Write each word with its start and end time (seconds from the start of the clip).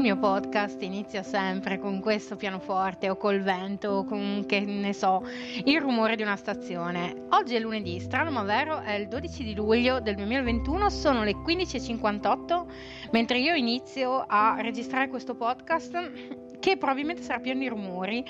Il 0.00 0.06
mio 0.06 0.16
podcast 0.16 0.80
inizia 0.80 1.22
sempre 1.22 1.78
con 1.78 2.00
questo 2.00 2.34
pianoforte 2.34 3.10
o 3.10 3.18
col 3.18 3.42
vento 3.42 3.90
o 3.90 4.04
con, 4.06 4.44
che 4.46 4.60
ne 4.60 4.94
so, 4.94 5.22
il 5.62 5.78
rumore 5.78 6.16
di 6.16 6.22
una 6.22 6.36
stazione. 6.36 7.26
Oggi 7.32 7.54
è 7.54 7.58
lunedì, 7.58 8.00
strano 8.00 8.30
ma 8.30 8.42
vero, 8.42 8.80
è 8.80 8.94
il 8.94 9.08
12 9.08 9.44
di 9.44 9.54
luglio 9.54 10.00
del 10.00 10.14
2021, 10.14 10.88
sono 10.88 11.22
le 11.22 11.34
15.58, 11.34 12.66
mentre 13.10 13.40
io 13.40 13.52
inizio 13.52 14.24
a 14.26 14.56
registrare 14.62 15.08
questo 15.08 15.34
podcast 15.34 16.39
che 16.60 16.76
probabilmente 16.76 17.22
sarà 17.22 17.40
pieno 17.40 17.60
di 17.60 17.68
rumori, 17.68 18.24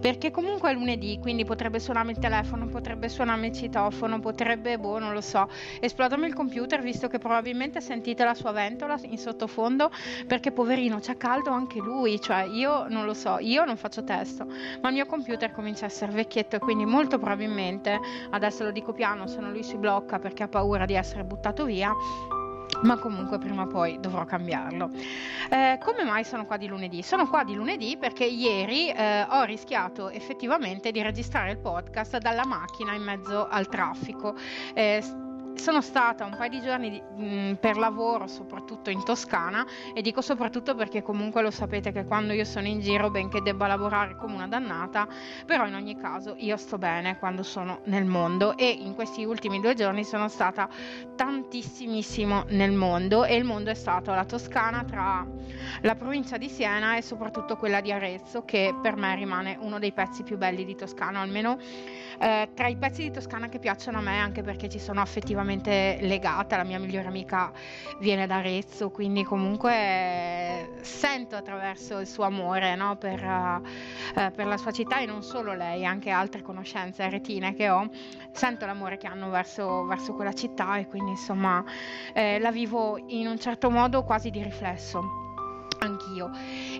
perché 0.00 0.30
comunque 0.30 0.70
è 0.70 0.74
lunedì, 0.74 1.18
quindi 1.20 1.44
potrebbe 1.44 1.80
suonarmi 1.80 2.12
il 2.12 2.18
telefono, 2.18 2.66
potrebbe 2.66 3.08
suonarmi 3.08 3.48
il 3.48 3.52
citofono, 3.52 4.20
potrebbe, 4.20 4.78
boh, 4.78 4.98
non 4.98 5.12
lo 5.12 5.20
so, 5.20 5.48
esplodermi 5.80 6.26
il 6.26 6.34
computer, 6.34 6.80
visto 6.80 7.08
che 7.08 7.18
probabilmente 7.18 7.80
sentite 7.80 8.22
la 8.24 8.34
sua 8.34 8.52
ventola 8.52 8.98
in 9.02 9.18
sottofondo, 9.18 9.90
perché 10.26 10.52
poverino 10.52 10.98
c'ha 11.00 11.16
caldo 11.16 11.50
anche 11.50 11.78
lui, 11.80 12.20
cioè 12.20 12.42
io 12.42 12.86
non 12.88 13.04
lo 13.04 13.14
so, 13.14 13.38
io 13.40 13.64
non 13.64 13.76
faccio 13.76 14.04
testo, 14.04 14.46
ma 14.80 14.88
il 14.88 14.94
mio 14.94 15.06
computer 15.06 15.50
comincia 15.50 15.86
a 15.86 15.88
essere 15.88 16.12
vecchietto 16.12 16.56
e 16.56 16.58
quindi 16.58 16.84
molto 16.84 17.18
probabilmente, 17.18 17.98
adesso 18.30 18.62
lo 18.64 18.70
dico 18.70 18.92
piano, 18.92 19.26
se 19.26 19.40
non 19.40 19.52
lui 19.52 19.62
si 19.62 19.76
blocca 19.76 20.18
perché 20.18 20.42
ha 20.42 20.48
paura 20.48 20.84
di 20.84 20.94
essere 20.94 21.24
buttato 21.24 21.64
via, 21.64 21.92
ma 22.82 22.96
comunque 22.98 23.38
prima 23.38 23.62
o 23.62 23.66
poi 23.66 23.98
dovrò 24.00 24.24
cambiarlo. 24.24 24.90
Eh, 25.50 25.78
come 25.82 26.04
mai 26.04 26.24
sono 26.24 26.46
qua 26.46 26.56
di 26.56 26.66
lunedì? 26.66 27.02
Sono 27.02 27.28
qua 27.28 27.44
di 27.44 27.54
lunedì 27.54 27.96
perché 27.98 28.24
ieri 28.24 28.90
eh, 28.90 29.26
ho 29.28 29.42
rischiato 29.44 30.08
effettivamente 30.10 30.90
di 30.90 31.02
registrare 31.02 31.52
il 31.52 31.58
podcast 31.58 32.18
dalla 32.18 32.46
macchina 32.46 32.94
in 32.94 33.02
mezzo 33.02 33.46
al 33.48 33.68
traffico. 33.68 34.34
Eh, 34.74 35.02
sono 35.60 35.82
stata 35.82 36.24
un 36.24 36.34
paio 36.36 36.48
di 36.48 36.60
giorni 36.62 36.90
di, 36.90 37.00
mh, 37.00 37.56
per 37.60 37.76
lavoro, 37.76 38.26
soprattutto 38.26 38.88
in 38.88 39.04
Toscana, 39.04 39.64
e 39.94 40.00
dico 40.00 40.22
soprattutto 40.22 40.74
perché 40.74 41.02
comunque 41.02 41.42
lo 41.42 41.50
sapete 41.50 41.92
che 41.92 42.04
quando 42.04 42.32
io 42.32 42.46
sono 42.46 42.66
in 42.66 42.80
giro, 42.80 43.10
benché 43.10 43.42
debba 43.42 43.66
lavorare 43.66 44.16
come 44.16 44.34
una 44.34 44.48
dannata, 44.48 45.06
però 45.44 45.66
in 45.66 45.74
ogni 45.74 45.96
caso 45.96 46.34
io 46.38 46.56
sto 46.56 46.78
bene 46.78 47.18
quando 47.18 47.42
sono 47.42 47.82
nel 47.84 48.06
mondo 48.06 48.56
e 48.56 48.68
in 48.70 48.94
questi 48.94 49.24
ultimi 49.24 49.60
due 49.60 49.74
giorni 49.74 50.02
sono 50.02 50.28
stata 50.28 50.66
tantissimissimo 51.14 52.44
nel 52.48 52.72
mondo 52.72 53.24
e 53.24 53.36
il 53.36 53.44
mondo 53.44 53.68
è 53.68 53.74
stato 53.74 54.14
la 54.14 54.24
Toscana 54.24 54.82
tra 54.84 55.26
la 55.82 55.94
provincia 55.94 56.38
di 56.38 56.48
Siena 56.48 56.96
e 56.96 57.02
soprattutto 57.02 57.58
quella 57.58 57.82
di 57.82 57.92
Arezzo, 57.92 58.44
che 58.46 58.74
per 58.80 58.96
me 58.96 59.14
rimane 59.14 59.58
uno 59.60 59.78
dei 59.78 59.92
pezzi 59.92 60.22
più 60.22 60.38
belli 60.38 60.64
di 60.64 60.74
Toscana, 60.74 61.20
almeno 61.20 61.58
eh, 62.20 62.50
tra 62.54 62.66
i 62.68 62.76
pezzi 62.76 63.04
di 63.04 63.10
Toscana 63.10 63.48
che 63.48 63.58
piacciono 63.58 63.96
a 63.96 64.02
me, 64.02 64.18
anche 64.20 64.42
perché 64.42 64.68
ci 64.68 64.78
sono 64.78 65.00
affettivamente 65.00 65.96
legata, 66.02 66.58
la 66.58 66.64
mia 66.64 66.78
migliore 66.78 67.08
amica 67.08 67.50
viene 67.98 68.26
da 68.26 68.36
Arezzo, 68.36 68.90
quindi 68.90 69.24
comunque 69.24 70.76
sento 70.82 71.36
attraverso 71.36 71.98
il 71.98 72.06
suo 72.06 72.24
amore 72.24 72.74
no? 72.76 72.96
per, 72.96 73.22
uh, 73.24 73.62
per, 74.34 74.46
la 74.46 74.58
sua 74.58 74.70
città 74.70 75.00
e 75.00 75.06
non 75.06 75.22
solo 75.22 75.54
lei, 75.54 75.86
anche 75.86 76.10
altre 76.10 76.42
conoscenze 76.42 77.02
aretine 77.04 77.54
che 77.54 77.70
ho, 77.70 77.88
sento 78.32 78.66
l'amore 78.66 78.98
che 78.98 79.06
hanno 79.06 79.30
verso, 79.30 79.86
verso 79.86 80.12
quella 80.12 80.34
città 80.34 80.76
e 80.76 80.86
quindi 80.86 81.12
insomma 81.12 81.64
eh, 82.12 82.38
la 82.38 82.50
vivo 82.50 83.02
in 83.06 83.28
un 83.28 83.38
certo 83.38 83.70
modo 83.70 84.04
quasi 84.04 84.28
di 84.28 84.42
riflesso 84.42 85.29
anch'io. 85.80 86.30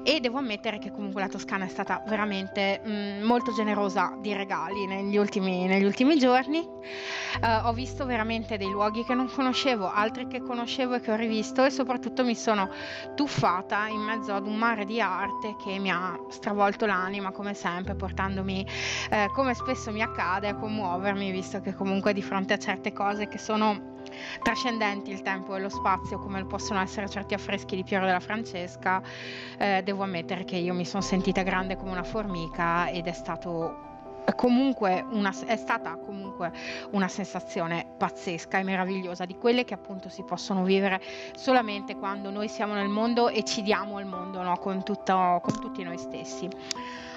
E 0.03 0.21
devo 0.21 0.39
ammettere 0.39 0.79
che 0.79 0.91
comunque 0.91 1.21
la 1.21 1.29
Toscana 1.29 1.65
è 1.65 1.69
stata 1.69 2.03
veramente 2.07 2.81
mh, 2.83 2.91
mm, 2.91 3.23
molto 3.23 3.53
generosa 3.53 4.17
di 4.21 4.33
regali 4.33 4.87
negli 4.87 5.17
ultimi, 5.17 5.67
negli 5.67 5.85
ultimi 5.85 6.19
giorni. 6.19 6.59
Uh, 6.59 7.67
ho 7.67 7.73
visto 7.73 8.05
veramente 8.07 8.57
dei 8.57 8.69
luoghi 8.69 9.05
che 9.05 9.15
non 9.15 9.31
conoscevo 9.33 9.91
altri 9.91 10.27
che 10.27 10.41
conoscevo 10.41 10.95
e 10.95 11.01
che 11.01 11.13
ho 11.13 11.17
rivisto 11.17 11.65
e 11.65 11.71
soprattutto 11.71 12.25
mi 12.25 12.35
sono 12.35 12.71
tuffata 13.15 13.87
in 13.87 14.01
mezzo 14.01 14.35
ad 14.35 14.47
un 14.47 14.57
mare 14.57 14.85
di 14.85 15.01
arte 15.01 15.55
che 15.63 15.79
mi 15.79 15.91
ha 15.91 16.19
stravolto 16.29 16.87
l'anima 16.87 17.31
come 17.31 17.55
sempre 17.55 17.95
portandomi 17.95 18.67
eh, 19.11 19.31
come 19.33 19.55
spesso 19.55 19.93
mi 19.93 20.03
accade 20.03 20.49
a 20.49 20.57
commuovermi 20.57 21.31
visto 21.31 21.61
che 21.61 21.73
comunque 21.75 22.13
di 22.13 22.23
fronte 22.23 22.55
a 22.55 22.59
certe 22.59 22.93
cose 22.93 23.29
che 23.29 23.39
sono 23.39 23.99
trascendenti 24.43 25.11
il 25.11 25.23
tempo 25.23 25.55
e 25.57 25.61
lo 25.61 25.69
spazio 25.69 26.19
come 26.19 26.45
possono 26.45 26.81
essere 26.81 27.09
certi 27.09 27.35
affreschi 27.35 27.77
di 27.77 27.85
Piero 27.85 28.07
della 28.07 28.21
Francesca, 28.21 29.03
eh, 29.59 29.83
devo 29.83 30.03
ammettere 30.03 30.45
che 30.45 30.57
io 30.57 30.75
mi 30.75 30.85
sono 30.85 31.03
sentita 31.03 31.43
grande 31.43 31.77
come 31.77 31.91
una 31.91 32.03
formica 32.05 32.89
ed 32.89 33.07
è 33.07 33.13
stato 33.13 33.89
comunque 34.37 35.05
una, 35.11 35.35
è 35.47 35.57
stata 35.57 35.97
comunque 35.97 36.53
una 36.91 37.09
sensazione 37.09 37.87
pazzesca 37.97 38.59
e 38.59 38.63
meravigliosa 38.63 39.25
di 39.25 39.37
quelle 39.37 39.65
che 39.65 39.75
appunto 39.75 40.09
si 40.09 40.23
possono 40.23 40.63
vivere 40.63 41.01
solamente 41.35 41.97
quando 41.97 42.31
noi 42.31 42.49
siamo 42.49 42.75
nel 42.75 42.89
mondo 42.89 43.29
e 43.29 43.45
ci 43.45 43.63
diamo 43.63 43.97
al 43.97 44.07
mondo 44.07 44.43
no? 44.43 44.57
con, 44.59 44.83
tutto, 44.83 45.41
con 45.43 45.61
tutti 45.61 45.83
noi 45.83 45.99
stessi. 45.99 46.49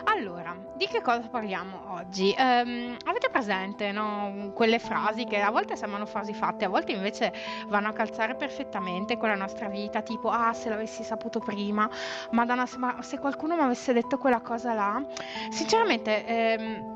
Allora, 0.06 0.56
di 0.75 0.86
che 0.88 1.02
cosa 1.02 1.28
parliamo 1.30 1.94
oggi? 1.94 2.36
Um, 2.38 2.97
avete 3.06 3.30
presente 3.31 3.91
no? 3.91 4.52
quelle 4.53 4.78
frasi 4.78 5.24
che 5.24 5.40
a 5.40 5.50
volte 5.50 5.75
sembrano 5.75 6.06
frasi 6.06 6.34
fatte, 6.34 6.66
a 6.66 6.69
volte 6.69 6.91
invece 6.91 7.34
vanno 7.68 7.88
a 7.88 7.94
calzare 7.94 8.36
perfettamente 8.36 9.18
con 9.18 9.30
la 9.30 9.36
nostra 9.36 9.69
vita, 9.69 10.02
tipo 10.02 10.30
ah 10.30 10.53
se 10.53 10.69
l'avessi 10.69 11.03
saputo 11.03 11.40
prima, 11.40 11.90
madonna 12.31 12.66
se, 12.66 12.78
ma, 12.78 13.02
se 13.02 13.18
qualcuno 13.18 13.56
mi 13.56 13.62
avesse 13.62 13.94
detto 13.94 14.18
quella 14.18 14.41
cosa 14.41 14.74
là. 14.74 15.03
Sinceramente... 15.50 16.25
Ehm, 16.25 16.91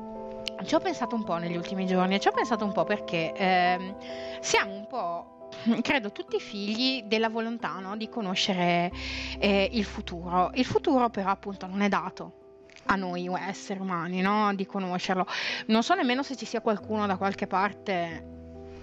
ci 0.64 0.74
ho 0.74 0.80
pensato 0.80 1.14
un 1.14 1.22
po' 1.22 1.36
negli 1.36 1.56
ultimi 1.56 1.86
giorni 1.86 2.16
e 2.16 2.18
ci 2.18 2.26
ho 2.26 2.32
pensato 2.32 2.64
un 2.64 2.72
po' 2.72 2.82
perché 2.82 3.32
ehm, 3.32 3.94
siamo 4.40 4.74
un 4.74 4.86
po' 4.88 5.48
credo 5.82 6.10
tutti 6.10 6.40
figli 6.40 7.04
della 7.04 7.28
volontà 7.28 7.78
no? 7.78 7.96
di 7.96 8.08
conoscere 8.08 8.90
eh, 9.38 9.68
il 9.72 9.84
futuro. 9.84 10.50
Il 10.54 10.64
futuro 10.64 11.10
però 11.10 11.30
appunto 11.30 11.66
non 11.66 11.80
è 11.82 11.88
dato 11.88 12.46
a 12.90 12.96
noi 12.96 13.28
esseri 13.46 13.80
umani, 13.80 14.20
no? 14.20 14.54
di 14.54 14.66
conoscerlo. 14.66 15.26
Non 15.66 15.82
so 15.82 15.94
nemmeno 15.94 16.22
se 16.22 16.36
ci 16.36 16.46
sia 16.46 16.60
qualcuno 16.60 17.06
da 17.06 17.16
qualche 17.16 17.46
parte 17.46 18.36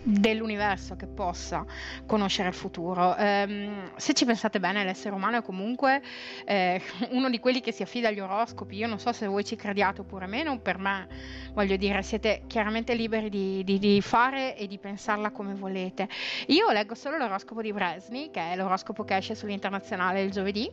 dell'universo 0.05 0.95
che 0.95 1.07
possa 1.07 1.65
conoscere 2.05 2.49
il 2.49 2.53
futuro. 2.53 3.15
Um, 3.17 3.91
se 3.95 4.13
ci 4.13 4.23
pensate 4.25 4.59
bene, 4.59 4.83
l'essere 4.83 5.15
umano 5.15 5.37
è 5.37 5.41
comunque 5.41 6.01
eh, 6.45 6.79
uno 7.09 7.29
di 7.29 7.39
quelli 7.39 7.59
che 7.59 7.71
si 7.71 7.81
affida 7.81 8.09
agli 8.09 8.19
oroscopi. 8.19 8.75
Io 8.77 8.87
non 8.87 8.99
so 8.99 9.11
se 9.11 9.25
voi 9.25 9.43
ci 9.43 9.55
crediate 9.55 10.01
oppure 10.01 10.27
meno, 10.27 10.59
per 10.59 10.77
me, 10.77 11.07
voglio 11.53 11.75
dire, 11.75 12.03
siete 12.03 12.43
chiaramente 12.45 12.93
liberi 12.93 13.29
di, 13.29 13.63
di, 13.63 13.79
di 13.79 13.99
fare 14.01 14.55
e 14.55 14.67
di 14.67 14.77
pensarla 14.77 15.31
come 15.31 15.55
volete. 15.55 16.07
Io 16.47 16.69
leggo 16.69 16.93
solo 16.93 17.17
l'oroscopo 17.17 17.61
di 17.61 17.73
Bresni, 17.73 18.29
che 18.29 18.51
è 18.51 18.55
l'oroscopo 18.55 19.03
che 19.03 19.17
esce 19.17 19.33
sull'internazionale 19.33 20.21
il 20.21 20.29
giovedì, 20.29 20.69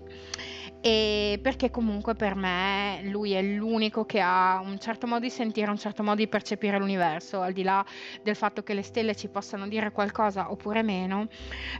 e 0.83 1.39
perché 1.41 1.71
comunque 1.71 2.17
per 2.17 2.35
me 2.35 3.01
lui 3.05 3.33
è 3.33 3.41
l'unico 3.41 4.05
che 4.05 4.21
ha 4.21 4.61
un 4.63 4.81
certo 4.81 5.07
modo 5.07 5.21
di 5.21 5.31
sentire, 5.31 5.71
un 5.71 5.79
certo 5.79 6.03
modo 6.03 6.17
di 6.17 6.27
percepire 6.27 6.77
l'universo, 6.77 7.41
al 7.41 7.53
di 7.53 7.63
là 7.63 7.85
del 8.23 8.35
fatto 8.35 8.65
che 8.65 8.75
le 8.75 8.83
stelle 8.83 9.15
ci 9.15 9.29
possano 9.29 9.69
dire 9.69 9.93
qualcosa 9.93 10.51
oppure 10.51 10.83
meno, 10.83 11.29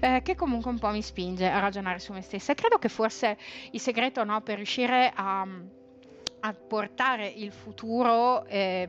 eh, 0.01 0.21
che 0.23 0.37
comunque 0.37 0.71
un 0.71 0.79
po' 0.79 0.91
mi 0.91 1.03
spinge 1.03 1.51
a 1.51 1.59
ragionare 1.59 1.99
su 1.99 2.13
me 2.13 2.23
stessa. 2.23 2.53
E 2.53 2.55
credo 2.55 2.79
che 2.79 2.89
forse 2.89 3.37
il 3.73 3.81
segreto 3.81 4.23
no, 4.23 4.41
per 4.41 4.57
riuscire 4.57 5.13
a 5.13 5.47
a 6.45 6.55
portare 6.55 7.29
il 7.29 7.53
futuro 7.53 8.45
eh, 8.47 8.89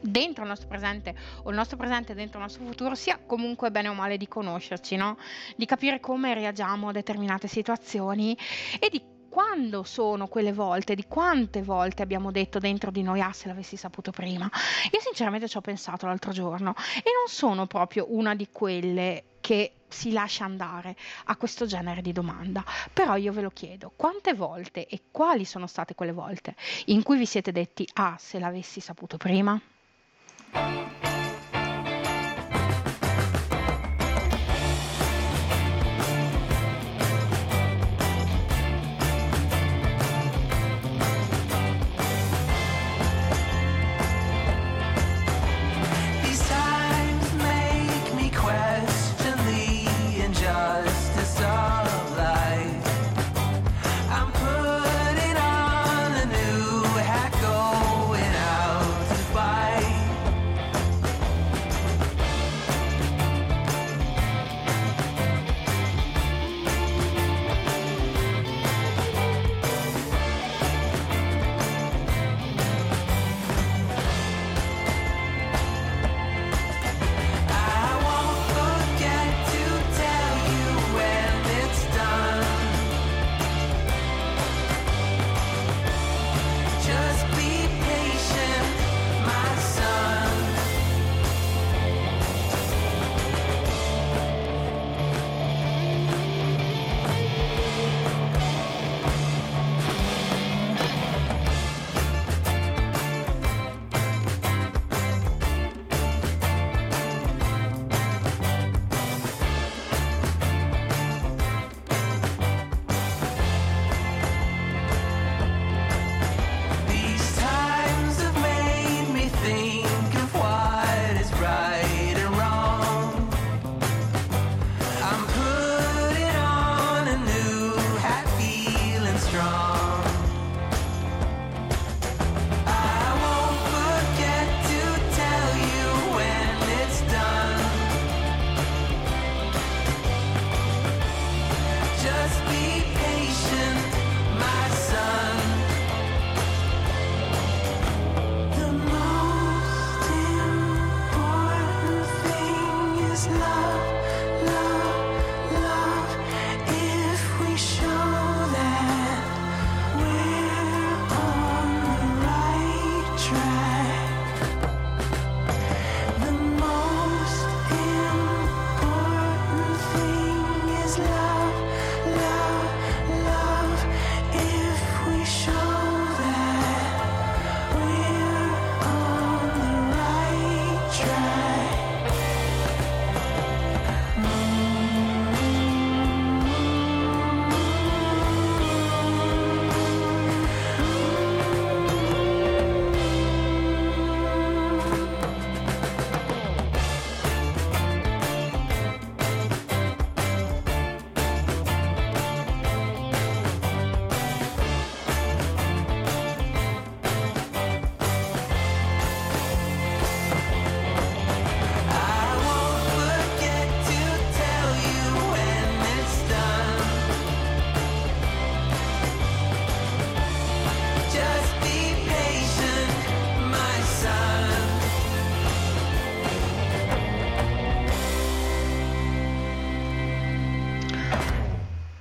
dentro 0.00 0.42
il 0.42 0.48
nostro 0.48 0.68
presente 0.68 1.14
o 1.42 1.50
il 1.50 1.56
nostro 1.56 1.76
presente 1.76 2.14
dentro 2.14 2.38
il 2.38 2.44
nostro 2.46 2.64
futuro 2.64 2.94
sia 2.94 3.18
comunque 3.24 3.70
bene 3.70 3.88
o 3.88 3.94
male 3.94 4.16
di 4.16 4.26
conoscerci, 4.26 4.96
no? 4.96 5.16
di 5.56 5.66
capire 5.66 6.00
come 6.00 6.34
reagiamo 6.34 6.88
a 6.88 6.92
determinate 6.92 7.48
situazioni 7.48 8.36
e 8.78 8.88
di 8.90 9.00
quando 9.30 9.84
sono 9.84 10.26
quelle 10.26 10.52
volte, 10.52 10.94
di 10.94 11.06
quante 11.08 11.62
volte 11.62 12.02
abbiamo 12.02 12.30
detto 12.30 12.58
dentro 12.58 12.90
di 12.90 13.02
noi, 13.02 13.22
ah 13.22 13.32
se 13.32 13.48
l'avessi 13.48 13.76
saputo 13.76 14.10
prima. 14.10 14.50
Io 14.92 15.00
sinceramente 15.00 15.48
ci 15.48 15.56
ho 15.56 15.62
pensato 15.62 16.04
l'altro 16.04 16.32
giorno 16.32 16.74
e 16.96 17.10
non 17.16 17.28
sono 17.28 17.66
proprio 17.66 18.06
una 18.10 18.34
di 18.34 18.48
quelle 18.50 19.24
che 19.40 19.72
si 19.88 20.12
lascia 20.12 20.44
andare 20.44 20.96
a 21.26 21.36
questo 21.36 21.64
genere 21.64 22.02
di 22.02 22.12
domanda. 22.12 22.64
Però 22.92 23.16
io 23.16 23.32
ve 23.32 23.42
lo 23.42 23.50
chiedo, 23.50 23.92
quante 23.96 24.34
volte 24.34 24.86
e 24.86 25.00
quali 25.10 25.44
sono 25.44 25.66
state 25.66 25.94
quelle 25.94 26.12
volte 26.12 26.54
in 26.86 27.02
cui 27.02 27.16
vi 27.16 27.26
siete 27.26 27.52
detti, 27.52 27.88
ah 27.94 28.16
se 28.18 28.38
l'avessi 28.38 28.80
saputo 28.80 29.16
prima? 29.16 29.60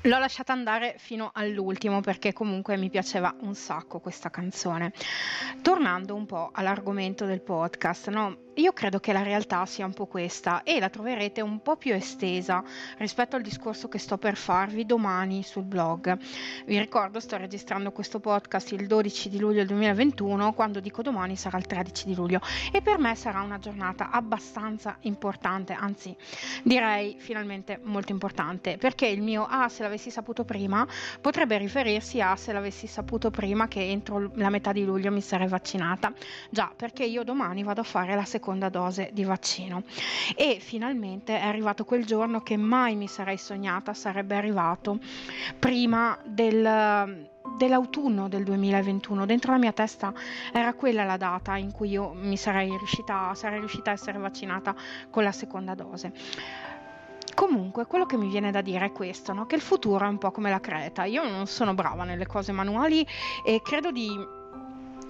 L'ho 0.10 0.18
lasciata 0.18 0.54
andare 0.54 0.96
fino 0.98 1.30
all'ultimo 1.32 2.02
perché 2.02 2.34
comunque 2.34 2.76
mi 2.78 2.90
piaceva 2.90 3.36
un 3.42 3.54
sacco 3.54 4.00
questa 4.00 4.32
canzone. 4.32 4.92
Tornando 5.62 6.16
un 6.16 6.26
po' 6.26 6.50
all'argomento 6.54 7.26
del 7.26 7.42
podcast, 7.42 8.10
no? 8.10 8.48
Io 8.60 8.74
credo 8.74 9.00
che 9.00 9.14
la 9.14 9.24
realtà 9.24 9.66
sia 9.66 9.86
un 9.86 9.94
po' 9.94 10.06
questa 10.06 10.64
e 10.64 10.80
la 10.80 10.90
troverete 10.90 11.40
un 11.40 11.62
po' 11.62 11.78
più 11.78 11.94
estesa 11.94 12.62
rispetto 12.98 13.38
al 13.38 13.42
discorso 13.42 13.88
che 13.88 14.00
sto 14.00 14.18
per 14.18 14.36
farvi 14.36 14.86
domani 14.86 15.44
sul 15.44 15.64
blog. 15.64 16.18
Vi 16.66 16.78
ricordo, 16.78 17.22
sto 17.22 17.38
registrando 17.38 17.94
questo 17.94 18.20
podcast 18.20 18.74
il 18.74 18.86
12 18.86 19.30
di 19.30 19.40
luglio 19.40 19.64
2021, 19.64 20.52
quando 20.52 20.82
dico 20.82 21.02
domani 21.02 21.38
sarà 21.38 21.58
il 21.58 21.68
13 21.68 22.06
di 22.06 22.16
luglio 22.16 22.42
e 22.74 22.82
per 22.82 22.98
me 22.98 23.16
sarà 23.16 23.40
una 23.42 23.60
giornata 23.60 24.10
abbastanza 24.10 24.98
importante, 25.02 25.72
anzi 25.72 26.14
direi 26.64 27.16
finalmente 27.18 27.80
molto 27.82 28.12
importante, 28.12 28.78
perché 28.78 29.08
il 29.08 29.22
mio 29.22 29.48
ah 29.50 29.70
se 29.70 29.84
l'avessi 29.84 30.12
saputo 30.12 30.44
prima 30.44 30.86
potrebbe 31.22 31.58
riferirsi 31.58 32.20
a 32.20 32.36
se 32.36 32.52
l'avessi 32.52 32.88
saputo 32.88 33.32
prima 33.32 33.70
che 33.70 33.82
entro 33.82 34.32
la 34.34 34.50
metà 34.50 34.74
di 34.74 34.84
luglio 34.84 35.12
mi 35.12 35.22
sarei 35.22 35.48
vaccinata. 35.50 36.14
Già, 36.50 36.72
perché 36.76 37.04
io 37.04 37.24
domani 37.24 37.64
vado 37.64 37.82
a 37.82 37.84
fare 37.84 38.16
la 38.16 38.26
seconda 38.26 38.70
dose 38.70 39.10
di 39.12 39.24
vaccino. 39.24 39.84
E 40.36 40.60
finalmente 40.62 41.38
è 41.38 41.46
arrivato 41.46 41.84
quel 41.84 42.06
giorno 42.06 42.42
che 42.42 42.56
mai 42.56 42.96
mi 42.96 43.08
sarei 43.08 43.38
sognata 43.38 43.94
sarebbe 43.94 44.36
arrivato 44.36 45.00
prima 45.60 46.18
del 46.24 47.28
dell'autunno 47.58 48.28
del 48.28 48.44
2021. 48.44 49.26
Dentro 49.26 49.52
la 49.52 49.58
mia 49.58 49.72
testa 49.72 50.14
era 50.54 50.74
quella 50.74 51.04
la 51.04 51.18
data 51.18 51.58
in 51.58 51.72
cui 51.72 51.90
io 51.90 52.14
mi 52.14 52.38
sarei 52.38 52.70
riuscita, 52.70 53.34
sarei 53.34 53.60
riuscita 53.60 53.92
a 53.92 53.94
essere 53.94 54.18
vaccinata 54.18 54.76
con 55.10 55.24
la 55.24 55.32
seconda 55.32 55.74
dose. 55.76 56.14
Comunque, 57.36 57.86
quello 57.86 58.06
che 58.06 58.18
mi 58.18 58.28
viene 58.28 58.52
da 58.52 58.62
dire 58.62 58.88
è 58.88 58.92
questo, 58.92 59.32
no? 59.32 59.46
che 59.46 59.56
il 59.56 59.62
futuro 59.62 60.06
è 60.06 60.10
un 60.10 60.18
po' 60.18 60.32
come 60.32 60.50
la 60.50 60.60
creta. 60.60 61.06
Io 61.06 61.28
non 61.28 61.48
sono 61.48 61.74
brava 61.74 62.04
nelle 62.04 62.26
cose 62.26 62.52
manuali 62.52 63.06
e 63.46 63.62
credo 63.62 63.92
di 63.92 64.10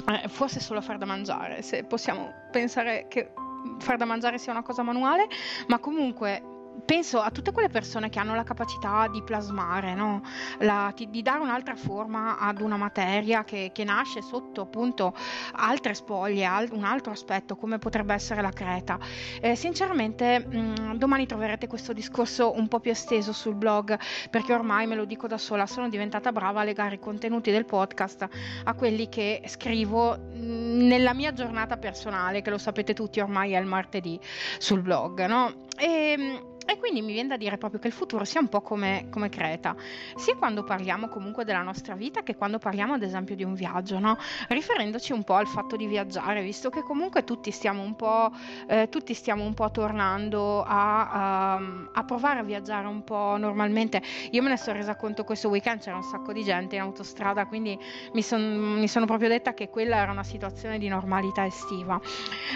eh, 0.10 0.28
forse 0.28 0.60
solo 0.60 0.82
far 0.82 0.98
da 0.98 1.06
mangiare, 1.06 1.62
se 1.62 1.84
possiamo 1.84 2.34
pensare 2.52 3.06
che 3.08 3.32
far 3.80 3.98
da 3.98 4.06
mangiare 4.06 4.38
sia 4.38 4.52
una 4.52 4.64
cosa 4.64 4.82
manuale, 4.84 5.28
ma 5.68 5.80
comunque 5.80 6.59
penso 6.86 7.20
a 7.20 7.32
tutte 7.32 7.52
quelle 7.52 7.70
persone 7.70 8.10
che 8.10 8.20
hanno 8.20 8.36
la 8.36 8.44
capacità 8.44 9.08
di 9.08 9.22
plasmare, 9.24 9.94
no? 9.94 10.22
la, 10.60 10.94
di, 10.96 11.22
dare 11.22 11.40
un'altra 11.40 11.76
forma 11.76 12.38
ad 12.40 12.62
una 12.62 12.78
materia 12.78 13.44
che, 13.44 13.72
che 13.74 13.84
nasce 13.84 14.22
sotto 14.22 14.62
appunto 14.62 15.14
altre 15.54 15.94
spoglie, 15.94 16.46
al, 16.46 16.70
un 16.72 16.84
altro 16.84 17.12
aspetto 17.12 17.56
come 17.56 17.78
potrebbe 17.78 18.14
essere 18.14 18.42
la 18.42 18.52
creta. 18.52 18.98
Eh, 19.42 19.56
sinceramente 19.56 20.40
mh, 20.40 20.98
domani 20.98 21.26
troverete 21.26 21.68
questo 21.68 21.94
discorso 21.94 22.56
un 22.56 22.68
po' 22.68 22.80
più 22.80 22.92
esteso 22.92 23.34
sul 23.34 23.56
blog 23.56 23.98
perché 24.30 24.54
ormai 24.54 24.88
me 24.88 24.96
lo 24.96 25.06
dico 25.06 25.28
da 25.28 25.38
sola, 25.38 25.66
sono 25.66 25.90
diventata 25.90 26.32
brava 26.32 26.62
a 26.62 26.64
legare 26.64 26.96
i 26.96 27.00
contenuti 27.00 27.52
del 27.52 27.66
podcast 27.66 28.28
a 28.64 28.74
quelli 28.74 29.10
che 29.10 29.42
scrivo 29.46 30.18
mh, 30.18 30.88
nella 30.88 31.14
mia 31.14 31.34
giornata 31.34 31.78
personale, 31.78 32.42
che 32.42 32.50
lo 32.50 32.58
sapete 32.58 32.94
tutti 32.94 33.20
ormai 33.20 33.54
è 33.54 33.60
il 33.60 33.66
martedì 33.66 34.20
sul 34.58 34.82
blog. 34.82 35.26
No? 35.26 35.68
E, 35.80 36.42
e 36.70 36.78
quindi 36.78 37.02
mi 37.02 37.14
viene 37.14 37.30
da 37.30 37.38
dire 37.38 37.58
proprio 37.58 37.80
che 37.80 37.88
il 37.88 37.94
futuro 37.94 38.24
sia 38.26 38.40
un 38.40 38.48
po' 38.48 38.62
come, 38.62 39.08
come, 39.10 39.30
Creta, 39.30 39.76
sia 40.16 40.36
quando 40.36 40.64
parliamo 40.64 41.08
comunque 41.08 41.44
della 41.44 41.64
nostra 41.64 41.96
vita 41.96 42.22
che 42.22 42.36
quando 42.36 42.60
parliamo 42.60 42.94
ad 42.94 43.02
esempio 43.02 43.36
di 43.36 43.44
un 43.44 43.56
viaggio, 43.56 43.98
no? 43.98 44.18
riferendoci 44.50 45.12
un 45.12 45.24
po' 45.24 45.34
al 45.34 45.48
fatto 45.48 45.76
di 45.76 45.88
viaggiare, 45.88 46.44
visto 46.44 46.70
che 46.70 46.84
comunque 46.84 47.24
tutti 47.24 47.50
stiamo 47.50 47.82
un 47.82 47.96
po', 47.96 48.32
eh, 48.68 48.88
tutti 48.90 49.16
stiamo 49.16 49.46
un 49.46 49.56
po 49.56 49.72
tornando 49.72 50.62
a, 50.62 51.10
a, 51.10 51.62
a, 51.92 52.04
provare 52.04 52.40
a 52.40 52.44
viaggiare 52.44 52.86
un 52.86 53.04
po' 53.04 53.36
normalmente. 53.38 54.04
Io 54.30 54.44
me 54.44 54.50
ne 54.50 54.58
sono 54.58 54.78
resa 54.78 54.96
conto 54.96 55.24
questo 55.24 55.50
weekend, 55.50 55.80
c'era 55.80 55.96
un 55.96 56.04
sacco 56.04 56.34
di 56.34 56.44
gente 56.44 56.76
in 56.76 56.82
autostrada, 56.82 57.48
quindi 57.48 57.80
mi, 58.14 58.22
son, 58.22 58.76
mi 58.78 58.88
sono 58.88 59.08
proprio 59.08 59.28
detta 59.28 59.56
che 59.56 59.70
quella 59.70 59.96
era 59.96 60.12
una 60.12 60.24
situazione 60.24 60.78
di 60.78 60.88
normalità 60.88 61.48
estiva. 61.48 62.00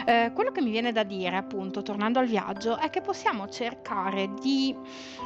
Eh, 0.05 0.31
quello 0.35 0.51
che 0.51 0.61
mi 0.61 0.69
viene 0.69 0.91
da 0.91 1.01
dire, 1.01 1.35
appunto, 1.35 1.81
tornando 1.81 2.19
al 2.19 2.27
viaggio, 2.27 2.77
è 2.77 2.91
che 2.91 2.99
possiamo 2.99 3.12
cercare 3.13 3.47
cercare 3.47 4.33
di 4.41 4.75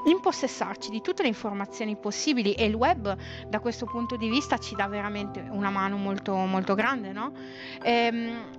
impossessarci 0.06 0.90
di 0.90 1.02
tutte 1.02 1.22
le 1.22 1.30
informazioni 1.30 1.96
possibili 1.96 2.54
e 2.54 2.66
il 2.66 2.76
web 2.76 3.16
da 3.48 3.60
questo 3.60 3.86
punto 3.86 4.16
di 4.16 4.30
vista 4.30 4.58
ci 4.58 4.76
dà 4.76 4.88
veramente 4.88 5.46
una 5.50 5.70
mano 5.70 5.98
molto, 5.98 6.36
molto 6.36 6.76
grande, 6.76 7.12
no? 7.12 7.32
Ehm, 7.82 8.57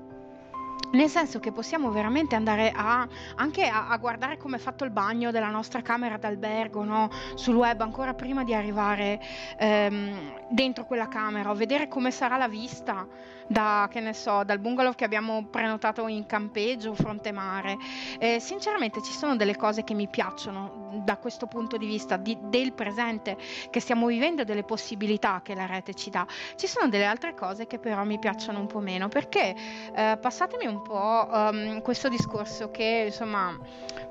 nel 0.92 1.08
senso 1.08 1.38
che 1.38 1.52
possiamo 1.52 1.90
veramente 1.90 2.35
andare 2.35 2.73
a, 2.75 3.06
anche 3.37 3.66
a, 3.66 3.88
a, 3.88 3.97
guardare 3.99 4.37
come 4.37 4.56
è 4.56 4.58
fatto 4.58 4.85
il 4.85 4.90
bagno 4.90 5.30
della 5.30 5.50
nostra 5.50 5.82
camera 5.82 6.16
d'albergo 6.16 6.82
no? 6.82 7.11
sul 7.35 7.56
web 7.56 7.80
ancora 7.80 8.14
prima 8.14 8.42
di 8.42 8.54
arrivare 8.54 9.20
ehm, 9.58 10.47
dentro 10.50 10.85
quella 10.85 11.08
camera 11.08 11.50
o 11.50 11.54
vedere 11.54 11.88
come 11.88 12.11
sarà 12.11 12.37
la 12.37 12.49
vista 12.49 13.06
da, 13.49 13.88
che 13.90 14.00
ne 14.00 14.12
so, 14.12 14.44
dal 14.44 14.58
bungalow 14.58 14.94
che 14.94 15.04
abbiamo 15.04 15.47
prenotato 15.47 16.06
in 16.06 16.26
campeggio 16.26 16.94
fronte 16.94 17.32
mare. 17.32 17.76
Eh, 18.18 18.38
sinceramente 18.38 19.02
ci 19.02 19.12
sono 19.12 19.37
delle 19.37 19.56
cose 19.56 19.82
che 19.82 19.94
mi 19.94 20.06
piacciono 20.06 21.00
da 21.04 21.16
questo 21.16 21.47
punto 21.47 21.76
di 21.76 21.87
vista 21.87 22.16
di, 22.16 22.37
del 22.40 22.73
presente 22.73 23.37
che 23.70 23.80
stiamo 23.80 24.06
vivendo 24.06 24.42
e 24.42 24.44
delle 24.44 24.64
possibilità 24.64 25.40
che 25.42 25.54
la 25.54 25.66
rete 25.66 25.94
ci 25.94 26.11
dà. 26.11 26.26
Ci 26.54 26.66
sono 26.66 26.88
delle 26.88 27.06
altre 27.06 27.35
cose 27.35 27.66
che 27.66 27.78
però 27.78 28.04
mi 28.04 28.18
piacciono 28.18 28.61
un 28.61 28.66
po' 28.66 28.80
meno 28.80 29.08
perché 29.08 29.54
eh, 29.94 30.18
passatemi 30.20 30.66
un 30.70 30.82
po' 30.82 31.28
um, 31.30 31.82
questo 31.82 32.08
discorso 32.08 32.70
che 32.70 33.04
insomma 33.06 33.58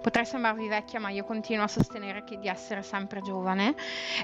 potrei 0.02 0.26
sembrarvi 0.26 0.68
vecchia 0.68 1.00
ma 1.00 1.10
io 1.10 1.24
continuo 1.24 1.64
a 1.64 1.68
sostenere 1.68 2.24
che 2.24 2.38
di 2.38 2.48
essere 2.48 2.82
sempre 2.82 3.22
giovane. 3.22 3.76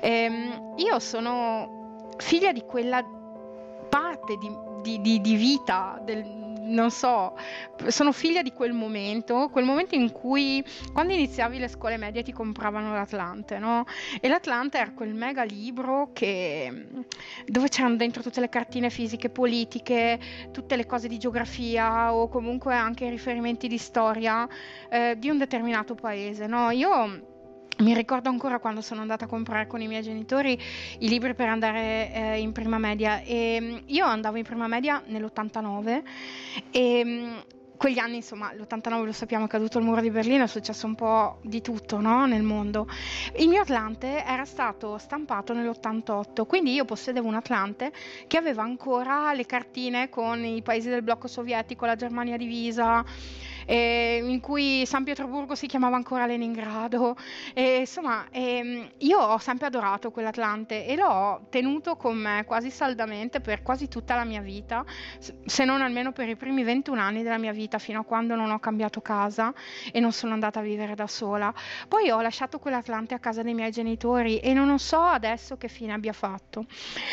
Eh, 0.02 0.30
io 0.76 1.00
sono 1.00 2.08
figlia 2.18 2.52
di 2.52 2.64
quella 2.66 3.04
parte 3.90 4.38
di 4.38 4.72
di, 4.84 5.00
di, 5.00 5.22
di 5.22 5.36
vita, 5.36 5.98
del, 6.04 6.53
non 6.64 6.92
so, 6.92 7.38
sono 7.88 8.12
figlia 8.12 8.42
di 8.42 8.52
quel 8.52 8.74
momento, 8.74 9.50
quel 9.50 9.66
momento 9.66 9.96
in 9.96 10.12
cui 10.12 10.64
quando 10.92 11.14
iniziavi 11.14 11.60
le 11.60 11.68
scuole 11.68 11.98
medie 11.98 12.24
ti 12.24 12.32
compravano 12.32 12.94
l'Atlante, 12.94 13.60
no? 13.60 13.86
E 14.20 14.28
l'Atlante 14.28 14.78
era 14.78 14.92
quel 14.92 15.14
mega 15.14 15.44
libro 15.44 16.12
che, 16.14 16.88
dove 17.46 17.70
c'erano 17.70 17.96
dentro 17.96 18.22
tutte 18.22 18.40
le 18.40 18.50
cartine 18.50 18.90
fisiche, 18.90 19.30
politiche, 19.30 20.20
tutte 20.52 20.76
le 20.76 20.86
cose 20.86 21.08
di 21.08 21.18
geografia 21.18 22.14
o 22.14 22.28
comunque 22.28 22.74
anche 22.74 23.10
riferimenti 23.10 23.68
di 23.68 23.78
storia 23.78 24.48
eh, 24.90 25.16
di 25.18 25.30
un 25.30 25.38
determinato 25.38 25.96
paese, 25.96 26.48
no? 26.48 26.70
Io 26.72 27.32
mi 27.80 27.94
ricordo 27.94 28.30
ancora 28.30 28.60
quando 28.60 28.82
sono 28.82 29.02
andata 29.02 29.26
a 29.26 29.28
comprare 29.28 29.68
con 29.68 29.82
i 29.82 29.88
miei 29.88 30.04
genitori 30.04 30.58
i 31.00 31.10
libri 31.10 31.34
per 31.34 31.50
andare 31.50 32.12
eh, 32.14 32.40
in 32.40 32.52
prima 32.52 32.78
media 32.78 33.22
e 33.22 33.58
mm, 33.60 33.78
io 33.88 34.06
andavo 34.06 34.38
in 34.38 34.44
prima 34.44 34.68
media 34.68 35.02
nell'89 35.06 36.02
e 36.72 37.02
mm, 37.04 37.38
quegli 37.84 38.00
anni, 38.00 38.16
insomma, 38.16 38.54
l'89 38.54 39.04
lo 39.04 39.12
sappiamo, 39.12 39.44
è 39.44 39.48
caduto 39.50 39.78
il 39.78 39.84
muro 39.84 40.00
di 40.00 40.10
Berlino, 40.10 40.46
è 40.46 40.48
successo 40.48 40.86
un 40.86 40.96
po' 40.96 41.40
di 41.42 41.60
tutto 41.60 42.00
no? 42.00 42.26
nel 42.26 42.42
mondo. 42.42 42.88
Il 43.36 43.50
mio 43.50 43.60
Atlante 43.60 44.24
era 44.24 44.46
stato 44.46 44.98
stampato 44.98 45.54
nell'88, 45.54 46.46
quindi 46.46 46.74
io 46.74 46.86
possedevo 46.86 47.28
un 47.28 47.36
Atlante 47.36 47.92
che 48.28 48.38
aveva 48.38 48.64
ancora 48.64 49.34
le 49.34 49.46
cartine 49.46 50.08
con 50.08 50.46
i 50.46 50.62
paesi 50.62 50.88
del 50.88 51.02
blocco 51.02 51.28
sovietico, 51.28 51.86
la 51.86 51.96
Germania 51.96 52.38
divisa, 52.38 53.04
eh, 53.66 54.22
in 54.24 54.40
cui 54.40 54.86
San 54.86 55.04
Pietroburgo 55.04 55.56
si 55.56 55.68
chiamava 55.68 55.96
ancora 55.96 56.26
Leningrado. 56.26 57.16
E, 57.54 57.80
insomma, 57.80 58.28
ehm, 58.32 58.90
io 59.00 59.20
ho 59.20 59.38
sempre 59.38 59.68
adorato 59.68 60.12
quell'Atlante 60.12 60.86
e 60.86 60.96
l'ho 60.96 61.48
tenuto 61.50 61.96
con 61.96 62.18
me 62.18 62.44
quasi 62.46 62.70
saldamente 62.70 63.40
per 63.42 63.62
quasi 63.62 63.88
tutta 63.88 64.16
la 64.16 64.24
mia 64.24 64.42
vita, 64.42 64.86
se 65.46 65.66
non 65.66 65.82
almeno 65.82 66.12
per 66.12 66.30
i 66.30 66.36
primi 66.36 66.64
21 66.64 67.00
anni 67.00 67.24
della 67.24 67.38
mia 67.38 67.52
vita, 67.52 67.78
fino 67.80 68.02
a 68.02 68.04
quando 68.04 68.36
non 68.36 68.52
ho 68.52 68.60
cambiato 68.60 69.02
casa 69.02 69.54
e 69.92 70.00
non 70.00 70.12
sono 70.12 70.34
andata 70.34 70.60
a 70.60 70.64
vivere 70.64 70.96
da 70.96 71.08
sola. 71.08 71.54
Poi 71.88 72.10
ho 72.10 72.22
lasciato 72.22 72.60
quell'Atlante 72.60 73.14
a 73.14 73.20
casa 73.20 73.42
dei 73.42 73.54
miei 73.54 73.72
genitori 73.72 74.40
e 74.40 74.54
non 74.54 74.78
so 74.80 75.02
adesso 75.02 75.58
che 75.58 75.68
fine 75.68 75.94
abbia 75.94 76.14
fatto. 76.14 76.66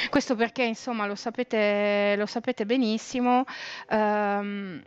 Questo 0.09 0.35
perché, 0.35 0.63
insomma, 0.63 1.07
lo 1.07 1.15
sapete, 1.15 2.15
lo 2.17 2.27
sapete 2.27 2.67
benissimo. 2.67 3.45
Um, 3.91 4.83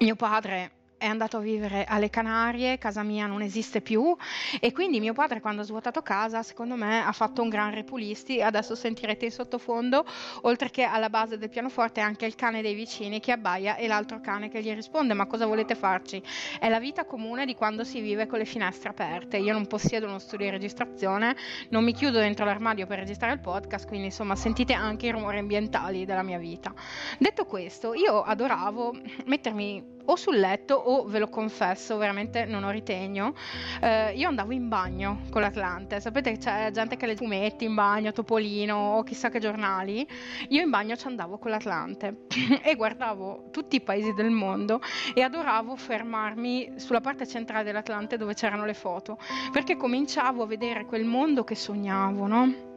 mio 0.00 0.16
padre 0.16 0.70
è 1.04 1.06
andato 1.06 1.36
a 1.36 1.40
vivere 1.40 1.84
alle 1.84 2.08
Canarie, 2.08 2.78
casa 2.78 3.02
mia 3.02 3.26
non 3.26 3.42
esiste 3.42 3.82
più 3.82 4.16
e 4.58 4.72
quindi 4.72 5.00
mio 5.00 5.12
padre 5.12 5.42
quando 5.42 5.60
ha 5.60 5.64
svuotato 5.64 6.00
casa 6.00 6.42
secondo 6.42 6.76
me 6.76 7.04
ha 7.04 7.12
fatto 7.12 7.42
un 7.42 7.50
gran 7.50 7.74
repulisti, 7.74 8.40
adesso 8.40 8.74
sentirete 8.74 9.26
in 9.26 9.30
sottofondo 9.30 10.06
oltre 10.42 10.70
che 10.70 10.84
alla 10.84 11.10
base 11.10 11.36
del 11.36 11.50
pianoforte 11.50 12.00
anche 12.00 12.24
il 12.24 12.34
cane 12.34 12.62
dei 12.62 12.74
vicini 12.74 13.20
che 13.20 13.32
abbaia 13.32 13.76
e 13.76 13.86
l'altro 13.86 14.18
cane 14.22 14.48
che 14.48 14.62
gli 14.62 14.72
risponde 14.72 15.12
ma 15.12 15.26
cosa 15.26 15.44
volete 15.44 15.74
farci? 15.74 16.22
È 16.58 16.70
la 16.70 16.80
vita 16.80 17.04
comune 17.04 17.44
di 17.44 17.54
quando 17.54 17.84
si 17.84 18.00
vive 18.00 18.26
con 18.26 18.38
le 18.38 18.46
finestre 18.46 18.88
aperte, 18.88 19.36
io 19.36 19.52
non 19.52 19.66
possiedo 19.66 20.06
uno 20.06 20.18
studio 20.18 20.46
di 20.46 20.52
registrazione, 20.52 21.36
non 21.68 21.84
mi 21.84 21.92
chiudo 21.92 22.18
dentro 22.18 22.46
l'armadio 22.46 22.86
per 22.86 23.00
registrare 23.00 23.34
il 23.34 23.40
podcast, 23.40 23.86
quindi 23.86 24.06
insomma 24.06 24.36
sentite 24.36 24.72
anche 24.72 25.08
i 25.08 25.10
rumori 25.10 25.36
ambientali 25.36 26.06
della 26.06 26.22
mia 26.22 26.38
vita. 26.38 26.72
Detto 27.18 27.44
questo, 27.44 27.92
io 27.92 28.22
adoravo 28.22 28.96
mettermi 29.26 29.92
o 30.06 30.16
sul 30.16 30.38
letto 30.38 30.74
o 30.74 31.04
ve 31.04 31.18
lo 31.18 31.28
confesso, 31.28 31.96
veramente 31.96 32.44
non 32.44 32.64
ho 32.64 32.70
ritegno. 32.70 33.34
Eh, 33.80 34.12
io 34.14 34.28
andavo 34.28 34.52
in 34.52 34.68
bagno 34.68 35.22
con 35.30 35.40
l'Atlante. 35.40 36.00
Sapete 36.00 36.32
che 36.32 36.38
c'è 36.38 36.70
gente 36.72 36.96
che 36.96 37.06
le 37.06 37.16
fumetti 37.16 37.64
in 37.64 37.74
bagno, 37.74 38.12
Topolino 38.12 38.96
o 38.96 39.02
chissà 39.02 39.30
che 39.30 39.38
giornali. 39.38 40.06
Io 40.48 40.62
in 40.62 40.70
bagno 40.70 40.96
ci 40.96 41.06
andavo 41.06 41.38
con 41.38 41.50
l'Atlante 41.50 42.26
e 42.62 42.74
guardavo 42.74 43.48
tutti 43.50 43.76
i 43.76 43.80
paesi 43.80 44.12
del 44.14 44.30
mondo 44.30 44.80
e 45.14 45.22
adoravo 45.22 45.76
fermarmi 45.76 46.74
sulla 46.76 47.00
parte 47.00 47.26
centrale 47.26 47.64
dell'Atlante 47.64 48.16
dove 48.16 48.34
c'erano 48.34 48.64
le 48.64 48.74
foto, 48.74 49.18
perché 49.52 49.76
cominciavo 49.76 50.42
a 50.42 50.46
vedere 50.46 50.84
quel 50.84 51.04
mondo 51.04 51.44
che 51.44 51.54
sognavo, 51.54 52.26
no? 52.26 52.72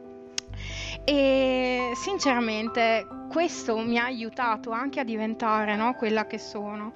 E 1.10 1.92
sinceramente 1.94 3.06
questo 3.30 3.78
mi 3.78 3.96
ha 3.96 4.04
aiutato 4.04 4.72
anche 4.72 5.00
a 5.00 5.04
diventare 5.04 5.74
no, 5.74 5.94
quella 5.94 6.26
che 6.26 6.36
sono, 6.36 6.92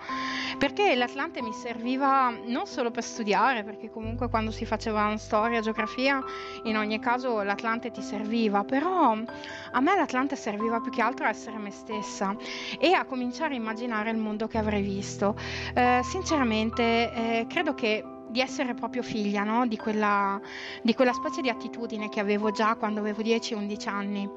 perché 0.58 0.94
l'Atlante 0.94 1.40
mi 1.40 1.54
serviva 1.54 2.28
non 2.28 2.66
solo 2.66 2.90
per 2.90 3.04
studiare, 3.04 3.64
perché 3.64 3.88
comunque 3.88 4.28
quando 4.28 4.50
si 4.50 4.66
faceva 4.66 5.16
storia, 5.16 5.62
geografia, 5.62 6.22
in 6.64 6.76
ogni 6.76 6.98
caso 6.98 7.40
l'Atlante 7.42 7.90
ti 7.90 8.02
serviva, 8.02 8.64
però 8.64 9.12
a 9.12 9.80
me 9.80 9.96
l'Atlante 9.96 10.36
serviva 10.36 10.78
più 10.80 10.90
che 10.90 11.00
altro 11.00 11.24
a 11.24 11.30
essere 11.30 11.56
me 11.56 11.70
stessa 11.70 12.36
e 12.78 12.92
a 12.92 13.06
cominciare 13.06 13.54
a 13.54 13.56
immaginare 13.56 14.10
il 14.10 14.18
mondo 14.18 14.46
che 14.46 14.58
avrei 14.58 14.82
visto. 14.82 15.34
Eh, 15.74 16.00
sinceramente 16.04 16.82
eh, 17.14 17.46
credo 17.48 17.72
che 17.72 18.04
di 18.32 18.40
essere 18.40 18.74
proprio 18.74 19.02
figlia 19.02 19.44
no? 19.44 19.66
di, 19.66 19.76
quella, 19.76 20.40
di 20.80 20.94
quella 20.94 21.12
specie 21.12 21.42
di 21.42 21.50
attitudine 21.50 22.08
che 22.08 22.18
avevo 22.18 22.50
già 22.50 22.74
quando 22.74 22.98
avevo 23.00 23.22
10-11 23.22 23.88
anni. 23.88 24.28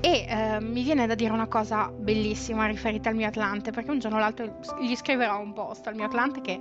E 0.00 0.26
eh, 0.28 0.60
mi 0.60 0.82
viene 0.82 1.06
da 1.06 1.14
dire 1.14 1.32
una 1.32 1.46
cosa 1.46 1.90
bellissima 1.90 2.66
riferita 2.66 3.08
al 3.08 3.16
mio 3.16 3.26
Atlante, 3.26 3.70
perché 3.72 3.90
un 3.90 3.98
giorno 3.98 4.16
o 4.16 4.20
l'altro 4.20 4.60
gli 4.80 4.94
scriverò 4.94 5.40
un 5.40 5.52
post 5.52 5.86
al 5.86 5.94
mio 5.94 6.06
Atlante 6.06 6.40
che 6.40 6.58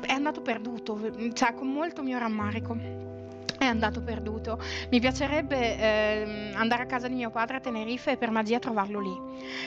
è 0.00 0.12
andato 0.12 0.42
perduto, 0.42 0.98
cioè 1.32 1.54
con 1.54 1.72
molto 1.72 2.02
mio 2.02 2.18
rammarico. 2.18 3.15
È 3.58 3.64
andato 3.64 4.02
perduto. 4.02 4.58
Mi 4.90 5.00
piacerebbe 5.00 5.78
eh, 5.78 6.52
andare 6.54 6.82
a 6.82 6.86
casa 6.86 7.08
di 7.08 7.14
mio 7.14 7.30
padre 7.30 7.56
a 7.56 7.60
Tenerife 7.60 8.12
e 8.12 8.16
per 8.16 8.30
magia 8.30 8.58
trovarlo 8.58 9.00
lì. 9.00 9.18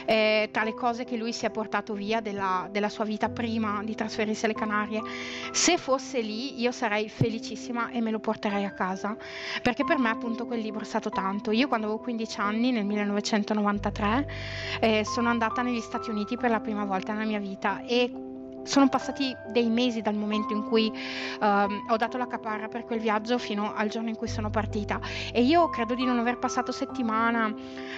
Eh, 0.06 0.50
tra 0.52 0.64
le 0.64 0.74
cose 0.74 1.06
che 1.06 1.18
lui 1.18 1.34
si 1.34 1.46
è 1.46 1.50
portato 1.50 1.94
via 1.94 2.22
della, 2.22 2.68
della, 2.72 2.90
sua 2.90 3.06
vita 3.06 3.30
prima 3.30 3.82
di 3.84 3.96
trasferirsi 3.96 4.46
alle 4.46 4.54
Canarie. 4.54 5.02
Se 5.52 5.78
fosse 5.78 6.22
lì 6.22 6.62
io 6.62 6.72
sarei 6.72 7.10
felicissima 7.10 7.90
e 7.90 8.02
me 8.02 8.12
lo 8.12 8.20
porterei 8.20 8.66
a 8.66 8.72
casa, 8.72 9.18
perché 9.62 9.84
per 9.84 9.98
me 9.98 10.10
appunto 10.10 10.46
quel 10.46 10.60
libro 10.60 10.82
è 10.82 10.86
stato 10.86 11.10
tanto. 11.10 11.52
Io 11.52 11.68
quando 11.68 11.88
avevo 11.88 12.02
15 12.02 12.40
anni, 12.40 12.72
nel 12.72 12.86
1993, 12.86 14.28
eh, 14.80 15.04
sono 15.06 15.30
andata 15.30 15.62
negli 15.62 15.82
Stati 15.82 16.10
Uniti 16.10 16.38
per 16.38 16.52
la 16.52 16.60
prima 16.60 16.86
volta 16.86 17.14
nella 17.14 17.26
mia 17.26 17.40
vita 17.40 17.82
e 17.86 18.29
sono 18.70 18.88
passati 18.88 19.36
dei 19.48 19.68
mesi 19.68 20.02
dal 20.02 20.14
momento 20.14 20.54
in 20.54 20.64
cui 20.64 20.92
uh, 20.92 21.46
ho 21.92 21.98
dato 21.98 22.18
la 22.18 22.28
caparra 22.28 22.68
per 22.68 22.86
quel 22.86 23.00
viaggio 23.00 23.40
fino 23.40 23.74
al 23.74 23.90
giorno 23.90 24.10
in 24.10 24.16
cui 24.16 24.28
sono 24.28 24.52
partita. 24.52 25.00
E 25.34 25.42
io 25.42 25.70
credo 25.70 25.96
di 25.96 26.06
non 26.06 26.20
aver 26.20 26.38
passato 26.38 26.72
settimana 26.72 27.52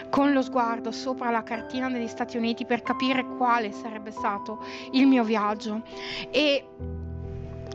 con 0.10 0.32
lo 0.32 0.42
sguardo 0.42 0.92
sopra 0.92 1.30
la 1.30 1.44
cartina 1.44 1.90
degli 1.90 2.08
Stati 2.08 2.38
Uniti 2.38 2.66
per 2.66 2.84
capire 2.84 3.26
quale 3.36 3.74
sarebbe 3.74 4.12
stato 4.12 4.64
il 4.92 5.06
mio 5.08 5.26
viaggio. 5.26 5.82
E 6.30 6.66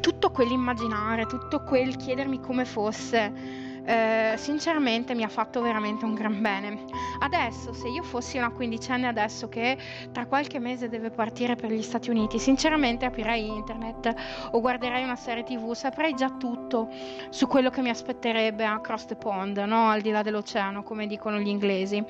tutto 0.00 0.30
quell'immaginare, 0.30 1.26
tutto 1.26 1.62
quel 1.64 1.96
chiedermi 1.96 2.40
come 2.40 2.64
fosse 2.64 3.65
eh, 3.86 4.34
sinceramente 4.36 5.14
mi 5.14 5.22
ha 5.22 5.28
fatto 5.28 5.62
veramente 5.62 6.04
un 6.04 6.14
gran 6.14 6.40
bene. 6.40 6.84
Adesso, 7.20 7.72
se 7.72 7.88
io 7.88 8.02
fossi 8.02 8.36
una 8.36 8.50
quindicenne 8.50 9.06
adesso 9.06 9.48
che 9.48 9.78
tra 10.12 10.26
qualche 10.26 10.58
mese 10.58 10.88
deve 10.88 11.10
partire 11.10 11.54
per 11.54 11.70
gli 11.70 11.82
Stati 11.82 12.10
Uniti, 12.10 12.38
sinceramente 12.38 13.04
aprirei 13.04 13.46
internet 13.46 14.14
o 14.50 14.60
guarderei 14.60 15.04
una 15.04 15.16
serie 15.16 15.44
tv, 15.44 15.72
saprei 15.72 16.14
già 16.14 16.30
tutto 16.30 16.88
su 17.30 17.46
quello 17.46 17.70
che 17.70 17.80
mi 17.80 17.90
aspetterebbe 17.90 18.64
across 18.64 19.06
the 19.06 19.16
pond, 19.16 19.56
no? 19.58 19.88
al 19.88 20.00
di 20.00 20.10
là 20.10 20.22
dell'oceano, 20.22 20.82
come 20.82 21.06
dicono 21.06 21.38
gli 21.38 21.48
inglesi. 21.48 22.04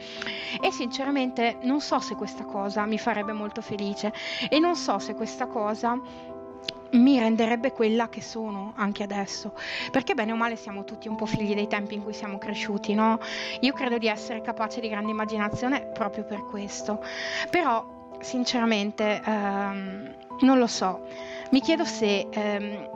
E 0.61 0.73
sinceramente 0.73 1.59
non 1.63 1.81
so 1.81 1.99
se 1.99 2.15
questa 2.15 2.45
cosa 2.45 2.87
mi 2.87 2.99
farebbe 2.99 3.33
molto 3.33 3.61
felice 3.61 4.13
e 4.49 4.59
non 4.59 4.77
so 4.77 4.99
se 4.99 5.15
questa 5.15 5.47
cosa 5.47 6.01
mi 6.93 7.19
renderebbe 7.19 7.73
quella 7.73 8.09
che 8.09 8.21
sono 8.21 8.73
anche 8.77 9.03
adesso, 9.03 9.55
perché 9.91 10.15
bene 10.15 10.33
o 10.33 10.37
male 10.37 10.57
siamo 10.57 10.85
tutti 10.85 11.09
un 11.09 11.17
po' 11.17 11.27
figli 11.27 11.55
dei 11.55 11.67
tempi 11.67 11.95
in 11.95 12.03
cui 12.03 12.13
siamo 12.13 12.39
cresciuti, 12.39 12.95
no? 12.95 13.19
Io 13.61 13.73
credo 13.73 13.99
di 13.99 14.09
essere 14.09 14.41
capace 14.41 14.81
di 14.81 14.89
grande 14.89 15.11
immaginazione 15.11 15.83
proprio 15.93 16.25
per 16.25 16.45
questo, 16.45 17.03
però 17.51 17.95
sinceramente 18.21 19.21
ehm, 19.25 20.15
non 20.41 20.59
lo 20.59 20.67
so, 20.67 21.07
mi 21.51 21.61
chiedo 21.61 21.85
se 21.85 22.29
ehm, 22.31 22.89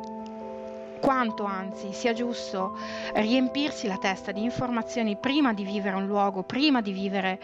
quanto 1.00 1.44
anzi 1.44 1.92
sia 1.92 2.12
giusto 2.12 2.76
riempirsi 3.14 3.86
la 3.86 3.96
testa 3.96 4.32
di 4.32 4.42
informazioni 4.42 5.16
prima 5.16 5.52
di 5.52 5.64
vivere 5.64 5.96
un 5.96 6.06
luogo, 6.06 6.42
prima 6.42 6.80
di 6.82 6.92
vivere 6.92 7.40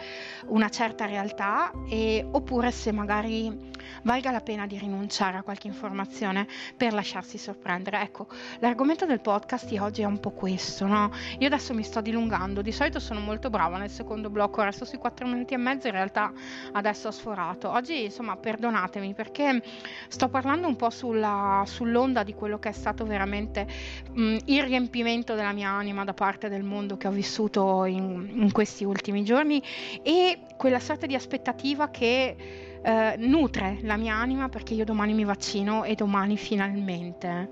una 0.47 0.69
certa 0.69 1.05
realtà, 1.05 1.71
e, 1.89 2.25
oppure 2.29 2.71
se 2.71 2.91
magari 2.91 3.75
valga 4.03 4.31
la 4.31 4.41
pena 4.41 4.67
di 4.67 4.77
rinunciare 4.77 5.37
a 5.37 5.43
qualche 5.43 5.67
informazione 5.67 6.47
per 6.75 6.93
lasciarsi 6.93 7.37
sorprendere. 7.37 8.01
Ecco, 8.01 8.27
l'argomento 8.59 9.05
del 9.05 9.19
podcast 9.19 9.67
di 9.67 9.77
oggi 9.77 10.01
è 10.01 10.05
un 10.05 10.19
po' 10.19 10.31
questo, 10.31 10.85
no? 10.85 11.11
Io 11.39 11.47
adesso 11.47 11.73
mi 11.73 11.83
sto 11.83 12.01
dilungando, 12.01 12.61
di 12.61 12.71
solito 12.71 12.99
sono 12.99 13.19
molto 13.19 13.49
brava 13.49 13.77
nel 13.77 13.89
secondo 13.89 14.29
blocco, 14.29 14.61
resto 14.61 14.85
sui 14.85 14.97
4 14.97 15.25
minuti 15.27 15.53
e 15.53 15.57
mezzo, 15.57 15.87
in 15.87 15.93
realtà 15.93 16.31
adesso 16.73 17.07
ho 17.07 17.11
sforato. 17.11 17.69
Oggi, 17.71 18.05
insomma, 18.05 18.35
perdonatemi 18.35 19.13
perché 19.13 19.61
sto 20.07 20.29
parlando 20.29 20.67
un 20.67 20.75
po' 20.75 20.89
sulla, 20.89 21.63
sull'onda 21.65 22.23
di 22.23 22.33
quello 22.33 22.59
che 22.59 22.69
è 22.69 22.73
stato 22.73 23.05
veramente 23.05 23.67
mh, 24.11 24.37
il 24.45 24.63
riempimento 24.63 25.35
della 25.35 25.53
mia 25.53 25.69
anima 25.69 26.03
da 26.03 26.13
parte 26.13 26.49
del 26.49 26.63
mondo 26.63 26.97
che 26.97 27.07
ho 27.07 27.11
vissuto 27.11 27.85
in, 27.85 28.29
in 28.33 28.51
questi 28.51 28.83
ultimi 28.83 29.23
giorni 29.23 29.61
e 30.03 30.39
quella 30.57 30.79
sorta 30.79 31.05
di 31.05 31.15
aspettativa 31.15 31.89
che 31.89 32.76
eh, 32.87 33.15
nutre 33.17 33.79
la 33.81 33.97
mia 33.97 34.15
anima 34.15 34.47
perché 34.47 34.73
io 34.73 34.85
domani 34.85 35.13
mi 35.13 35.25
vaccino 35.25 35.83
e 35.83 35.93
domani 35.93 36.37
finalmente 36.37 37.49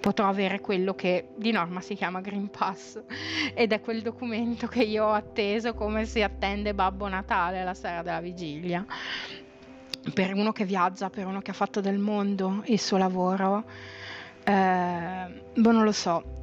potrò 0.00 0.28
avere 0.28 0.58
quello 0.58 0.96
che 0.96 1.28
di 1.36 1.52
norma 1.52 1.80
si 1.80 1.94
chiama 1.94 2.20
Green 2.20 2.50
Pass 2.50 3.00
ed 3.54 3.70
è 3.70 3.80
quel 3.80 4.02
documento 4.02 4.66
che 4.66 4.82
io 4.82 5.04
ho 5.04 5.12
atteso 5.12 5.74
come 5.74 6.04
si 6.04 6.20
attende 6.20 6.74
Babbo 6.74 7.06
Natale 7.06 7.62
la 7.62 7.74
sera 7.74 8.02
della 8.02 8.20
vigilia. 8.20 8.84
Per 10.12 10.34
uno 10.34 10.50
che 10.50 10.64
viaggia, 10.64 11.10
per 11.10 11.26
uno 11.26 11.40
che 11.40 11.52
ha 11.52 11.54
fatto 11.54 11.80
del 11.80 11.98
mondo 11.98 12.64
il 12.64 12.80
suo 12.80 12.96
lavoro, 12.96 13.62
eh, 14.42 15.42
boh, 15.54 15.70
non 15.70 15.84
lo 15.84 15.92
so. 15.92 16.41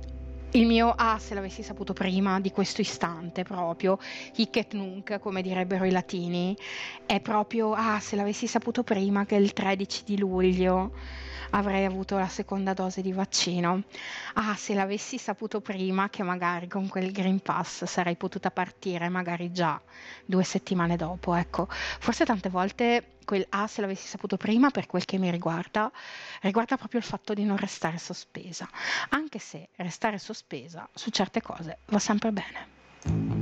Il 0.52 0.66
mio 0.66 0.92
ah, 0.98 1.20
se 1.20 1.36
l'avessi 1.36 1.62
saputo 1.62 1.94
prima 1.94 2.40
di 2.40 2.50
questo 2.52 2.82
istante 2.82 3.44
proprio, 3.44 4.00
hic 4.36 4.56
et 4.58 4.74
nunc, 4.74 5.20
come 5.20 5.44
direbbero 5.44 5.86
i 5.86 5.92
latini, 5.92 6.58
è 7.06 7.20
proprio 7.20 7.74
ah, 7.74 8.00
se 8.00 8.16
l'avessi 8.16 8.48
saputo 8.48 8.82
prima 8.82 9.28
che 9.28 9.36
il 9.36 9.54
13 9.54 10.04
di 10.04 10.18
luglio 10.18 10.92
avrei 11.52 11.86
avuto 11.86 12.18
la 12.18 12.28
seconda 12.28 12.74
dose 12.74 13.04
di 13.04 13.12
vaccino. 13.12 13.84
Ah, 14.34 14.56
se 14.56 14.74
l'avessi 14.74 15.20
saputo 15.20 15.62
prima 15.62 16.10
che 16.10 16.24
magari 16.24 16.68
con 16.68 16.88
quel 16.88 17.12
Green 17.12 17.42
Pass 17.42 17.84
sarei 17.84 18.16
potuta 18.16 18.50
partire 18.50 19.08
magari 19.08 19.52
già 19.52 19.80
due 20.26 20.44
settimane 20.44 20.96
dopo. 20.96 21.36
Ecco, 21.36 21.68
forse 21.70 22.26
tante 22.26 22.50
volte 22.50 23.18
quel 23.30 23.46
ah, 23.50 23.68
se 23.68 23.82
l'avessi 23.82 24.08
saputo 24.08 24.38
prima 24.38 24.72
per 24.72 24.88
quel 24.88 25.06
che 25.06 25.20
mi 25.20 25.30
riguarda, 25.30 25.92
riguarda 26.42 26.78
proprio 26.78 27.00
il 27.00 27.06
fatto 27.06 27.36
di 27.36 27.44
non 27.44 27.58
restare 27.58 28.00
sospesa, 28.00 28.68
anche 29.10 29.38
se 29.38 29.70
restare 29.76 30.18
sospesa 30.18 30.90
su 30.96 31.12
certe 31.12 31.40
cose 31.40 31.78
va 31.86 32.00
sempre 32.00 32.32
bene. 32.32 33.39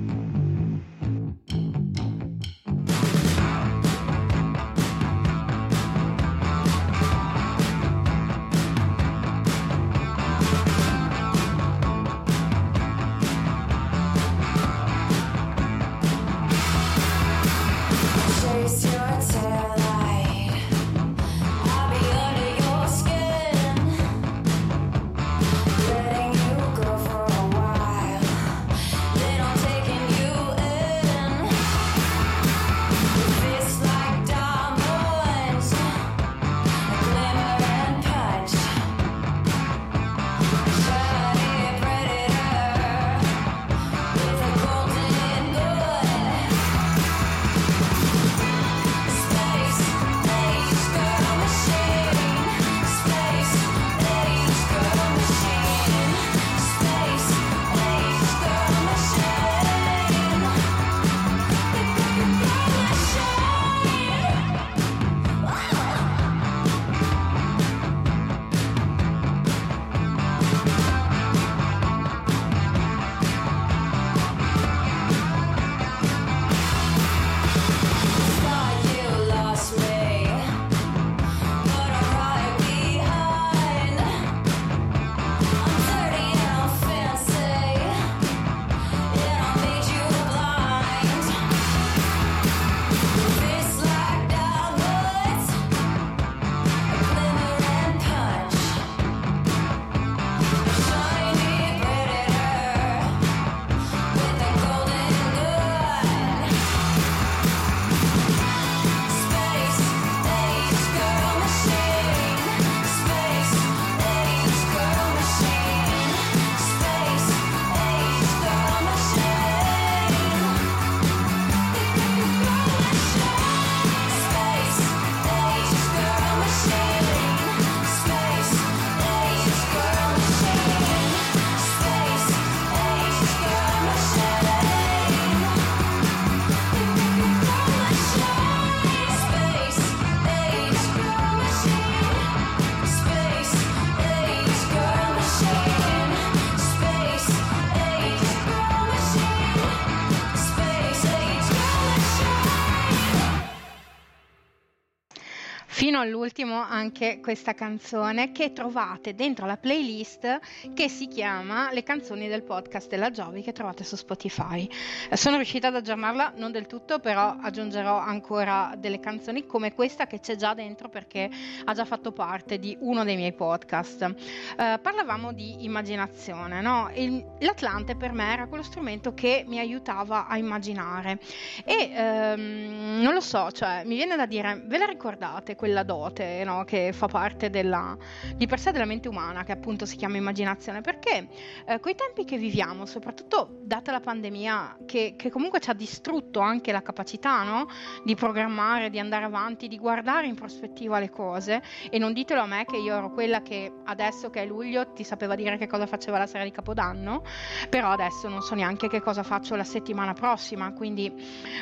All'ultimo 156.27 156.61
anche 156.61 157.19
questa 157.21 157.53
canzone 157.53 158.33
che 158.33 158.51
trovate 158.51 159.15
dentro 159.15 159.45
la 159.45 159.55
playlist 159.55 160.39
che 160.73 160.89
si 160.89 161.07
chiama 161.07 161.71
Le 161.71 161.83
canzoni 161.83 162.27
del 162.27 162.43
podcast 162.43 162.89
della 162.89 163.11
Giovi 163.11 163.41
che 163.41 163.53
trovate 163.53 163.85
su 163.85 163.95
Spotify. 163.95 164.67
Sono 165.13 165.37
riuscita 165.37 165.67
ad 165.67 165.75
aggiornarla, 165.75 166.33
non 166.35 166.51
del 166.51 166.67
tutto, 166.67 166.99
però 166.99 167.37
aggiungerò 167.39 167.97
ancora 167.97 168.73
delle 168.77 168.99
canzoni 168.99 169.45
come 169.45 169.73
questa 169.73 170.05
che 170.05 170.19
c'è 170.19 170.35
già 170.35 170.53
dentro 170.53 170.89
perché 170.89 171.29
ha 171.63 171.73
già 171.73 171.85
fatto 171.85 172.11
parte 172.11 172.59
di 172.59 172.75
uno 172.81 173.05
dei 173.05 173.15
miei 173.15 173.33
podcast. 173.33 174.01
Eh, 174.01 174.79
parlavamo 174.81 175.31
di 175.31 175.63
immaginazione, 175.63 176.59
no? 176.59 176.91
Il, 176.93 177.25
L'Atlante 177.39 177.95
per 177.95 178.11
me 178.11 178.33
era 178.33 178.47
quello 178.47 178.63
strumento 178.63 179.13
che 179.13 179.45
mi 179.47 179.59
aiutava 179.59 180.27
a 180.27 180.37
immaginare 180.37 181.19
e 181.63 181.91
ehm, 181.93 182.99
non 183.01 183.13
lo 183.13 183.21
so, 183.21 183.49
cioè 183.51 183.83
mi 183.85 183.95
viene 183.95 184.17
da 184.17 184.25
dire, 184.25 184.61
ve 184.65 184.77
la 184.77 184.85
ricordate? 184.85 185.55
quella 185.55 185.83
dote 186.17 186.43
no? 186.43 186.63
che 186.63 186.91
fa 186.93 187.07
parte 187.07 187.49
della, 187.49 187.95
di 188.35 188.47
per 188.47 188.59
sé 188.59 188.71
della 188.71 188.85
mente 188.85 189.07
umana, 189.07 189.43
che 189.43 189.51
appunto 189.51 189.85
si 189.85 189.95
chiama 189.95 190.17
immaginazione, 190.17 190.81
perché 190.81 191.27
eh, 191.65 191.79
coi 191.79 191.95
tempi 191.95 192.25
che 192.25 192.37
viviamo, 192.37 192.85
soprattutto 192.85 193.59
data 193.61 193.91
la 193.91 193.99
pandemia, 193.99 194.79
che, 194.85 195.13
che 195.15 195.29
comunque 195.29 195.59
ci 195.59 195.69
ha 195.69 195.73
distrutto 195.73 196.39
anche 196.39 196.71
la 196.71 196.81
capacità 196.81 197.43
no? 197.43 197.67
di 198.03 198.15
programmare, 198.15 198.89
di 198.89 198.99
andare 198.99 199.25
avanti, 199.25 199.67
di 199.67 199.77
guardare 199.77 200.27
in 200.27 200.35
prospettiva 200.35 200.99
le 200.99 201.09
cose, 201.09 201.61
e 201.89 201.97
non 201.99 202.13
ditelo 202.13 202.41
a 202.41 202.47
me 202.47 202.65
che 202.65 202.77
io 202.77 202.95
ero 202.95 203.11
quella 203.11 203.41
che 203.41 203.71
adesso 203.85 204.29
che 204.29 204.41
è 204.41 204.45
luglio 204.45 204.93
ti 204.93 205.03
sapeva 205.03 205.35
dire 205.35 205.57
che 205.57 205.67
cosa 205.67 205.85
faceva 205.85 206.17
la 206.17 206.27
sera 206.27 206.43
di 206.43 206.51
Capodanno, 206.51 207.23
però 207.69 207.91
adesso 207.91 208.27
non 208.27 208.41
so 208.41 208.55
neanche 208.55 208.87
che 208.87 209.01
cosa 209.01 209.23
faccio 209.23 209.55
la 209.55 209.63
settimana 209.63 210.13
prossima, 210.13 210.73
quindi 210.73 211.13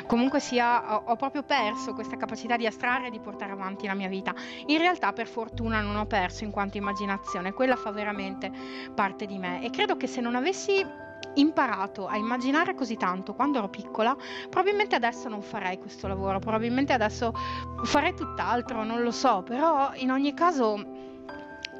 comunque 0.06 0.40
sia 0.40 0.96
ho, 0.96 1.02
ho 1.06 1.16
proprio 1.16 1.42
perso 1.42 1.92
questa 1.92 2.16
capacità 2.16 2.56
di 2.56 2.66
astrarre 2.66 3.08
e 3.08 3.10
di 3.10 3.20
portare 3.20 3.52
avanti 3.52 3.86
la 3.86 3.94
mia 3.94 4.08
vita. 4.08 4.34
In 4.66 4.78
realtà 4.78 5.12
per 5.12 5.26
fortuna 5.26 5.80
non 5.80 5.96
ho 5.96 6.06
perso 6.06 6.44
in 6.44 6.50
quanto 6.50 6.76
immaginazione, 6.76 7.52
quella 7.52 7.76
fa 7.76 7.90
veramente 7.90 8.50
parte 8.94 9.26
di 9.26 9.38
me. 9.38 9.64
E 9.64 9.70
credo 9.70 9.96
che 9.96 10.06
se 10.06 10.20
non 10.20 10.34
avessi 10.34 10.84
imparato 11.34 12.06
a 12.06 12.16
immaginare 12.16 12.74
così 12.74 12.96
tanto 12.96 13.34
quando 13.34 13.58
ero 13.58 13.68
piccola, 13.68 14.16
probabilmente 14.48 14.94
adesso 14.94 15.28
non 15.28 15.42
farei 15.42 15.78
questo 15.78 16.06
lavoro, 16.06 16.38
probabilmente 16.38 16.92
adesso 16.92 17.32
farei 17.82 18.14
tutt'altro, 18.14 18.84
non 18.84 19.02
lo 19.02 19.10
so, 19.10 19.42
però 19.42 19.90
in 19.94 20.10
ogni 20.10 20.34
caso 20.34 21.04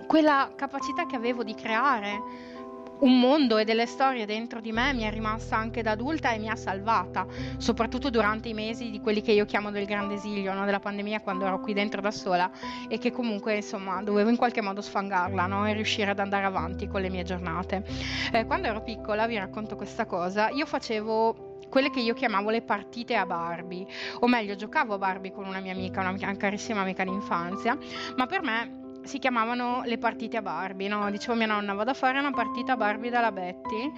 quella 0.06 0.50
capacità 0.54 1.06
che 1.06 1.16
avevo 1.16 1.42
di 1.42 1.54
creare 1.54 2.54
un 3.00 3.18
mondo 3.20 3.58
e 3.58 3.64
delle 3.64 3.86
storie 3.86 4.26
dentro 4.26 4.60
di 4.60 4.72
me 4.72 4.92
mi 4.94 5.02
è 5.02 5.10
rimasta 5.10 5.56
anche 5.56 5.82
da 5.82 5.92
adulta 5.92 6.32
e 6.32 6.38
mi 6.38 6.48
ha 6.48 6.56
salvata, 6.56 7.26
soprattutto 7.58 8.10
durante 8.10 8.48
i 8.48 8.54
mesi 8.54 8.90
di 8.90 9.00
quelli 9.00 9.20
che 9.20 9.32
io 9.32 9.44
chiamo 9.44 9.70
del 9.70 9.84
grande 9.84 10.14
esilio, 10.14 10.54
no? 10.54 10.64
della 10.64 10.80
pandemia, 10.80 11.20
quando 11.20 11.44
ero 11.46 11.60
qui 11.60 11.74
dentro 11.74 12.00
da 12.00 12.10
sola 12.10 12.50
e 12.88 12.98
che 12.98 13.12
comunque 13.12 13.56
insomma 13.56 14.02
dovevo 14.02 14.30
in 14.30 14.36
qualche 14.36 14.62
modo 14.62 14.80
sfangarla 14.80 15.46
no? 15.46 15.66
e 15.66 15.72
riuscire 15.72 16.10
ad 16.10 16.18
andare 16.18 16.46
avanti 16.46 16.86
con 16.88 17.00
le 17.00 17.10
mie 17.10 17.24
giornate. 17.24 17.84
Eh, 18.32 18.46
quando 18.46 18.68
ero 18.68 18.82
piccola, 18.82 19.26
vi 19.26 19.36
racconto 19.36 19.76
questa 19.76 20.06
cosa, 20.06 20.48
io 20.50 20.66
facevo 20.66 21.54
quelle 21.68 21.90
che 21.90 22.00
io 22.00 22.14
chiamavo 22.14 22.50
le 22.50 22.62
partite 22.62 23.16
a 23.16 23.26
Barbie, 23.26 23.86
o 24.20 24.28
meglio 24.28 24.54
giocavo 24.54 24.94
a 24.94 24.98
Barbie 24.98 25.32
con 25.32 25.46
una 25.46 25.60
mia 25.60 25.72
amica, 25.72 26.00
una 26.00 26.12
mia 26.12 26.34
carissima 26.36 26.80
amica 26.80 27.04
d'infanzia, 27.04 27.76
ma 28.16 28.26
per 28.26 28.42
me 28.42 28.85
si 29.06 29.18
chiamavano 29.18 29.82
le 29.84 29.98
partite 29.98 30.36
a 30.36 30.42
Barbie, 30.42 30.88
no? 30.88 31.10
Dicevo 31.10 31.34
mia 31.34 31.46
nonna 31.46 31.72
vado 31.74 31.90
a 31.90 31.94
fare 31.94 32.18
una 32.18 32.32
partita 32.32 32.72
a 32.72 32.76
Barbie 32.76 33.10
dalla 33.10 33.32
Betty. 33.32 33.92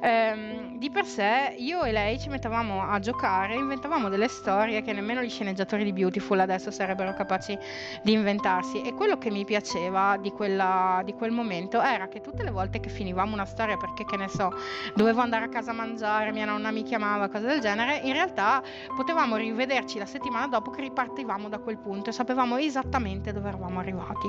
Ehm, 0.00 0.78
di 0.78 0.90
per 0.90 1.04
sé 1.04 1.54
io 1.58 1.82
e 1.82 1.92
lei 1.92 2.18
ci 2.18 2.28
mettevamo 2.28 2.82
a 2.82 2.98
giocare, 2.98 3.54
inventavamo 3.54 4.08
delle 4.08 4.28
storie 4.28 4.82
che 4.82 4.92
nemmeno 4.92 5.22
gli 5.22 5.30
sceneggiatori 5.30 5.84
di 5.84 5.92
Beautiful 5.92 6.38
adesso 6.38 6.70
sarebbero 6.70 7.14
capaci 7.14 7.58
di 8.02 8.12
inventarsi. 8.12 8.82
E 8.82 8.94
quello 8.94 9.18
che 9.18 9.30
mi 9.30 9.44
piaceva 9.44 10.16
di, 10.20 10.30
quella, 10.30 11.02
di 11.04 11.12
quel 11.12 11.30
momento 11.30 11.80
era 11.80 12.08
che 12.08 12.20
tutte 12.20 12.42
le 12.42 12.50
volte 12.50 12.80
che 12.80 12.88
finivamo 12.88 13.32
una 13.32 13.44
storia, 13.44 13.76
perché 13.76 14.04
che 14.04 14.16
ne 14.16 14.28
so, 14.28 14.52
dovevo 14.94 15.20
andare 15.20 15.46
a 15.46 15.48
casa 15.48 15.70
a 15.70 15.74
mangiare, 15.74 16.32
mia 16.32 16.44
nonna 16.44 16.70
mi 16.70 16.82
chiamava, 16.82 17.28
cose 17.28 17.46
del 17.46 17.60
genere, 17.60 18.00
in 18.04 18.12
realtà 18.12 18.62
potevamo 18.94 19.36
rivederci 19.36 19.98
la 19.98 20.06
settimana 20.06 20.46
dopo 20.46 20.70
che 20.70 20.82
ripartivamo 20.82 21.48
da 21.48 21.58
quel 21.58 21.78
punto 21.78 22.10
e 22.10 22.12
sapevamo 22.12 22.56
esattamente 22.56 23.32
dove 23.32 23.48
eravamo 23.48 23.78
arrivati. 23.78 24.28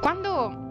Quando 0.00 0.67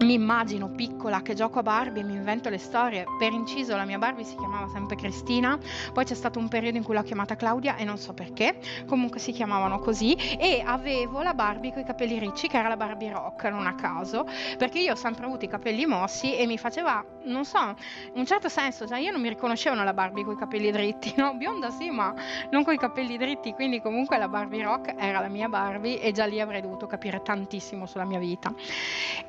mi 0.00 0.14
immagino 0.14 0.68
piccola 0.68 1.22
che 1.22 1.34
gioco 1.34 1.60
a 1.60 1.62
Barbie 1.62 2.02
e 2.02 2.04
mi 2.04 2.14
invento 2.14 2.48
le 2.48 2.58
storie. 2.58 3.04
Per 3.18 3.32
inciso, 3.32 3.76
la 3.76 3.84
mia 3.84 3.98
Barbie 3.98 4.24
si 4.24 4.36
chiamava 4.36 4.68
sempre 4.68 4.96
Cristina, 4.96 5.58
poi 5.92 6.04
c'è 6.04 6.14
stato 6.14 6.38
un 6.38 6.48
periodo 6.48 6.76
in 6.76 6.84
cui 6.84 6.94
l'ho 6.94 7.02
chiamata 7.02 7.36
Claudia 7.36 7.76
e 7.76 7.84
non 7.84 7.96
so 7.96 8.12
perché, 8.12 8.58
comunque 8.86 9.18
si 9.18 9.32
chiamavano 9.32 9.78
così. 9.78 10.14
E 10.14 10.62
avevo 10.64 11.22
la 11.22 11.34
Barbie 11.34 11.72
con 11.72 11.82
i 11.82 11.84
capelli 11.84 12.18
ricci, 12.18 12.48
che 12.48 12.58
era 12.58 12.68
la 12.68 12.76
Barbie 12.76 13.10
rock, 13.10 13.44
non 13.44 13.66
a 13.66 13.74
caso, 13.74 14.26
perché 14.58 14.78
io 14.78 14.92
ho 14.92 14.96
sempre 14.96 15.24
avuto 15.24 15.44
i 15.44 15.48
capelli 15.48 15.86
mossi 15.86 16.36
e 16.36 16.46
mi 16.46 16.58
faceva, 16.58 17.04
non 17.24 17.44
so, 17.44 17.58
in 17.58 18.18
un 18.18 18.26
certo 18.26 18.48
senso, 18.48 18.86
cioè 18.86 18.98
io 18.98 19.12
non 19.12 19.20
mi 19.20 19.28
riconoscevano 19.28 19.82
la 19.82 19.94
Barbie 19.94 20.24
con 20.24 20.34
i 20.34 20.36
capelli 20.36 20.70
dritti, 20.70 21.14
no? 21.16 21.34
Bionda 21.34 21.70
sì, 21.70 21.90
ma 21.90 22.14
non 22.50 22.64
con 22.64 22.74
i 22.74 22.78
capelli 22.78 23.16
dritti, 23.16 23.52
quindi 23.52 23.80
comunque 23.80 24.18
la 24.18 24.28
Barbie 24.28 24.62
rock 24.62 24.94
era 24.96 25.20
la 25.20 25.28
mia 25.28 25.48
Barbie 25.48 26.00
e 26.00 26.12
già 26.12 26.26
lì 26.26 26.40
avrei 26.40 26.60
dovuto 26.60 26.86
capire 26.86 27.22
tantissimo 27.22 27.86
sulla 27.86 28.04
mia 28.04 28.18
vita. 28.18 28.52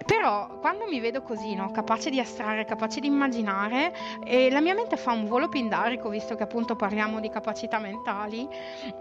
Però 0.05 0.56
quando 0.59 0.85
mi 0.87 0.99
vedo 0.99 1.21
così, 1.21 1.55
no, 1.55 1.71
capace 1.71 2.09
di 2.09 2.19
astrarre, 2.19 2.65
capace 2.65 2.99
di 2.99 3.07
immaginare, 3.07 3.93
eh, 4.25 4.49
la 4.49 4.61
mia 4.61 4.73
mente 4.73 4.97
fa 4.97 5.11
un 5.11 5.25
volo 5.25 5.49
pindarico, 5.49 6.09
visto 6.09 6.35
che 6.35 6.43
appunto 6.43 6.75
parliamo 6.75 7.19
di 7.19 7.29
capacità 7.29 7.79
mentali, 7.79 8.47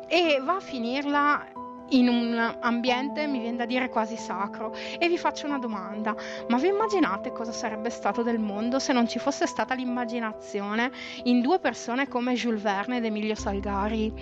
e 0.06 0.40
va 0.42 0.56
a 0.56 0.60
finirla 0.60 1.64
in 1.90 2.08
un 2.08 2.56
ambiente, 2.60 3.26
mi 3.26 3.38
viene 3.38 3.56
da 3.56 3.66
dire 3.66 3.88
quasi 3.88 4.16
sacro. 4.16 4.74
E 4.98 5.08
vi 5.08 5.18
faccio 5.18 5.46
una 5.46 5.58
domanda, 5.58 6.14
ma 6.48 6.58
vi 6.58 6.68
immaginate 6.68 7.32
cosa 7.32 7.52
sarebbe 7.52 7.90
stato 7.90 8.22
del 8.22 8.38
mondo 8.38 8.78
se 8.78 8.92
non 8.92 9.06
ci 9.06 9.18
fosse 9.18 9.46
stata 9.46 9.74
l'immaginazione 9.74 10.90
in 11.24 11.40
due 11.40 11.58
persone 11.58 12.08
come 12.08 12.34
Jules 12.34 12.62
Verne 12.62 12.96
ed 12.96 13.04
Emilio 13.04 13.34
Salgari? 13.34 14.12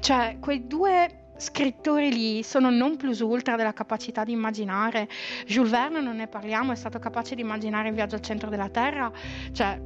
Cioè, 0.00 0.38
quei 0.40 0.66
due 0.66 1.19
scrittori 1.40 2.12
lì 2.12 2.42
sono 2.42 2.70
non 2.70 2.96
plus 2.96 3.20
ultra 3.20 3.56
della 3.56 3.72
capacità 3.72 4.24
di 4.24 4.32
immaginare. 4.32 5.08
Jules 5.46 5.70
Verne 5.70 6.00
non 6.00 6.16
ne 6.16 6.28
parliamo, 6.28 6.72
è 6.72 6.76
stato 6.76 6.98
capace 6.98 7.34
di 7.34 7.40
immaginare 7.40 7.88
il 7.88 7.94
viaggio 7.94 8.16
al 8.16 8.20
centro 8.20 8.50
della 8.50 8.68
Terra, 8.68 9.10
cioè 9.52 9.80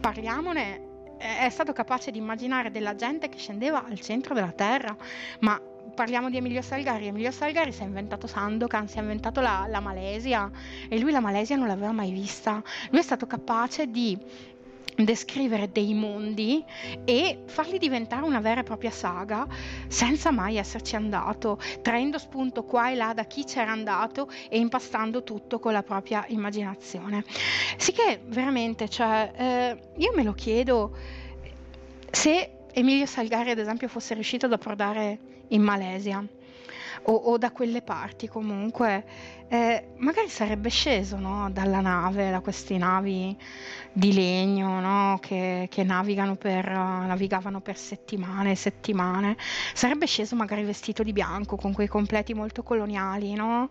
parliamone. 0.00 0.88
È 1.18 1.48
stato 1.50 1.74
capace 1.74 2.10
di 2.10 2.18
immaginare 2.18 2.70
della 2.70 2.94
gente 2.94 3.28
che 3.28 3.36
scendeva 3.36 3.84
al 3.84 4.00
centro 4.00 4.32
della 4.32 4.52
Terra, 4.52 4.96
ma 5.40 5.60
parliamo 5.94 6.30
di 6.30 6.38
Emilio 6.38 6.62
Salgari. 6.62 7.08
Emilio 7.08 7.30
Salgari 7.30 7.72
si 7.72 7.82
è 7.82 7.84
inventato 7.84 8.26
Sandokan, 8.26 8.88
si 8.88 8.96
è 8.96 9.00
inventato 9.00 9.42
la, 9.42 9.66
la 9.68 9.80
Malesia 9.80 10.50
e 10.88 10.98
lui 10.98 11.10
la 11.10 11.20
Malesia 11.20 11.56
non 11.56 11.66
l'aveva 11.66 11.92
mai 11.92 12.10
vista. 12.10 12.62
Lui 12.90 13.00
è 13.00 13.02
stato 13.02 13.26
capace 13.26 13.90
di 13.90 14.18
descrivere 15.04 15.70
dei 15.70 15.94
mondi 15.94 16.64
e 17.04 17.42
farli 17.46 17.78
diventare 17.78 18.24
una 18.24 18.40
vera 18.40 18.60
e 18.60 18.64
propria 18.64 18.90
saga 18.90 19.46
senza 19.88 20.30
mai 20.30 20.56
esserci 20.56 20.96
andato, 20.96 21.58
traendo 21.82 22.18
spunto 22.18 22.64
qua 22.64 22.90
e 22.90 22.94
là 22.94 23.12
da 23.14 23.24
chi 23.24 23.44
c'era 23.44 23.70
andato 23.70 24.30
e 24.48 24.58
impastando 24.58 25.22
tutto 25.22 25.58
con 25.58 25.72
la 25.72 25.82
propria 25.82 26.24
immaginazione. 26.28 27.24
Sì 27.76 27.92
che 27.92 28.20
veramente, 28.26 28.88
cioè, 28.88 29.32
eh, 29.36 29.78
io 29.96 30.12
me 30.14 30.22
lo 30.22 30.32
chiedo 30.32 30.96
se 32.10 32.50
Emilio 32.72 33.06
Salgari 33.06 33.50
ad 33.50 33.58
esempio 33.58 33.88
fosse 33.88 34.14
riuscito 34.14 34.46
ad 34.46 34.52
approdare 34.52 35.18
in 35.48 35.62
Malesia 35.62 36.24
o, 37.04 37.12
o 37.12 37.38
da 37.38 37.50
quelle 37.50 37.82
parti 37.82 38.28
comunque, 38.28 39.04
eh, 39.48 39.88
magari 39.96 40.28
sarebbe 40.28 40.68
sceso 40.68 41.16
no, 41.16 41.50
dalla 41.50 41.80
nave, 41.80 42.30
da 42.30 42.40
queste 42.40 42.76
navi 42.78 43.36
di 43.92 44.12
legno 44.12 44.80
no, 44.80 45.18
che, 45.20 45.66
che 45.70 45.84
per, 46.36 46.68
navigavano 46.68 47.60
per 47.60 47.76
settimane 47.76 48.52
e 48.52 48.54
settimane, 48.54 49.36
sarebbe 49.74 50.06
sceso 50.06 50.36
magari 50.36 50.62
vestito 50.62 51.02
di 51.02 51.12
bianco 51.12 51.56
con 51.56 51.72
quei 51.72 51.88
completi 51.88 52.34
molto 52.34 52.62
coloniali, 52.62 53.34
no? 53.34 53.70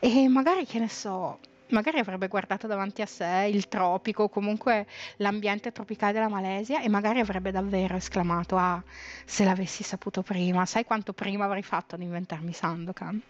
E 0.00 0.28
magari, 0.28 0.66
che 0.66 0.78
ne 0.78 0.88
so, 0.88 1.38
magari 1.72 1.98
avrebbe 1.98 2.28
guardato 2.28 2.66
davanti 2.66 3.02
a 3.02 3.06
sé 3.06 3.48
il 3.52 3.68
tropico, 3.68 4.28
comunque 4.28 4.86
l'ambiente 5.16 5.72
tropicale 5.72 6.12
della 6.12 6.28
Malesia 6.28 6.80
e 6.82 6.88
magari 6.88 7.20
avrebbe 7.20 7.50
davvero 7.50 7.96
esclamato 7.96 8.56
ah, 8.56 8.82
se 9.24 9.44
l'avessi 9.44 9.82
saputo 9.82 10.22
prima, 10.22 10.64
sai 10.66 10.84
quanto 10.84 11.12
prima 11.12 11.44
avrei 11.44 11.62
fatto 11.62 11.94
ad 11.94 12.02
inventarmi 12.02 12.52
Sandokan? 12.52 13.22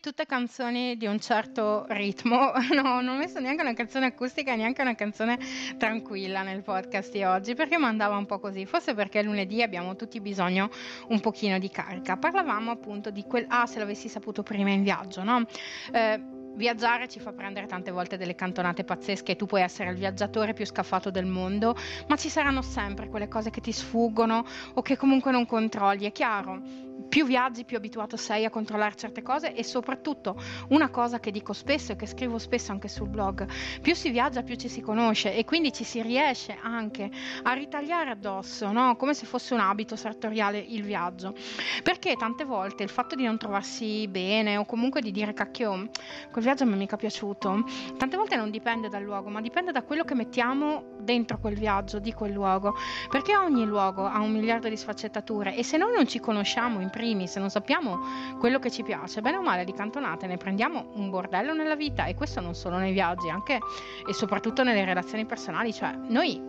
Tutte 0.00 0.26
canzoni 0.26 0.96
di 0.96 1.06
un 1.06 1.18
certo 1.18 1.84
ritmo, 1.88 2.52
no, 2.72 3.00
non 3.00 3.08
ho 3.08 3.16
messo 3.16 3.40
neanche 3.40 3.62
una 3.62 3.72
canzone 3.72 4.06
acustica 4.06 4.54
neanche 4.54 4.80
una 4.80 4.94
canzone 4.94 5.38
tranquilla 5.76 6.42
nel 6.42 6.62
podcast 6.62 7.10
di 7.10 7.24
oggi 7.24 7.54
perché 7.54 7.78
mandava 7.78 8.16
un 8.16 8.24
po' 8.24 8.38
così, 8.38 8.64
forse 8.64 8.94
perché 8.94 9.22
lunedì 9.22 9.60
abbiamo 9.60 9.96
tutti 9.96 10.20
bisogno 10.20 10.70
un 11.08 11.18
pochino 11.20 11.58
di 11.58 11.68
carica. 11.68 12.16
Parlavamo 12.16 12.70
appunto 12.70 13.10
di 13.10 13.24
quel, 13.24 13.46
ah 13.48 13.66
se 13.66 13.80
l'avessi 13.80 14.08
saputo 14.08 14.44
prima 14.44 14.70
in 14.70 14.84
viaggio, 14.84 15.24
no? 15.24 15.44
Eh, 15.92 16.20
viaggiare 16.54 17.08
ci 17.08 17.18
fa 17.18 17.32
prendere 17.32 17.66
tante 17.66 17.90
volte 17.90 18.16
delle 18.16 18.34
cantonate 18.34 18.84
pazzesche 18.84 19.36
tu 19.36 19.46
puoi 19.46 19.62
essere 19.62 19.90
il 19.90 19.96
viaggiatore 19.96 20.52
più 20.52 20.64
scaffato 20.64 21.10
del 21.10 21.26
mondo, 21.26 21.76
ma 22.06 22.16
ci 22.16 22.28
saranno 22.28 22.62
sempre 22.62 23.08
quelle 23.08 23.26
cose 23.26 23.50
che 23.50 23.60
ti 23.60 23.72
sfuggono 23.72 24.44
o 24.74 24.82
che 24.82 24.96
comunque 24.96 25.32
non 25.32 25.44
controlli, 25.44 26.06
è 26.06 26.12
chiaro 26.12 26.87
più 27.08 27.26
viaggi, 27.26 27.64
più 27.64 27.76
abituato 27.76 28.16
sei 28.16 28.44
a 28.44 28.50
controllare 28.50 28.94
certe 28.94 29.22
cose 29.22 29.54
e 29.54 29.62
soprattutto 29.62 30.40
una 30.68 30.90
cosa 30.90 31.20
che 31.20 31.30
dico 31.30 31.52
spesso 31.52 31.92
e 31.92 31.96
che 31.96 32.06
scrivo 32.06 32.38
spesso 32.38 32.72
anche 32.72 32.88
sul 32.88 33.08
blog, 33.08 33.48
più 33.80 33.94
si 33.94 34.10
viaggia 34.10 34.42
più 34.42 34.56
ci 34.56 34.68
si 34.68 34.80
conosce 34.80 35.34
e 35.34 35.44
quindi 35.44 35.72
ci 35.72 35.84
si 35.84 36.02
riesce 36.02 36.58
anche 36.60 37.10
a 37.42 37.52
ritagliare 37.52 38.10
addosso, 38.10 38.70
no? 38.72 38.96
come 38.96 39.14
se 39.14 39.26
fosse 39.26 39.54
un 39.54 39.60
abito 39.60 39.96
sartoriale 39.96 40.58
il 40.58 40.82
viaggio. 40.82 41.34
Perché 41.82 42.14
tante 42.16 42.44
volte 42.44 42.82
il 42.82 42.88
fatto 42.88 43.14
di 43.14 43.24
non 43.24 43.38
trovarsi 43.38 44.06
bene 44.08 44.56
o 44.56 44.64
comunque 44.64 45.00
di 45.00 45.10
dire 45.10 45.32
cacchio, 45.32 45.88
quel 46.30 46.44
viaggio 46.44 46.66
mi 46.66 46.72
è 46.72 46.76
mica 46.76 46.96
piaciuto, 46.96 47.64
tante 47.96 48.16
volte 48.16 48.36
non 48.36 48.50
dipende 48.50 48.88
dal 48.88 49.02
luogo, 49.02 49.28
ma 49.28 49.40
dipende 49.40 49.72
da 49.72 49.82
quello 49.82 50.04
che 50.04 50.14
mettiamo 50.14 50.96
dentro 50.98 51.38
quel 51.38 51.54
viaggio, 51.54 51.98
di 51.98 52.12
quel 52.12 52.32
luogo, 52.32 52.74
perché 53.10 53.36
ogni 53.36 53.64
luogo 53.64 54.06
ha 54.06 54.20
un 54.20 54.30
miliardo 54.30 54.68
di 54.68 54.76
sfaccettature 54.76 55.54
e 55.54 55.62
se 55.62 55.76
noi 55.76 55.94
non 55.94 56.06
ci 56.06 56.20
conosciamo 56.20 56.80
in 56.80 56.87
primis, 56.90 57.36
non 57.36 57.50
sappiamo 57.50 57.98
quello 58.38 58.58
che 58.58 58.70
ci 58.70 58.82
piace, 58.82 59.20
bene 59.20 59.36
o 59.36 59.42
male 59.42 59.64
di 59.64 59.72
cantonate 59.72 60.26
ne 60.26 60.36
prendiamo 60.36 60.90
un 60.94 61.10
bordello 61.10 61.54
nella 61.54 61.76
vita 61.76 62.06
e 62.06 62.14
questo 62.14 62.40
non 62.40 62.54
solo 62.54 62.78
nei 62.78 62.92
viaggi, 62.92 63.28
anche 63.28 63.58
e 64.06 64.12
soprattutto 64.12 64.62
nelle 64.62 64.84
relazioni 64.84 65.24
personali, 65.24 65.72
cioè 65.72 65.94
noi 66.08 66.40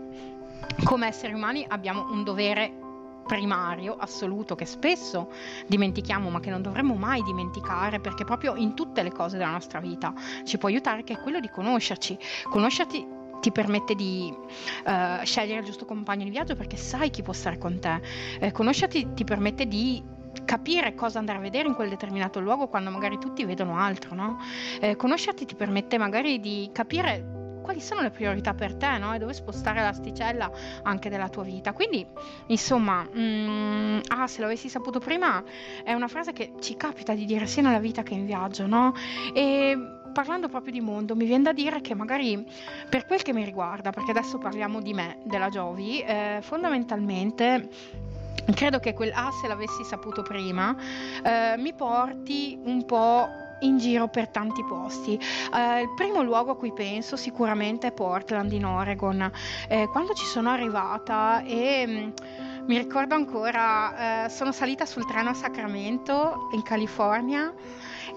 come 0.84 1.08
esseri 1.08 1.34
umani 1.34 1.66
abbiamo 1.68 2.12
un 2.12 2.24
dovere 2.24 2.88
primario, 3.30 3.96
assoluto, 3.96 4.56
che 4.56 4.66
spesso 4.66 5.32
dimentichiamo, 5.68 6.32
ma 6.32 6.40
che 6.40 6.50
non 6.50 6.64
dovremmo 6.64 6.96
mai 6.96 7.22
dimenticare, 7.22 8.00
perché 8.00 8.26
proprio 8.26 8.56
in 8.56 8.74
tutte 8.74 9.04
le 9.04 9.12
cose 9.12 9.38
della 9.38 9.52
nostra 9.52 9.80
vita 9.80 10.14
ci 10.44 10.58
può 10.58 10.68
aiutare, 10.68 11.04
che 11.04 11.14
è 11.14 11.20
quello 11.22 11.40
di 11.40 11.48
conoscerci. 11.48 12.18
Conoscerti 12.50 13.18
ti 13.40 13.52
permette 13.52 13.94
di 13.94 14.34
uh, 14.36 15.24
scegliere 15.24 15.60
il 15.60 15.66
giusto 15.66 15.86
compagno 15.86 16.24
di 16.24 16.30
viaggio 16.30 16.56
perché 16.56 16.76
sai 16.76 17.12
chi 17.12 17.22
può 17.22 17.34
stare 17.34 17.60
con 17.60 17.80
te. 17.80 18.02
Eh, 18.40 18.52
conoscerti 18.52 19.14
ti 19.14 19.24
permette 19.24 19.68
di 19.68 20.04
capire 20.50 20.96
cosa 20.96 21.20
andare 21.20 21.38
a 21.38 21.42
vedere 21.42 21.68
in 21.68 21.76
quel 21.76 21.90
determinato 21.90 22.40
luogo 22.40 22.70
quando 22.70 22.90
magari 22.90 23.20
tutti 23.20 23.46
vedono 23.46 23.78
altro, 23.78 24.16
no? 24.16 24.40
Eh, 24.82 24.96
conoscerti 24.96 25.46
ti 25.46 25.54
permette 25.54 26.00
magari 26.00 26.40
di 26.40 26.72
capire 26.74 27.62
quali 27.62 27.80
sono 27.80 28.02
le 28.02 28.10
priorità 28.10 28.56
per 28.56 28.74
te 28.74 28.98
no? 28.98 29.14
e 29.14 29.20
dove 29.20 29.34
spostare 29.34 29.82
l'asticella 29.82 30.50
anche 30.82 31.08
della 31.12 31.30
tua 31.30 31.44
vita. 31.44 31.72
Quindi, 31.74 32.04
insomma, 32.48 33.08
mm, 33.16 34.00
ah, 34.08 34.26
se 34.26 34.42
l'avessi 34.42 34.70
saputo 34.70 34.98
prima, 34.98 35.44
è 35.84 35.94
una 35.94 36.08
frase 36.08 36.34
che 36.34 36.54
ci 36.60 36.76
capita 36.76 37.14
di 37.14 37.26
dire 37.26 37.46
sia 37.46 37.62
nella 37.62 37.78
vita 37.78 38.02
che 38.02 38.16
in 38.16 38.26
viaggio, 38.26 38.66
no? 38.66 38.96
E 39.36 39.78
parlando 40.12 40.48
proprio 40.48 40.72
di 40.72 40.82
mondo, 40.82 41.16
mi 41.16 41.26
viene 41.26 41.44
da 41.44 41.54
dire 41.54 41.80
che 41.82 41.94
magari 41.94 42.44
per 42.90 43.06
quel 43.06 43.22
che 43.22 43.34
mi 43.34 43.44
riguarda, 43.46 43.92
perché 43.92 44.10
adesso 44.10 44.40
parliamo 44.40 44.82
di 44.82 44.96
me, 44.96 45.20
della 45.26 45.50
Giovi, 45.50 46.02
eh, 46.02 46.40
fondamentalmente 46.42 48.18
credo 48.54 48.80
che 48.80 48.94
quel 48.94 49.12
ah 49.14 49.32
se 49.32 49.48
l'avessi 49.48 49.84
saputo 49.84 50.22
prima 50.22 50.76
eh, 51.24 51.56
mi 51.58 51.74
porti 51.74 52.60
un 52.64 52.86
po' 52.86 53.28
in 53.62 53.78
giro 53.78 54.08
per 54.08 54.30
tanti 54.30 54.64
posti. 54.64 55.20
Uh, 55.52 55.82
il 55.82 55.94
primo 55.96 56.22
luogo 56.22 56.52
a 56.52 56.56
cui 56.56 56.72
penso 56.74 57.16
sicuramente 57.16 57.88
è 57.88 57.92
Portland 57.92 58.52
in 58.52 58.66
Oregon. 58.66 59.30
Eh, 59.68 59.88
quando 59.92 60.14
ci 60.14 60.26
sono 60.26 60.50
arrivata 60.50 61.44
e 61.44 61.86
mh, 61.86 61.92
mm, 61.92 62.66
mi 62.68 62.78
ricordo 62.78 63.16
ancora, 63.16 64.26
eh, 64.26 64.30
sono 64.30 64.52
salita 64.52 64.86
sul 64.86 65.06
treno 65.06 65.30
a 65.30 65.34
Sacramento 65.34 66.50
in 66.54 66.62
California 66.62 67.54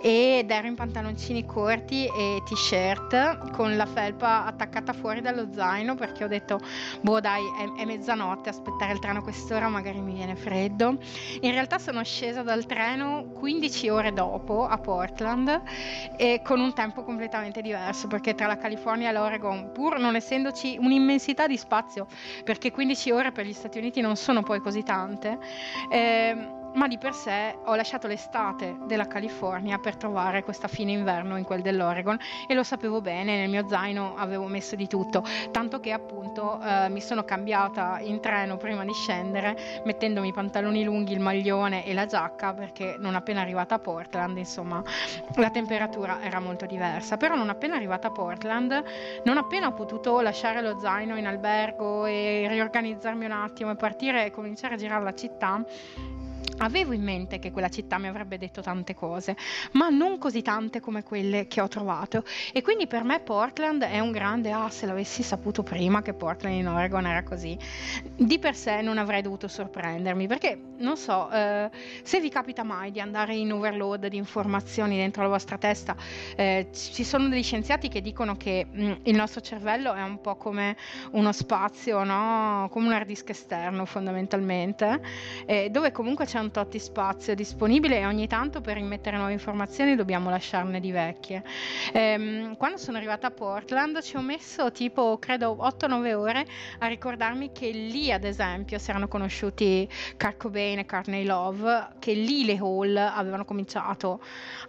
ed 0.02 0.50
ero 0.50 0.66
in 0.66 0.74
pantaloncini 0.74 1.46
corti 1.46 2.06
e 2.06 2.42
t-shirt 2.44 3.52
con 3.52 3.76
la 3.76 3.86
felpa 3.86 4.44
attaccata 4.44 4.92
fuori 4.92 5.20
dallo 5.20 5.46
zaino 5.52 5.94
perché 5.94 6.24
ho 6.24 6.26
detto 6.26 6.58
boh 7.00 7.20
dai 7.20 7.42
è, 7.60 7.82
è 7.82 7.84
mezzanotte 7.84 8.48
aspettare 8.48 8.94
il 8.94 8.98
treno 8.98 9.20
a 9.20 9.22
quest'ora 9.22 9.68
magari 9.68 10.00
mi 10.00 10.14
viene 10.14 10.34
freddo. 10.34 10.98
In 11.42 11.52
realtà 11.52 11.78
sono 11.78 12.02
scesa 12.02 12.42
dal 12.42 12.66
treno 12.66 13.30
15 13.38 13.88
ore 13.90 14.12
dopo 14.12 14.66
a 14.66 14.76
Portland 14.78 15.62
e 16.16 16.42
con 16.44 16.58
un 16.58 16.72
tempo 16.74 17.04
completamente 17.04 17.62
diverso 17.62 18.08
perché 18.08 18.34
tra 18.34 18.48
la 18.48 18.56
California 18.56 19.10
e 19.10 19.12
l'Oregon 19.12 19.70
pur 19.72 20.00
non 20.00 20.16
essendoci 20.16 20.76
un'immensità 20.80 21.46
di 21.46 21.56
spazio 21.56 22.08
perché 22.42 22.72
15 22.72 23.10
ore 23.12 23.30
per 23.30 23.46
gli 23.46 23.52
Stati 23.52 23.78
Uniti 23.78 24.00
non 24.00 24.16
sono 24.16 24.42
poi 24.42 24.58
così 24.58 24.82
tante 24.82 25.38
eh, 25.90 26.60
ma 26.74 26.88
di 26.88 26.98
per 26.98 27.14
sé 27.14 27.56
ho 27.64 27.74
lasciato 27.74 28.06
l'estate 28.06 28.76
della 28.86 29.06
California 29.06 29.78
per 29.78 29.96
trovare 29.96 30.42
questa 30.42 30.68
fine 30.68 30.92
inverno 30.92 31.36
in 31.36 31.44
quel 31.44 31.62
dell'Oregon 31.62 32.18
e 32.46 32.54
lo 32.54 32.62
sapevo 32.62 33.00
bene, 33.00 33.36
nel 33.36 33.50
mio 33.50 33.68
zaino 33.68 34.14
avevo 34.16 34.46
messo 34.46 34.76
di 34.76 34.86
tutto, 34.86 35.24
tanto 35.50 35.80
che 35.80 35.92
appunto 35.92 36.60
eh, 36.60 36.88
mi 36.88 37.00
sono 37.00 37.24
cambiata 37.24 37.98
in 38.00 38.20
treno 38.20 38.56
prima 38.56 38.84
di 38.84 38.92
scendere 38.92 39.82
mettendomi 39.84 40.28
i 40.28 40.32
pantaloni 40.32 40.84
lunghi, 40.84 41.12
il 41.12 41.20
maglione 41.20 41.84
e 41.84 41.92
la 41.92 42.06
giacca 42.06 42.54
perché 42.54 42.96
non 42.98 43.14
appena 43.14 43.40
arrivata 43.40 43.74
a 43.74 43.78
Portland 43.78 44.38
insomma 44.38 44.82
la 45.36 45.50
temperatura 45.50 46.22
era 46.22 46.40
molto 46.40 46.66
diversa, 46.66 47.16
però 47.16 47.34
non 47.34 47.48
appena 47.48 47.76
arrivata 47.76 48.08
a 48.08 48.10
Portland, 48.10 48.82
non 49.24 49.36
appena 49.36 49.66
ho 49.66 49.72
potuto 49.72 50.20
lasciare 50.20 50.62
lo 50.62 50.78
zaino 50.78 51.16
in 51.16 51.26
albergo 51.26 52.06
e 52.06 52.46
riorganizzarmi 52.48 53.24
un 53.24 53.32
attimo 53.32 53.70
e 53.70 53.76
partire 53.76 54.26
e 54.26 54.30
cominciare 54.30 54.74
a 54.74 54.76
girare 54.78 55.04
la 55.04 55.14
città, 55.14 55.64
Avevo 56.58 56.92
in 56.92 57.02
mente 57.02 57.38
che 57.38 57.50
quella 57.50 57.68
città 57.68 57.98
mi 57.98 58.06
avrebbe 58.06 58.38
detto 58.38 58.60
tante 58.60 58.94
cose, 58.94 59.36
ma 59.72 59.88
non 59.88 60.18
così 60.18 60.42
tante 60.42 60.80
come 60.80 61.02
quelle 61.02 61.46
che 61.46 61.60
ho 61.60 61.68
trovato. 61.68 62.24
E 62.52 62.62
quindi 62.62 62.86
per 62.86 63.04
me 63.04 63.20
Portland 63.20 63.82
è 63.82 63.98
un 63.98 64.12
grande, 64.12 64.52
ah, 64.52 64.70
se 64.70 64.86
l'avessi 64.86 65.22
saputo 65.22 65.62
prima 65.62 66.02
che 66.02 66.14
Portland 66.14 66.54
in 66.54 66.68
Oregon 66.68 67.06
era 67.06 67.22
così. 67.22 67.58
Di 68.14 68.38
per 68.38 68.54
sé 68.54 68.80
non 68.80 68.98
avrei 68.98 69.22
dovuto 69.22 69.48
sorprendermi, 69.48 70.26
perché 70.26 70.60
non 70.78 70.96
so, 70.96 71.30
eh, 71.30 71.70
se 72.02 72.20
vi 72.20 72.28
capita 72.28 72.62
mai 72.62 72.90
di 72.90 73.00
andare 73.00 73.34
in 73.34 73.52
overload 73.52 74.06
di 74.06 74.16
informazioni 74.16 74.96
dentro 74.96 75.22
la 75.22 75.28
vostra 75.28 75.58
testa, 75.58 75.96
eh, 76.36 76.68
ci 76.72 77.04
sono 77.04 77.28
degli 77.28 77.42
scienziati 77.42 77.88
che 77.88 78.00
dicono 78.00 78.36
che 78.36 78.66
mh, 78.70 78.84
mm, 78.84 78.92
il 79.04 79.16
nostro 79.16 79.40
cervello 79.40 79.92
è 79.92 80.02
un 80.02 80.20
po' 80.20 80.36
come 80.36 80.76
uno 81.12 81.32
spazio, 81.32 82.04
no? 82.04 82.68
come 82.70 82.86
un 82.86 82.92
hard 82.92 83.06
disk 83.06 83.30
esterno 83.30 83.84
fondamentalmente, 83.84 85.00
eh, 85.46 85.70
dove 85.70 85.92
comunque 85.92 86.24
c'è 86.24 86.31
un 86.38 86.50
tot 86.50 86.70
di 86.70 86.78
spazio 86.78 87.34
disponibile 87.34 87.98
e 87.98 88.06
ogni 88.06 88.26
tanto 88.26 88.60
per 88.60 88.76
immettere 88.76 89.16
nuove 89.16 89.32
informazioni 89.32 89.96
dobbiamo 89.96 90.30
lasciarne 90.30 90.80
di 90.80 90.90
vecchie. 90.90 91.42
Ehm, 91.92 92.56
quando 92.56 92.78
sono 92.78 92.96
arrivata 92.96 93.28
a 93.28 93.30
Portland 93.30 94.00
ci 94.02 94.16
ho 94.16 94.20
messo 94.20 94.70
tipo 94.72 95.18
credo 95.18 95.56
8-9 95.60 96.14
ore 96.14 96.46
a 96.78 96.86
ricordarmi 96.86 97.52
che 97.52 97.70
lì 97.70 98.12
ad 98.12 98.24
esempio 98.24 98.78
si 98.78 98.90
erano 98.90 99.08
conosciuti 99.08 99.88
Kurt 100.16 100.36
Cobain 100.36 100.78
e 100.78 100.86
Courtney 100.86 101.24
Love, 101.24 101.88
che 101.98 102.12
lì 102.12 102.44
le 102.44 102.58
Hall 102.58 102.96
avevano 102.96 103.44
cominciato 103.44 104.20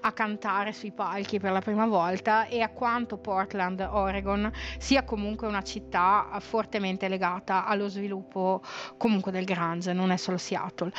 a 0.01 0.11
cantare 0.11 0.73
sui 0.73 0.91
palchi 0.91 1.39
per 1.39 1.51
la 1.51 1.61
prima 1.61 1.85
volta 1.85 2.47
e 2.47 2.61
a 2.61 2.69
quanto 2.69 3.17
Portland, 3.17 3.79
Oregon 3.79 4.51
sia 4.77 5.03
comunque 5.03 5.47
una 5.47 5.61
città 5.61 6.27
fortemente 6.39 7.07
legata 7.07 7.65
allo 7.65 7.87
sviluppo 7.87 8.61
comunque 8.97 9.31
del 9.31 9.45
grunge, 9.45 9.93
non 9.93 10.11
è 10.11 10.17
solo 10.17 10.37
Seattle 10.37 10.91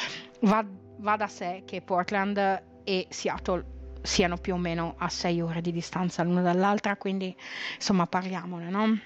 va, 0.44 0.64
va 0.98 1.16
da 1.16 1.26
sé 1.26 1.62
che 1.64 1.82
Portland 1.82 2.62
e 2.84 3.06
Seattle 3.10 3.72
siano 4.02 4.36
più 4.36 4.54
o 4.54 4.58
meno 4.58 4.94
a 4.98 5.08
sei 5.08 5.40
ore 5.40 5.60
di 5.60 5.72
distanza 5.72 6.22
l'una 6.22 6.42
dall'altra, 6.42 6.96
quindi 6.96 7.34
insomma 7.74 8.06
parliamone, 8.06 8.68
no? 8.68 8.98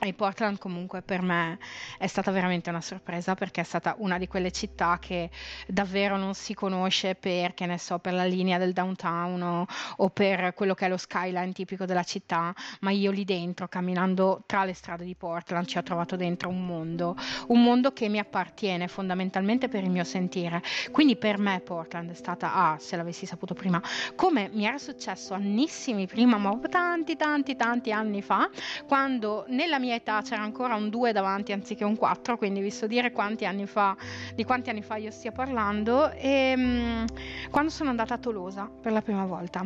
E 0.00 0.12
Portland 0.12 0.58
comunque 0.58 1.02
per 1.02 1.22
me 1.22 1.58
è 1.98 2.06
stata 2.06 2.30
veramente 2.30 2.68
una 2.68 2.80
sorpresa 2.80 3.34
perché 3.34 3.62
è 3.62 3.64
stata 3.64 3.94
una 3.98 4.18
di 4.18 4.26
quelle 4.26 4.50
città 4.50 4.98
che 5.00 5.30
davvero 5.66 6.16
non 6.16 6.34
si 6.34 6.52
conosce 6.52 7.14
per, 7.14 7.54
che 7.54 7.64
ne 7.64 7.78
so, 7.78 7.98
per 7.98 8.12
la 8.12 8.24
linea 8.24 8.58
del 8.58 8.72
downtown 8.72 9.40
o, 9.40 9.66
o, 9.96 10.10
per 10.10 10.52
quello 10.54 10.74
che 10.74 10.86
è 10.86 10.88
lo 10.88 10.96
skyline 10.96 11.52
tipico 11.52 11.86
della 11.86 12.02
città, 12.02 12.54
ma 12.80 12.90
io 12.90 13.10
lì 13.10 13.24
dentro, 13.24 13.66
camminando 13.68 14.42
tra 14.46 14.64
le 14.64 14.74
strade 14.74 15.04
di 15.04 15.14
Portland, 15.14 15.66
ci 15.66 15.78
ho 15.78 15.82
trovato 15.82 16.16
dentro 16.16 16.48
un 16.50 16.66
mondo, 16.66 17.16
un 17.48 17.62
mondo 17.62 17.92
che 17.92 18.08
mi 18.08 18.18
appartiene 18.18 18.88
fondamentalmente 18.88 19.68
per 19.68 19.84
il 19.84 19.90
mio 19.90 20.04
sentire. 20.04 20.62
Quindi 20.90 21.16
per 21.16 21.38
me 21.38 21.60
Portland 21.60 22.10
è 22.10 22.14
stata, 22.14 22.52
ah, 22.52 22.76
se 22.78 22.96
l'avessi 22.96 23.24
saputo 23.26 23.54
prima, 23.54 23.82
come 24.14 24.50
mi 24.52 24.66
era 24.66 24.78
successo 24.78 25.32
annissimi 25.34 26.06
prima, 26.06 26.36
ma 26.36 26.58
tanti, 26.68 27.16
tanti, 27.16 27.56
tanti 27.56 27.90
anni 27.92 28.20
fa, 28.20 28.50
quando 28.86 29.44
nella 29.48 29.78
mia 29.78 29.83
mia 29.84 29.94
età 29.94 30.22
c'era 30.22 30.42
ancora 30.42 30.74
un 30.74 30.88
2 30.88 31.12
davanti 31.12 31.52
anziché 31.52 31.84
un 31.84 31.96
4, 31.96 32.38
quindi 32.38 32.60
vi 32.60 32.70
so 32.70 32.86
dire 32.86 33.12
quanti 33.12 33.44
anni 33.44 33.66
fa, 33.66 33.94
di 34.34 34.42
quanti 34.44 34.70
anni 34.70 34.82
fa 34.82 34.96
io 34.96 35.10
stia 35.10 35.30
parlando, 35.30 36.10
e 36.12 36.54
um, 36.56 37.04
quando 37.50 37.70
sono 37.70 37.90
andata 37.90 38.14
a 38.14 38.18
Tolosa 38.18 38.70
per 38.80 38.92
la 38.92 39.02
prima 39.02 39.26
volta. 39.26 39.64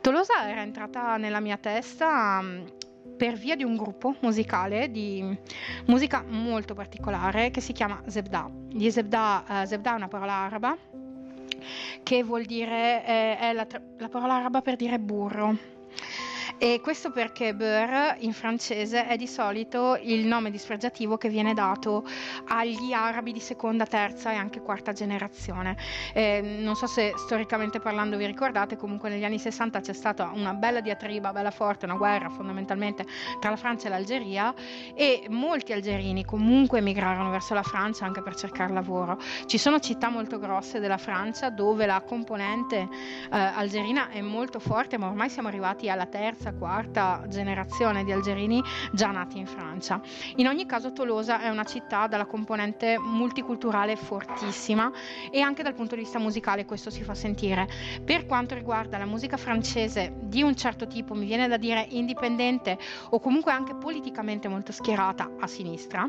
Tolosa 0.00 0.48
era 0.48 0.62
entrata 0.62 1.18
nella 1.18 1.40
mia 1.40 1.58
testa 1.58 2.38
um, 2.40 2.64
per 3.16 3.34
via 3.34 3.56
di 3.56 3.64
un 3.64 3.76
gruppo 3.76 4.14
musicale 4.20 4.90
di 4.90 5.36
musica 5.86 6.24
molto 6.26 6.72
particolare 6.74 7.50
che 7.50 7.60
si 7.60 7.72
chiama 7.72 8.02
Zebda. 8.06 8.50
Gli 8.70 8.88
Zebda, 8.88 9.44
uh, 9.46 9.66
Zebda 9.66 9.92
è 9.92 9.96
una 9.96 10.08
parola 10.08 10.32
araba 10.32 10.76
che 12.02 12.22
vuol 12.22 12.44
dire, 12.44 13.04
eh, 13.04 13.38
è 13.38 13.52
la, 13.52 13.66
la 13.98 14.08
parola 14.08 14.36
araba 14.36 14.62
per 14.62 14.76
dire 14.76 14.98
burro 14.98 15.76
e 16.58 16.80
questo 16.82 17.12
perché 17.12 17.54
beurre 17.54 18.16
in 18.20 18.32
francese 18.32 19.06
è 19.06 19.16
di 19.16 19.28
solito 19.28 19.96
il 20.02 20.26
nome 20.26 20.50
dispregiativo 20.50 21.16
che 21.16 21.28
viene 21.28 21.54
dato 21.54 22.04
agli 22.48 22.92
arabi 22.92 23.32
di 23.32 23.38
seconda, 23.38 23.86
terza 23.86 24.32
e 24.32 24.34
anche 24.34 24.60
quarta 24.60 24.92
generazione. 24.92 25.76
Eh, 26.12 26.58
non 26.58 26.74
so 26.74 26.88
se 26.88 27.12
storicamente 27.16 27.78
parlando 27.78 28.16
vi 28.16 28.26
ricordate, 28.26 28.76
comunque 28.76 29.08
negli 29.08 29.22
anni 29.22 29.38
60 29.38 29.80
c'è 29.80 29.92
stata 29.92 30.32
una 30.34 30.52
bella 30.52 30.80
diatriba, 30.80 31.32
bella 31.32 31.52
forte, 31.52 31.84
una 31.84 31.94
guerra 31.94 32.28
fondamentalmente 32.28 33.06
tra 33.38 33.50
la 33.50 33.56
Francia 33.56 33.86
e 33.86 33.90
l'Algeria 33.90 34.52
e 34.94 35.26
molti 35.28 35.72
algerini 35.72 36.24
comunque 36.24 36.78
emigrarono 36.78 37.30
verso 37.30 37.54
la 37.54 37.62
Francia 37.62 38.04
anche 38.04 38.20
per 38.20 38.34
cercare 38.34 38.72
lavoro. 38.72 39.20
Ci 39.46 39.58
sono 39.58 39.78
città 39.78 40.08
molto 40.08 40.40
grosse 40.40 40.80
della 40.80 40.98
Francia 40.98 41.50
dove 41.50 41.86
la 41.86 42.00
componente 42.00 42.78
eh, 42.78 42.88
algerina 43.30 44.08
è 44.08 44.20
molto 44.20 44.58
forte, 44.58 44.98
ma 44.98 45.06
ormai 45.06 45.30
siamo 45.30 45.46
arrivati 45.46 45.88
alla 45.88 46.06
terza 46.06 46.47
terza, 46.48 46.52
quarta 46.52 47.24
generazione 47.28 48.04
di 48.04 48.12
algerini 48.12 48.62
già 48.92 49.10
nati 49.10 49.38
in 49.38 49.46
Francia. 49.46 50.00
In 50.36 50.46
ogni 50.46 50.66
caso 50.66 50.92
Tolosa 50.92 51.40
è 51.40 51.48
una 51.48 51.64
città 51.64 52.06
dalla 52.06 52.26
componente 52.26 52.98
multiculturale 52.98 53.96
fortissima 53.96 54.90
e 55.30 55.40
anche 55.40 55.62
dal 55.62 55.74
punto 55.74 55.94
di 55.94 56.02
vista 56.02 56.18
musicale 56.18 56.64
questo 56.64 56.90
si 56.90 57.02
fa 57.02 57.14
sentire. 57.14 57.68
Per 58.04 58.26
quanto 58.26 58.54
riguarda 58.54 58.98
la 58.98 59.06
musica 59.06 59.36
francese 59.36 60.14
di 60.22 60.42
un 60.42 60.54
certo 60.56 60.86
tipo, 60.86 61.14
mi 61.14 61.26
viene 61.26 61.48
da 61.48 61.56
dire 61.56 61.86
indipendente 61.90 62.78
o 63.10 63.20
comunque 63.20 63.52
anche 63.52 63.74
politicamente 63.74 64.48
molto 64.48 64.72
schierata 64.72 65.30
a 65.38 65.46
sinistra, 65.46 66.08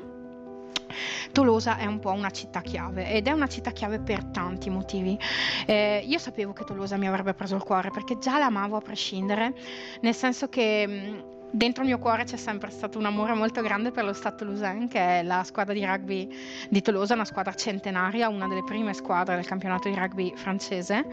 Tolosa 1.32 1.78
è 1.78 1.86
un 1.86 2.00
po' 2.00 2.12
una 2.12 2.32
città 2.32 2.62
chiave 2.62 3.12
ed 3.12 3.28
è 3.28 3.32
una 3.32 3.48
città 3.48 3.72
chiave 3.72 4.00
per 4.00 4.26
tanti 4.26 4.70
motivi. 4.70 5.18
Eh, 5.66 6.04
io 6.06 6.18
sapevo 6.18 6.54
che 6.54 6.64
Tolosa 6.64 6.98
mi 6.98 7.08
avrebbe 7.08 7.34
preso 7.34 7.56
il 7.56 7.64
cuore 7.64 7.90
perché 7.92 8.18
già 8.18 8.38
l'amavo 8.38 8.78
a 8.78 8.82
prescindere, 8.82 9.54
nel 10.02 10.16
senso 10.16 10.50
che 10.50 10.86
mm, 10.88 11.20
dentro 11.52 11.84
il 11.84 11.90
mio 11.90 12.00
cuore 12.00 12.24
c'è 12.24 12.38
sempre 12.38 12.70
stato 12.70 12.98
un 12.98 13.06
amore 13.06 13.34
molto 13.34 13.62
grande 13.62 13.92
per 13.92 14.06
lo 14.06 14.14
Stade 14.14 14.38
Toulousain, 14.38 14.88
che 14.88 15.20
è 15.20 15.24
la 15.24 15.44
squadra 15.44 15.74
di 15.74 15.86
rugby 15.86 16.30
di 16.70 16.82
Tolosa, 16.82 17.14
una 17.14 17.26
squadra 17.26 17.54
centenaria, 17.54 18.30
una 18.30 18.48
delle 18.48 18.64
prime 18.64 18.94
squadre 18.94 19.36
del 19.36 19.46
campionato 19.46 19.90
di 19.90 19.96
rugby 19.96 20.34
francese 20.36 21.06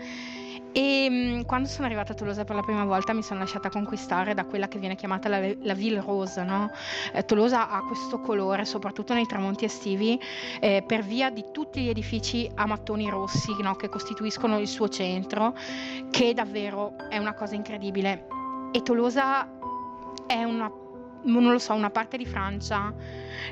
e 0.77 1.09
mm, 1.09 1.41
quando 1.47 1.69
sono 1.69 1.87
arrivata 1.87 2.13
a 2.13 2.15
Tolosa 2.15 2.45
per 2.45 2.55
la 2.55 2.61
prima 2.61 2.85
volta 2.85 3.15
mi 3.15 3.23
sono 3.23 3.41
lasciata 3.41 3.71
conquistare 3.71 4.35
da 4.35 4.45
quella 4.45 4.69
che 4.69 4.79
viene 4.79 4.95
chiamata 4.95 5.27
la, 5.31 5.41
la 5.63 5.73
Ville 5.73 6.03
Rose. 6.03 6.45
No? 6.45 6.71
Eh, 7.15 7.25
Tolosa 7.25 7.71
ha 7.71 7.81
questo 7.81 8.21
colore, 8.21 8.67
soprattutto 8.67 9.15
nei 9.15 9.25
tramonti 9.25 9.65
estivi, 9.65 10.21
eh, 10.61 10.85
per 10.87 11.03
via 11.03 11.31
di 11.31 11.47
tutti 11.51 11.81
gli 11.81 11.89
edifici 11.89 12.51
a 12.57 12.67
mattoni 12.67 13.09
rossi 13.09 13.57
no? 13.63 13.75
che 13.77 13.89
costituiscono 13.89 14.59
il 14.59 14.69
suo 14.69 14.91
centro, 14.91 15.57
che 16.11 16.35
davvero 16.35 16.95
è 17.09 17.17
una 17.17 17.33
cosa 17.33 17.55
incredibile. 17.55 18.27
E 18.71 18.83
Tolosa 18.83 19.49
è 20.27 20.45
una 20.45 20.71
non 21.23 21.51
lo 21.51 21.59
so, 21.59 21.73
una 21.73 21.91
parte 21.91 22.19
di 22.19 22.27
Francia 22.27 22.93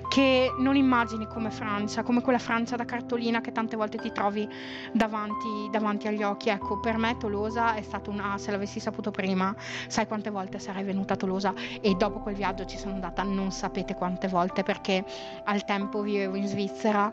che 0.09 0.53
non 0.59 0.77
immagini 0.77 1.27
come 1.27 1.51
Francia, 1.51 2.03
come 2.03 2.21
quella 2.21 2.39
Francia 2.39 2.77
da 2.77 2.85
cartolina 2.85 3.41
che 3.41 3.53
tante 3.53 3.77
volte 3.77 3.99
ti 3.99 4.13
trovi 4.13 4.49
davanti, 4.93 5.69
davanti 5.71 6.09
agli 6.09 6.23
occhi. 6.23 6.49
Ecco, 6.49 6.81
per 6.81 6.97
me 6.97 7.17
Tolosa 7.17 7.75
è 7.75 7.83
stato 7.83 8.11
un 8.11 8.21
ah, 8.21 8.39
se 8.39 8.51
l'avessi 8.51 8.81
saputo 8.81 9.11
prima, 9.11 9.55
sai 9.89 10.07
quante 10.07 10.31
volte 10.31 10.59
sarei 10.59 10.85
venuta 10.85 11.15
a 11.15 11.17
Tolosa 11.17 11.53
e 11.81 11.95
dopo 11.95 12.21
quel 12.21 12.35
viaggio 12.35 12.65
ci 12.65 12.79
sono 12.79 12.95
andata 12.95 13.23
non 13.23 13.51
sapete 13.51 13.95
quante 13.95 14.29
volte 14.29 14.63
perché 14.63 15.05
al 15.45 15.65
tempo 15.65 16.03
vivevo 16.03 16.37
in 16.37 16.47
Svizzera 16.47 17.11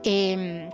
e 0.00 0.68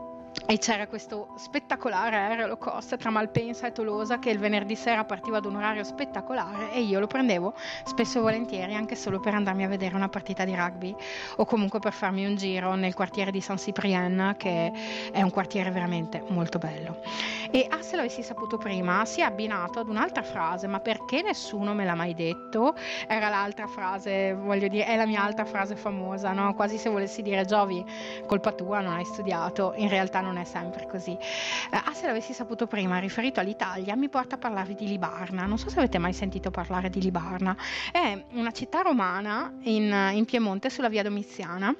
e 0.51 0.57
c'era 0.57 0.87
questo 0.87 1.35
spettacolare 1.37 2.17
aereo 2.17 2.47
low 2.47 2.57
cost 2.57 2.97
tra 2.97 3.11
Malpensa 3.11 3.67
e 3.67 3.73
Tolosa 3.73 4.19
che 4.19 4.31
il 4.31 4.39
venerdì 4.39 4.77
sera 4.77 5.05
partiva 5.05 5.37
ad 5.37 5.45
un 5.45 5.57
orario 5.57 5.85
spettacolare 5.85 6.73
e 6.73 6.81
io 6.81 7.01
lo 7.01 7.07
prendevo 7.07 7.53
spesso 7.85 8.17
e 8.17 8.23
volentieri 8.23 8.75
anche 8.75 8.97
solo 8.97 9.21
per 9.21 9.35
andarmi 9.35 9.65
a 9.65 9.69
vedere 9.69 9.95
una 9.95 10.09
partita 10.09 10.47
di 10.47 10.55
rugby 10.55 10.97
o 11.37 11.45
comunque 11.45 11.81
per 11.81 11.93
farmi 11.93 12.25
un 12.25 12.37
giro 12.37 12.75
nel 12.77 12.95
quartiere 12.95 13.31
di 13.31 13.43
San 13.43 13.57
Cyprien 13.57 14.37
che 14.39 14.73
è 15.13 15.21
un 15.21 15.31
quartiere 15.31 15.71
veramente 15.71 16.25
molto 16.29 16.57
bello. 16.57 17.03
E 17.51 17.67
ah, 17.71 17.81
se 17.81 17.97
l'avessi 17.97 18.23
saputo 18.23 18.59
prima, 18.59 19.07
si 19.07 19.21
è 19.21 19.25
abbinato 19.25 19.79
ad 19.79 19.89
un'altra 19.89 20.23
frase, 20.23 20.67
ma 20.67 20.81
perché 20.81 21.23
nessuno 21.23 21.73
me 21.73 21.87
l'ha 21.87 21.95
mai 21.95 22.13
detto? 22.13 22.75
Era 23.07 23.31
l'altra 23.31 23.67
frase, 23.67 24.35
voglio 24.35 24.69
dire, 24.69 24.85
è 24.85 24.97
la 24.97 25.07
mia 25.07 25.23
altra 25.23 25.47
frase 25.47 25.75
famosa, 25.75 26.33
no? 26.33 26.55
Quasi 26.55 26.77
se 26.77 26.91
volessi 26.91 27.23
dire 27.23 27.47
Giovi, 27.47 27.83
colpa 28.27 28.53
tua, 28.53 28.81
non 28.81 28.93
hai 28.93 29.05
studiato, 29.07 29.73
in 29.77 29.89
realtà 29.89 30.21
non 30.21 30.37
è 30.41 30.45
sempre 30.45 30.87
così. 30.87 31.13
Eh, 31.13 31.77
ah, 31.77 31.93
se 31.93 32.07
l'avessi 32.07 32.33
saputo 32.33 32.67
prima, 32.67 32.99
riferito 32.99 33.41
all'Italia, 33.41 33.97
mi 33.97 34.09
porta 34.09 34.37
a 34.37 34.39
parlarvi 34.39 34.75
di 34.75 34.87
Libarna. 34.87 35.45
Non 35.47 35.59
so 35.59 35.69
se 35.69 35.79
avete 35.79 35.99
mai 35.99 36.13
sentito 36.13 36.51
parlare 36.51 36.91
di 36.91 37.01
Libarna. 37.01 37.57
È 37.91 38.25
una 38.33 38.51
città 38.53 38.81
romana 38.83 39.53
in, 39.63 40.11
in 40.13 40.25
Piemonte, 40.25 40.71
sulla 40.71 40.89
via 40.89 41.03
Domiziana, 41.03 41.75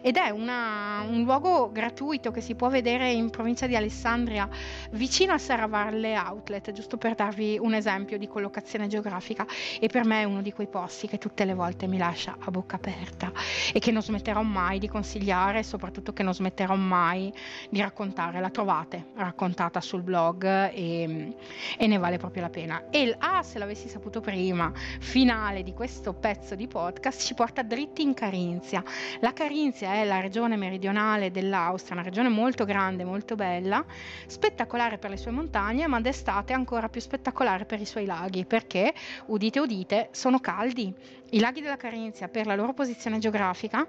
ed 0.00 0.16
è 0.16 0.30
una, 0.30 1.04
un 1.08 1.22
luogo 1.22 1.70
gratuito 1.72 2.30
che 2.30 2.40
si 2.40 2.54
può 2.54 2.68
vedere 2.68 3.10
in 3.10 3.30
provincia 3.30 3.66
di 3.66 3.76
Alessandria, 3.76 4.48
vicino 4.90 5.32
a 5.32 5.38
Serravalle 5.38 6.16
Outlet, 6.16 6.72
giusto 6.72 6.96
per 6.96 7.14
darvi 7.14 7.58
un 7.60 7.74
esempio 7.74 8.18
di 8.18 8.26
collocazione 8.28 8.86
geografica. 8.86 9.46
E 9.80 9.88
per 9.88 10.04
me 10.04 10.22
è 10.22 10.24
uno 10.24 10.42
di 10.42 10.52
quei 10.52 10.66
posti 10.66 11.06
che 11.06 11.18
tutte 11.18 11.44
le 11.44 11.54
volte 11.54 11.86
mi 11.86 11.98
lascia 11.98 12.36
a 12.38 12.50
bocca 12.50 12.76
aperta 12.76 13.32
e 13.72 13.78
che 13.78 13.90
non 13.90 14.02
smetterò 14.02 14.42
mai 14.42 14.78
di 14.78 14.88
consigliare, 14.88 15.62
soprattutto 15.62 16.12
che 16.12 16.22
non 16.22 16.34
smetterò 16.34 16.74
mai 16.74 17.32
di 17.68 17.80
raccontare, 17.92 18.40
la 18.40 18.48
trovate 18.48 19.08
raccontata 19.16 19.80
sul 19.82 20.02
blog 20.02 20.44
e, 20.44 21.36
e 21.76 21.86
ne 21.86 21.98
vale 21.98 22.16
proprio 22.16 22.42
la 22.42 22.48
pena. 22.48 22.88
E 22.90 23.14
ah, 23.18 23.42
se 23.42 23.58
l'avessi 23.58 23.88
saputo 23.88 24.20
prima, 24.20 24.72
finale 25.00 25.62
di 25.62 25.74
questo 25.74 26.14
pezzo 26.14 26.54
di 26.54 26.66
podcast 26.66 27.20
ci 27.22 27.34
porta 27.34 27.62
dritti 27.62 28.00
in 28.00 28.14
Carinzia. 28.14 28.82
La 29.20 29.34
Carinzia 29.34 29.92
è 29.92 30.04
la 30.04 30.20
regione 30.20 30.56
meridionale 30.56 31.30
dell'Austria, 31.30 31.96
una 31.96 32.04
regione 32.04 32.30
molto 32.30 32.64
grande, 32.64 33.04
molto 33.04 33.34
bella, 33.34 33.84
spettacolare 34.26 34.96
per 34.96 35.10
le 35.10 35.18
sue 35.18 35.30
montagne, 35.30 35.86
ma 35.86 36.00
d'estate 36.00 36.54
ancora 36.54 36.88
più 36.88 37.00
spettacolare 37.00 37.66
per 37.66 37.78
i 37.78 37.86
suoi 37.86 38.06
laghi, 38.06 38.46
perché, 38.46 38.94
udite 39.26 39.60
udite, 39.60 40.08
sono 40.12 40.40
caldi. 40.40 40.92
I 41.34 41.40
laghi 41.40 41.60
della 41.60 41.76
Carinzia, 41.76 42.28
per 42.28 42.46
la 42.46 42.54
loro 42.54 42.72
posizione 42.74 43.18
geografica, 43.18 43.86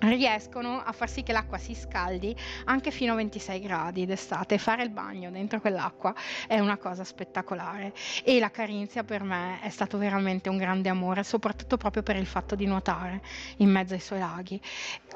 riescono 0.00 0.80
a 0.82 0.92
far 0.92 1.08
sì 1.08 1.22
che 1.22 1.32
l'acqua 1.32 1.58
si 1.58 1.74
scaldi 1.74 2.34
anche 2.64 2.90
fino 2.90 3.12
a 3.12 3.16
26 3.16 3.60
gradi 3.60 4.06
d'estate. 4.06 4.58
Fare 4.58 4.82
il 4.82 4.90
bagno 4.90 5.30
dentro 5.30 5.60
quell'acqua 5.60 6.14
è 6.46 6.58
una 6.58 6.76
cosa 6.76 7.04
spettacolare 7.04 7.92
e 8.24 8.38
la 8.38 8.50
Carinzia 8.50 9.04
per 9.04 9.22
me 9.22 9.60
è 9.60 9.68
stato 9.68 9.98
veramente 9.98 10.48
un 10.48 10.56
grande 10.56 10.88
amore, 10.88 11.22
soprattutto 11.24 11.76
proprio 11.76 12.02
per 12.02 12.16
il 12.16 12.26
fatto 12.26 12.54
di 12.54 12.66
nuotare 12.66 13.22
in 13.58 13.70
mezzo 13.70 13.94
ai 13.94 14.00
suoi 14.00 14.18
laghi. 14.18 14.60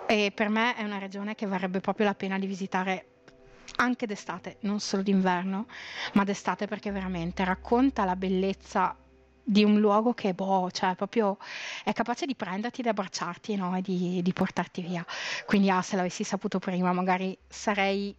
E 0.06 0.32
per 0.34 0.48
me 0.48 0.74
è 0.76 0.82
una 0.82 0.98
regione 0.98 1.34
che 1.34 1.46
varrebbe 1.46 1.80
proprio 1.80 2.06
la 2.06 2.14
pena 2.14 2.38
di 2.38 2.46
visitare 2.46 3.06
anche 3.76 4.06
d'estate, 4.06 4.58
non 4.60 4.78
solo 4.80 5.02
d'inverno, 5.02 5.66
ma 6.12 6.24
d'estate 6.24 6.66
perché 6.66 6.90
veramente 6.90 7.44
racconta 7.44 8.04
la 8.04 8.14
bellezza 8.14 8.94
di 9.44 9.62
un 9.62 9.78
luogo 9.78 10.14
che 10.14 10.32
boh, 10.32 10.70
cioè 10.70 10.94
proprio 10.94 11.36
è 11.84 11.92
capace 11.92 12.26
di 12.26 12.34
prenderti, 12.34 12.82
di 12.82 12.88
abbracciarti 12.88 13.56
no? 13.56 13.76
e 13.76 13.82
di, 13.82 14.20
di, 14.22 14.32
portarti 14.32 14.82
via. 14.82 15.04
Quindi 15.46 15.70
ah, 15.70 15.82
se 15.82 15.96
l'avessi 15.96 16.24
saputo 16.24 16.58
prima, 16.58 16.92
magari 16.92 17.36
sarei, 17.46 18.14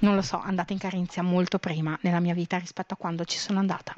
non 0.00 0.14
lo 0.14 0.22
so, 0.22 0.38
andata 0.38 0.72
in 0.72 0.78
Carinzia 0.78 1.22
molto 1.22 1.58
prima 1.58 1.96
nella 2.02 2.20
mia 2.20 2.34
vita 2.34 2.58
rispetto 2.58 2.94
a 2.94 2.96
quando 2.96 3.24
ci 3.24 3.38
sono 3.38 3.60
andata. 3.60 3.94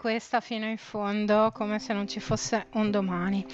Questa 0.00 0.40
fino 0.40 0.64
in 0.64 0.78
fondo, 0.78 1.50
come 1.52 1.78
se 1.78 1.92
non 1.92 2.08
ci 2.08 2.20
fosse 2.20 2.68
un 2.72 2.90
domani. 2.90 3.44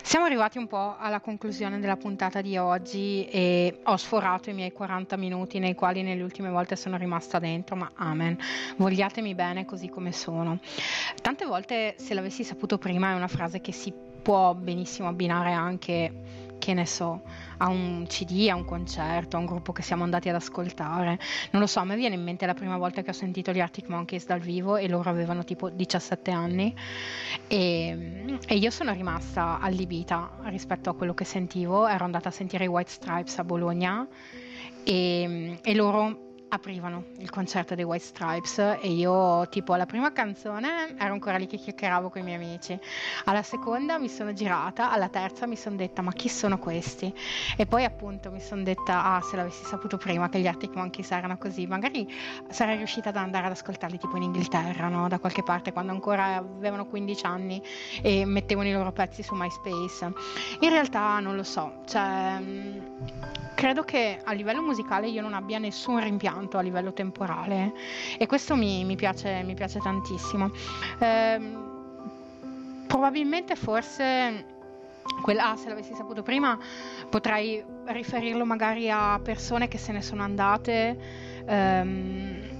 Siamo 0.00 0.26
arrivati 0.26 0.56
un 0.56 0.68
po' 0.68 0.94
alla 0.96 1.18
conclusione 1.18 1.80
della 1.80 1.96
puntata 1.96 2.40
di 2.40 2.56
oggi 2.56 3.26
e 3.26 3.80
ho 3.82 3.96
sforato 3.96 4.48
i 4.48 4.52
miei 4.52 4.70
40 4.70 5.16
minuti 5.16 5.58
nei 5.58 5.74
quali 5.74 6.02
nelle 6.02 6.22
ultime 6.22 6.50
volte 6.50 6.76
sono 6.76 6.96
rimasta 6.96 7.40
dentro, 7.40 7.74
ma 7.74 7.90
amen, 7.96 8.38
vogliatemi 8.76 9.34
bene 9.34 9.64
così 9.64 9.88
come 9.88 10.12
sono. 10.12 10.60
Tante 11.20 11.44
volte 11.46 11.96
se 11.98 12.14
l'avessi 12.14 12.44
saputo 12.44 12.78
prima 12.78 13.10
è 13.10 13.14
una 13.16 13.26
frase 13.26 13.60
che 13.60 13.72
si 13.72 13.92
può 14.22 14.54
benissimo 14.54 15.08
abbinare 15.08 15.50
anche 15.50 16.12
che 16.68 16.74
ne 16.74 16.84
so, 16.84 17.22
a 17.56 17.68
un 17.68 18.04
CD, 18.06 18.48
a 18.50 18.54
un 18.54 18.66
concerto, 18.66 19.36
a 19.36 19.40
un 19.40 19.46
gruppo 19.46 19.72
che 19.72 19.80
siamo 19.80 20.04
andati 20.04 20.28
ad 20.28 20.34
ascoltare. 20.34 21.18
Non 21.52 21.62
lo 21.62 21.66
so, 21.66 21.80
a 21.80 21.84
me 21.84 21.96
viene 21.96 22.14
in 22.14 22.22
mente 22.22 22.44
la 22.44 22.52
prima 22.52 22.76
volta 22.76 23.00
che 23.00 23.08
ho 23.08 23.14
sentito 23.14 23.52
gli 23.52 23.60
Arctic 23.60 23.88
Monkeys 23.88 24.26
dal 24.26 24.40
vivo 24.40 24.76
e 24.76 24.86
loro 24.86 25.08
avevano 25.08 25.44
tipo 25.44 25.70
17 25.70 26.30
anni 26.30 26.74
e, 27.46 28.38
e 28.46 28.54
io 28.54 28.70
sono 28.70 28.92
rimasta 28.92 29.60
allibita 29.60 30.30
rispetto 30.42 30.90
a 30.90 30.94
quello 30.94 31.14
che 31.14 31.24
sentivo. 31.24 31.86
Ero 31.88 32.04
andata 32.04 32.28
a 32.28 32.32
sentire 32.32 32.64
i 32.64 32.68
White 32.68 32.90
Stripes 32.90 33.38
a 33.38 33.44
Bologna 33.44 34.06
e, 34.84 35.58
e 35.62 35.74
loro 35.74 36.27
aprivano 36.48 37.04
il 37.18 37.30
concerto 37.30 37.74
dei 37.74 37.84
White 37.84 38.04
Stripes 38.04 38.58
e 38.80 38.88
io 38.90 39.48
tipo 39.48 39.74
alla 39.74 39.86
prima 39.86 40.12
canzone 40.12 40.96
ero 40.98 41.12
ancora 41.12 41.36
lì 41.36 41.46
che 41.46 41.56
chiacchieravo 41.56 42.08
con 42.08 42.22
i 42.22 42.24
miei 42.24 42.36
amici. 42.36 42.78
Alla 43.24 43.42
seconda 43.42 43.98
mi 43.98 44.08
sono 44.08 44.32
girata 44.32 44.90
alla 44.90 45.08
terza 45.08 45.46
mi 45.46 45.56
sono 45.56 45.76
detta 45.76 46.02
ma 46.02 46.12
chi 46.12 46.28
sono 46.28 46.58
questi? 46.58 47.12
E 47.56 47.66
poi 47.66 47.84
appunto 47.84 48.30
mi 48.30 48.40
sono 48.40 48.62
detta 48.62 49.04
ah 49.04 49.20
se 49.20 49.36
l'avessi 49.36 49.64
saputo 49.64 49.96
prima 49.96 50.28
che 50.28 50.40
gli 50.40 50.46
Arctic 50.46 50.74
Monkeys 50.74 51.10
erano 51.10 51.36
così 51.36 51.66
magari 51.66 52.10
sarei 52.48 52.76
riuscita 52.76 53.10
ad 53.10 53.16
andare 53.16 53.46
ad 53.46 53.52
ascoltarli 53.52 53.98
tipo 53.98 54.16
in 54.16 54.22
Inghilterra 54.22 54.88
no? 54.88 55.08
da 55.08 55.18
qualche 55.18 55.42
parte 55.42 55.72
quando 55.72 55.92
ancora 55.92 56.36
avevano 56.36 56.86
15 56.86 57.26
anni 57.26 57.62
e 58.02 58.24
mettevano 58.24 58.68
i 58.68 58.72
loro 58.72 58.92
pezzi 58.92 59.22
su 59.22 59.34
MySpace. 59.34 60.12
In 60.60 60.70
realtà 60.70 61.18
non 61.20 61.36
lo 61.36 61.42
so 61.42 61.82
cioè 61.86 62.40
credo 63.54 63.82
che 63.82 64.20
a 64.22 64.32
livello 64.32 64.62
musicale 64.62 65.08
io 65.08 65.20
non 65.20 65.34
abbia 65.34 65.58
nessun 65.58 66.00
rimpianto 66.00 66.37
a 66.38 66.60
livello 66.60 66.92
temporale 66.92 67.72
e 68.16 68.26
questo 68.26 68.54
mi, 68.54 68.84
mi, 68.84 68.96
piace, 68.96 69.42
mi 69.42 69.54
piace, 69.54 69.80
tantissimo. 69.80 70.50
Eh, 70.98 71.40
probabilmente 72.86 73.56
forse 73.56 74.56
quella, 75.22 75.50
ah, 75.50 75.56
se 75.56 75.68
l'avessi 75.68 75.94
saputo 75.94 76.22
prima 76.22 76.58
potrei 77.08 77.64
riferirlo 77.86 78.44
magari 78.44 78.90
a 78.90 79.18
persone 79.22 79.68
che 79.68 79.78
se 79.78 79.92
ne 79.92 80.02
sono 80.02 80.22
andate. 80.22 80.98
Ehm, 81.46 82.56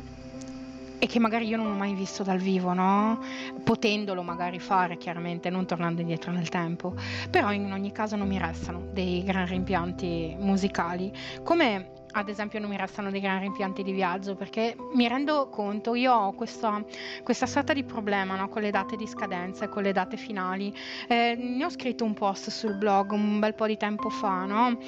e 1.01 1.07
che 1.07 1.21
magari 1.21 1.47
io 1.47 1.57
non 1.57 1.67
ho 1.67 1.75
mai 1.75 1.95
visto 1.95 2.25
dal 2.25 2.39
vivo, 2.39 2.73
no? 2.73 3.21
Potendolo 3.63 4.23
magari 4.23 4.59
fare, 4.59 4.97
chiaramente, 4.97 5.49
non 5.49 5.65
tornando 5.65 6.01
indietro 6.01 6.33
nel 6.33 6.49
tempo. 6.49 6.95
Però 7.31 7.53
in 7.53 7.73
ogni 7.73 7.93
caso 7.93 8.17
non 8.17 8.27
mi 8.27 8.39
restano 8.39 8.83
dei 8.93 9.23
gran 9.23 9.47
rimpianti 9.47 10.37
musicali, 10.39 11.13
come 11.45 11.98
ad 12.13 12.29
esempio 12.29 12.59
non 12.59 12.71
mi 12.71 12.77
restano 12.77 13.11
dei 13.11 13.21
gran 13.21 13.41
rimpianti 13.41 13.83
di 13.83 13.93
viaggio 13.93 14.35
perché 14.35 14.77
mi 14.95 15.07
rendo 15.09 15.49
conto, 15.49 15.95
io 15.95 16.13
ho 16.13 16.33
questa, 16.33 16.83
questa 17.23 17.47
sorta 17.47 17.73
di 17.73 17.85
problema 17.85 18.37
no? 18.37 18.49
con 18.49 18.63
le 18.63 18.71
date 18.71 18.97
di 18.97 19.07
scadenza 19.07 19.65
e 19.65 19.69
con 19.69 19.83
le 19.83 19.93
date 19.93 20.17
finali. 20.17 20.75
Eh, 21.09 21.37
ne 21.39 21.65
ho 21.65 21.71
scritto 21.71 22.05
un 22.05 22.15
post 22.15 22.51
sul 22.51 22.75
blog 22.75 23.13
un 23.13 23.39
bel 23.39 23.55
po' 23.55 23.67
di 23.67 23.77
tempo 23.77 24.09
fa, 24.09 24.45
no? 24.45 24.79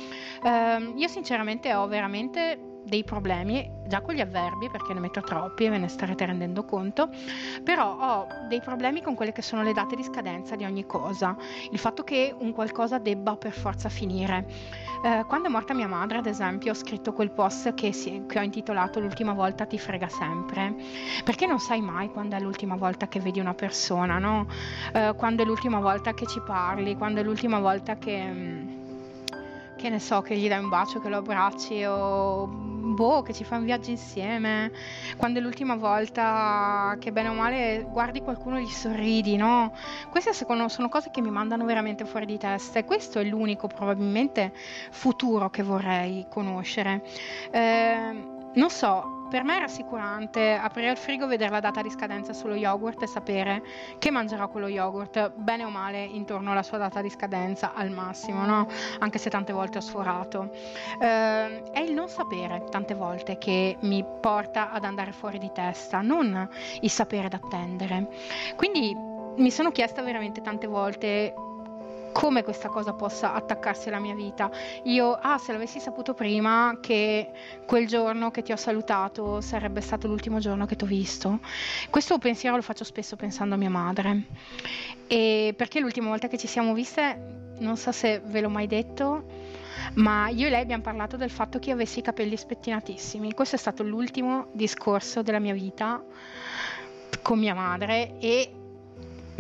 eh, 0.43 0.93
io 0.97 1.09
sinceramente 1.09 1.75
ho 1.75 1.87
veramente 1.87 2.70
dei 2.91 3.05
problemi 3.05 3.79
già 3.87 4.03
con 4.03 4.15
gli 4.15 4.21
avverbi 4.21 4.69
perché 4.69 4.93
ne 4.93 5.01
metto 5.01 5.21
troppi 5.21 5.65
e 5.65 5.71
ve 5.71 5.79
ne 5.79 5.89
starete 5.89 6.27
rendendo 6.27 6.65
conto 6.65 7.09
però 7.65 7.97
ho 7.99 8.27
dei 8.49 8.61
problemi 8.61 9.01
con 9.01 9.15
quelle 9.15 9.33
che 9.33 9.43
sono 9.43 9.63
le 9.63 9.73
date 9.73 9.97
di 9.97 10.03
scadenza 10.03 10.57
di 10.57 10.65
ogni 10.65 10.85
cosa 10.85 11.37
il 11.71 11.79
fatto 11.79 12.03
che 12.03 12.35
un 12.37 12.53
qualcosa 12.53 12.99
debba 12.99 13.37
per 13.37 13.53
forza 13.53 13.89
finire 13.89 14.47
eh, 15.05 15.25
quando 15.27 15.49
è 15.49 15.51
morta 15.51 15.73
mia 15.73 15.87
madre 15.87 16.19
ad 16.19 16.27
esempio 16.27 16.73
ho 16.73 16.75
scritto 16.75 17.13
quel 17.13 17.31
post 17.31 17.75
che, 17.75 17.93
si, 17.93 18.25
che 18.27 18.39
ho 18.39 18.43
intitolato 18.43 19.01
l'ultima 19.01 19.33
volta 19.33 19.65
ti 19.65 19.79
frega 19.79 20.09
sempre 20.09 20.75
perché 21.25 21.47
non 21.47 21.61
sai 21.61 21.81
mai 21.81 22.11
quando 22.11 22.37
è 22.37 22.41
l'ultima 22.41 22.75
volta 22.75 23.07
che 23.07 23.21
vedi 23.21 23.39
una 23.39 23.55
persona 23.55 24.19
no? 24.19 24.47
Eh, 24.93 25.15
quando 25.17 25.43
è 25.43 25.47
l'ultima 25.47 25.79
volta 25.79 26.13
che 26.13 26.27
ci 26.27 26.41
parli 26.41 26.97
quando 26.97 27.21
è 27.21 27.23
l'ultima 27.23 27.61
volta 27.61 27.97
che 27.97 28.79
che 29.81 29.89
ne 29.89 29.99
so, 29.99 30.21
che 30.21 30.37
gli 30.37 30.47
dai 30.47 30.63
un 30.63 30.69
bacio, 30.69 31.01
che 31.01 31.09
lo 31.09 31.17
abbracci 31.17 31.83
o 31.87 32.70
boh, 33.01 33.23
che 33.23 33.33
ci 33.33 33.45
fai 33.45 33.57
un 33.57 33.65
viaggio 33.65 33.89
insieme. 33.89 34.71
Quando 35.17 35.39
è 35.39 35.43
l'ultima 35.43 35.75
volta 35.75 36.95
che 37.01 37.13
bene 37.13 37.29
o 37.31 37.33
male 37.33 37.87
guardi 37.89 38.21
qualcuno 38.21 38.59
e 38.59 38.63
gli 38.63 38.69
sorridi, 38.69 39.37
no? 39.37 39.73
Queste 40.11 40.35
secondo 40.35 40.69
sono 40.69 40.91
cose 40.91 41.11
che 41.11 41.23
mi 41.23 41.31
mandano 41.31 41.65
veramente 41.65 42.05
fuori 42.05 42.27
di 42.27 42.37
testa 42.37 42.79
e 42.79 42.85
questo 42.85 43.19
è 43.19 43.25
l'unico 43.25 43.69
probabilmente 43.69 44.53
futuro 44.91 45.49
che 45.49 45.63
vorrei 45.63 46.27
conoscere. 46.29 47.03
Eh, 47.51 48.39
non 48.53 48.69
so, 48.69 49.20
per 49.31 49.45
me 49.45 49.57
è 49.57 49.61
rassicurante 49.61 50.55
aprire 50.55 50.91
il 50.91 50.97
frigo, 50.97 51.27
vedere 51.29 51.51
la 51.51 51.61
data 51.61 51.81
di 51.83 51.91
scadenza 51.91 52.33
sullo 52.33 52.57
yogurt 52.57 53.01
e 53.03 53.07
sapere 53.07 53.63
che 53.99 54.11
mangerò 54.11 54.49
quello 54.49 54.67
yogurt, 54.67 55.31
bene 55.37 55.65
o 55.65 55.71
male, 55.71 56.03
intorno 56.03 56.51
alla 56.51 56.65
sua 56.65 56.79
data 56.79 57.01
di 57.01 57.09
scadenza 57.09 57.73
al 57.73 57.91
massimo, 57.91 58.45
no? 58.45 58.67
Anche 58.99 59.19
se 59.19 59.31
tante 59.31 59.53
volte 59.53 59.79
ho 59.79 59.81
sforato. 59.81 60.51
Eh, 61.01 61.63
è 61.71 61.79
il 61.79 61.93
non 61.93 62.09
sapere 62.09 62.65
tante 62.71 62.95
volte 62.95 63.39
che 63.39 63.77
mi 63.83 64.05
porta 64.21 64.73
ad 64.73 64.85
andare 64.85 65.13
fuori 65.13 65.39
di 65.39 65.51
testa, 65.53 66.01
non 66.01 66.49
il 66.81 66.91
sapere 66.91 67.29
d'attendere. 67.29 68.09
Quindi 68.57 68.93
mi 69.37 69.51
sono 69.53 69.71
chiesta 69.71 70.03
veramente 70.03 70.41
tante 70.41 70.67
volte 70.67 71.35
come 72.13 72.43
questa 72.43 72.69
cosa 72.69 72.93
possa 72.93 73.35
attaccarsi 73.35 73.89
alla 73.89 73.99
mia 73.99 74.15
vita. 74.15 74.51
Io, 74.85 75.13
ah, 75.13 75.39
se 75.39 75.53
l'avessi 75.53 75.81
saputo 75.81 76.15
prima 76.15 76.79
che 76.81 77.31
quel 77.67 77.87
giorno 77.87 78.31
che 78.31 78.43
ti 78.43 78.53
ho 78.53 78.57
salutato 78.57 79.41
sarebbe 79.41 79.81
stato 79.81 80.07
l'ultimo 80.07 80.39
giorno 80.39 80.67
che 80.67 80.77
ti 80.77 80.85
ho 80.85 80.87
visto. 80.87 81.41
Questo 81.91 82.19
pensiero 82.19 82.57
lo 82.57 82.63
faccio 82.63 82.85
spesso 82.85 83.17
pensando 83.17 83.55
a 83.55 83.59
mia 83.59 83.71
madre. 83.71 84.25
E 85.07 85.55
perché 85.57 85.81
l'ultima 85.81 86.09
volta 86.09 86.29
che 86.29 86.39
ci 86.39 86.47
siamo 86.47 86.73
viste, 86.75 87.39
non 87.59 87.77
so 87.77 87.93
se 87.93 88.21
ve 88.25 88.41
l'ho 88.41 88.49
mai 88.49 88.67
detto, 88.67 89.25
ma 89.95 90.29
io 90.29 90.47
e 90.47 90.51
lei 90.51 90.63
abbiamo 90.63 90.83
parlato 90.83 91.17
del 91.17 91.31
fatto 91.31 91.59
che 91.59 91.71
io 91.71 91.75
avessi 91.75 91.99
i 91.99 92.03
capelli 92.03 92.37
spettinatissimi. 92.37 93.33
Questo 93.33 93.57
è 93.57 93.59
stato 93.59 93.83
l'ultimo 93.83 94.49
discorso 94.53 95.23
della 95.23 95.39
mia 95.39 95.55
vita 95.55 96.03
con 97.23 97.39
mia 97.39 97.55
madre 97.55 98.19
e 98.19 98.60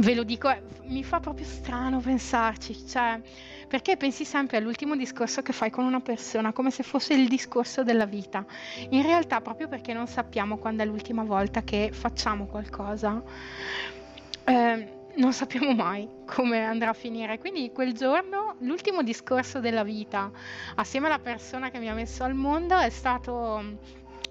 ve 0.00 0.14
lo 0.14 0.22
dico, 0.22 0.52
mi 0.84 1.04
fa 1.04 1.20
proprio 1.20 1.44
strano 1.44 2.00
pensarci, 2.00 2.86
cioè, 2.86 3.20
perché 3.68 3.96
pensi 3.96 4.24
sempre 4.24 4.56
all'ultimo 4.56 4.96
discorso 4.96 5.42
che 5.42 5.52
fai 5.52 5.70
con 5.70 5.84
una 5.84 6.00
persona 6.00 6.52
come 6.52 6.70
se 6.70 6.82
fosse 6.82 7.14
il 7.14 7.28
discorso 7.28 7.82
della 7.82 8.06
vita. 8.06 8.44
In 8.90 9.02
realtà, 9.02 9.40
proprio 9.40 9.68
perché 9.68 9.92
non 9.92 10.06
sappiamo 10.06 10.56
quando 10.56 10.82
è 10.82 10.86
l'ultima 10.86 11.22
volta 11.22 11.62
che 11.62 11.90
facciamo 11.92 12.46
qualcosa, 12.46 13.22
eh, 14.44 14.98
non 15.16 15.32
sappiamo 15.32 15.74
mai 15.74 16.08
come 16.24 16.64
andrà 16.64 16.90
a 16.90 16.94
finire. 16.94 17.38
Quindi 17.38 17.70
quel 17.72 17.92
giorno, 17.92 18.56
l'ultimo 18.60 19.02
discorso 19.02 19.60
della 19.60 19.84
vita, 19.84 20.30
assieme 20.76 21.06
alla 21.06 21.18
persona 21.18 21.70
che 21.70 21.78
mi 21.78 21.88
ha 21.88 21.94
messo 21.94 22.24
al 22.24 22.34
mondo, 22.34 22.78
è 22.78 22.90
stato 22.90 23.78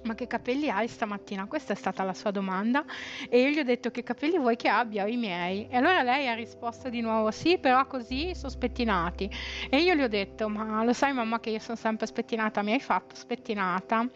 ma 0.04 0.16
che 0.16 0.28
capelli 0.28 0.70
hai 0.70 0.88
stamattina? 0.88 1.46
Questa 1.46 1.74
è 1.74 1.76
stata 1.76 2.04
la 2.04 2.14
sua 2.14 2.32
domanda 2.32 2.84
e 3.30 3.42
io 3.42 3.50
gli 3.50 3.60
ho 3.60 3.64
detto 3.64 3.92
che 3.92 4.04
capelli 4.04 4.38
vuoi 4.38 4.56
che 4.56 4.70
abbia? 4.70 5.06
I 5.06 5.18
miei. 5.18 5.68
E 5.70 5.78
allora 5.78 6.02
lei 6.02 6.28
ha 6.28 6.34
risposto 6.34 6.90
di 6.90 7.02
nuovo 7.02 7.32
sì, 7.32 7.58
però 7.58 7.86
così 7.88 8.34
sono 8.36 8.50
spettinati. 8.50 9.30
E 9.70 9.78
io 9.78 9.96
gli 9.96 10.02
ho 10.02 10.08
detto 10.08 10.48
ma 10.50 10.84
lo 10.84 10.94
sai 10.94 11.14
mamma 11.14 11.40
che 11.40 11.50
io 11.50 11.60
sono 11.60 11.78
sempre 11.78 12.06
spettinata, 12.06 12.62
mi 12.62 12.74
hai 12.74 12.80
fatto 12.80 13.16
spettinata? 13.16 14.08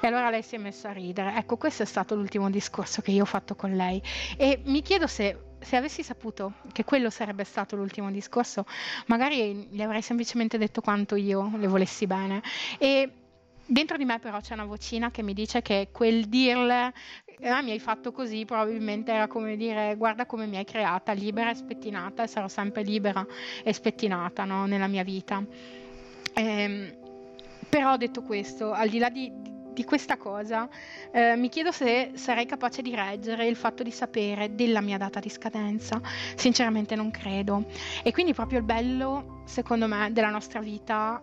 E 0.00 0.06
allora 0.06 0.30
lei 0.30 0.42
si 0.42 0.54
è 0.54 0.58
messa 0.58 0.90
a 0.90 0.92
ridere. 0.92 1.34
Ecco, 1.36 1.56
questo 1.56 1.82
è 1.82 1.86
stato 1.86 2.14
l'ultimo 2.14 2.50
discorso 2.50 3.02
che 3.02 3.10
io 3.10 3.22
ho 3.22 3.26
fatto 3.26 3.54
con 3.54 3.74
lei 3.74 4.02
e 4.36 4.60
mi 4.64 4.82
chiedo 4.82 5.06
se 5.06 5.46
se 5.60 5.76
avessi 5.76 6.02
saputo 6.02 6.52
che 6.72 6.84
quello 6.84 7.10
sarebbe 7.10 7.44
stato 7.44 7.74
l'ultimo 7.74 8.10
discorso, 8.10 8.64
magari 9.06 9.66
gli 9.70 9.82
avrei 9.82 10.02
semplicemente 10.02 10.56
detto 10.56 10.80
quanto 10.80 11.16
io 11.16 11.50
le 11.56 11.66
volessi 11.66 12.06
bene. 12.06 12.42
E 12.78 13.10
Dentro 13.70 13.98
di 13.98 14.06
me 14.06 14.18
però 14.18 14.40
c'è 14.40 14.54
una 14.54 14.64
vocina 14.64 15.10
che 15.10 15.22
mi 15.22 15.34
dice 15.34 15.60
che 15.60 15.88
quel 15.92 16.24
dirle 16.24 16.94
ah, 17.42 17.60
mi 17.60 17.72
hai 17.72 17.78
fatto 17.78 18.12
così 18.12 18.46
probabilmente 18.46 19.12
era 19.12 19.26
come 19.26 19.58
dire 19.58 19.94
guarda 19.96 20.24
come 20.24 20.46
mi 20.46 20.56
hai 20.56 20.64
creata, 20.64 21.12
libera 21.12 21.50
e 21.50 21.54
spettinata 21.54 22.22
e 22.22 22.28
sarò 22.28 22.48
sempre 22.48 22.82
libera 22.82 23.26
e 23.62 23.70
spettinata 23.74 24.44
no? 24.44 24.64
nella 24.64 24.86
mia 24.86 25.04
vita. 25.04 25.44
Ehm, 26.32 26.96
però 27.68 27.98
detto 27.98 28.22
questo, 28.22 28.72
al 28.72 28.88
di 28.88 28.98
là 28.98 29.10
di, 29.10 29.30
di 29.74 29.84
questa 29.84 30.16
cosa, 30.16 30.66
eh, 31.12 31.36
mi 31.36 31.50
chiedo 31.50 31.70
se 31.70 32.12
sarei 32.14 32.46
capace 32.46 32.80
di 32.80 32.94
reggere 32.94 33.46
il 33.46 33.56
fatto 33.56 33.82
di 33.82 33.90
sapere 33.90 34.54
della 34.54 34.80
mia 34.80 34.96
data 34.96 35.20
di 35.20 35.28
scadenza. 35.28 36.00
Sinceramente 36.36 36.94
non 36.94 37.10
credo. 37.10 37.66
E 38.02 38.12
quindi 38.12 38.32
proprio 38.32 38.60
il 38.60 38.64
bello, 38.64 39.42
secondo 39.44 39.86
me, 39.86 40.08
della 40.10 40.30
nostra 40.30 40.60
vita 40.60 41.20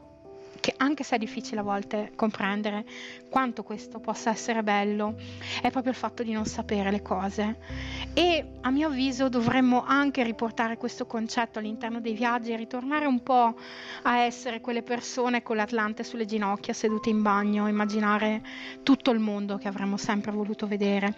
che 0.66 0.74
anche 0.78 1.04
se 1.04 1.18
è 1.18 1.20
difficile 1.20 1.60
a 1.60 1.64
volte 1.64 2.12
comprendere 2.16 2.86
quanto 3.30 3.62
questo 3.62 4.00
possa 4.00 4.32
essere 4.32 4.64
bello, 4.64 5.14
è 5.62 5.70
proprio 5.70 5.92
il 5.92 5.98
fatto 5.98 6.24
di 6.24 6.32
non 6.32 6.46
sapere 6.46 6.90
le 6.90 7.04
cose. 7.04 7.58
E 8.16 8.54
a 8.62 8.72
mio 8.72 8.88
avviso 8.88 9.30
dovremmo 9.30 9.84
anche 9.86 10.24
riportare 10.24 10.78
questo 10.78 11.06
concetto 11.06 11.60
all'interno 11.60 12.00
dei 12.00 12.14
viaggi 12.14 12.52
e 12.52 12.56
ritornare 12.56 13.06
un 13.06 13.22
po' 13.22 13.54
a 14.04 14.18
essere 14.18 14.60
quelle 14.60 14.82
persone 14.82 15.44
con 15.44 15.56
l'Atlante 15.58 16.04
sulle 16.04 16.26
ginocchia 16.26 16.74
sedute 16.74 17.12
in 17.12 17.22
bagno, 17.22 17.68
immaginare 17.68 18.42
tutto 18.82 19.12
il 19.12 19.20
mondo 19.20 19.58
che 19.58 19.68
avremmo 19.68 19.98
sempre 19.98 20.32
voluto 20.32 20.66
vedere. 20.66 21.14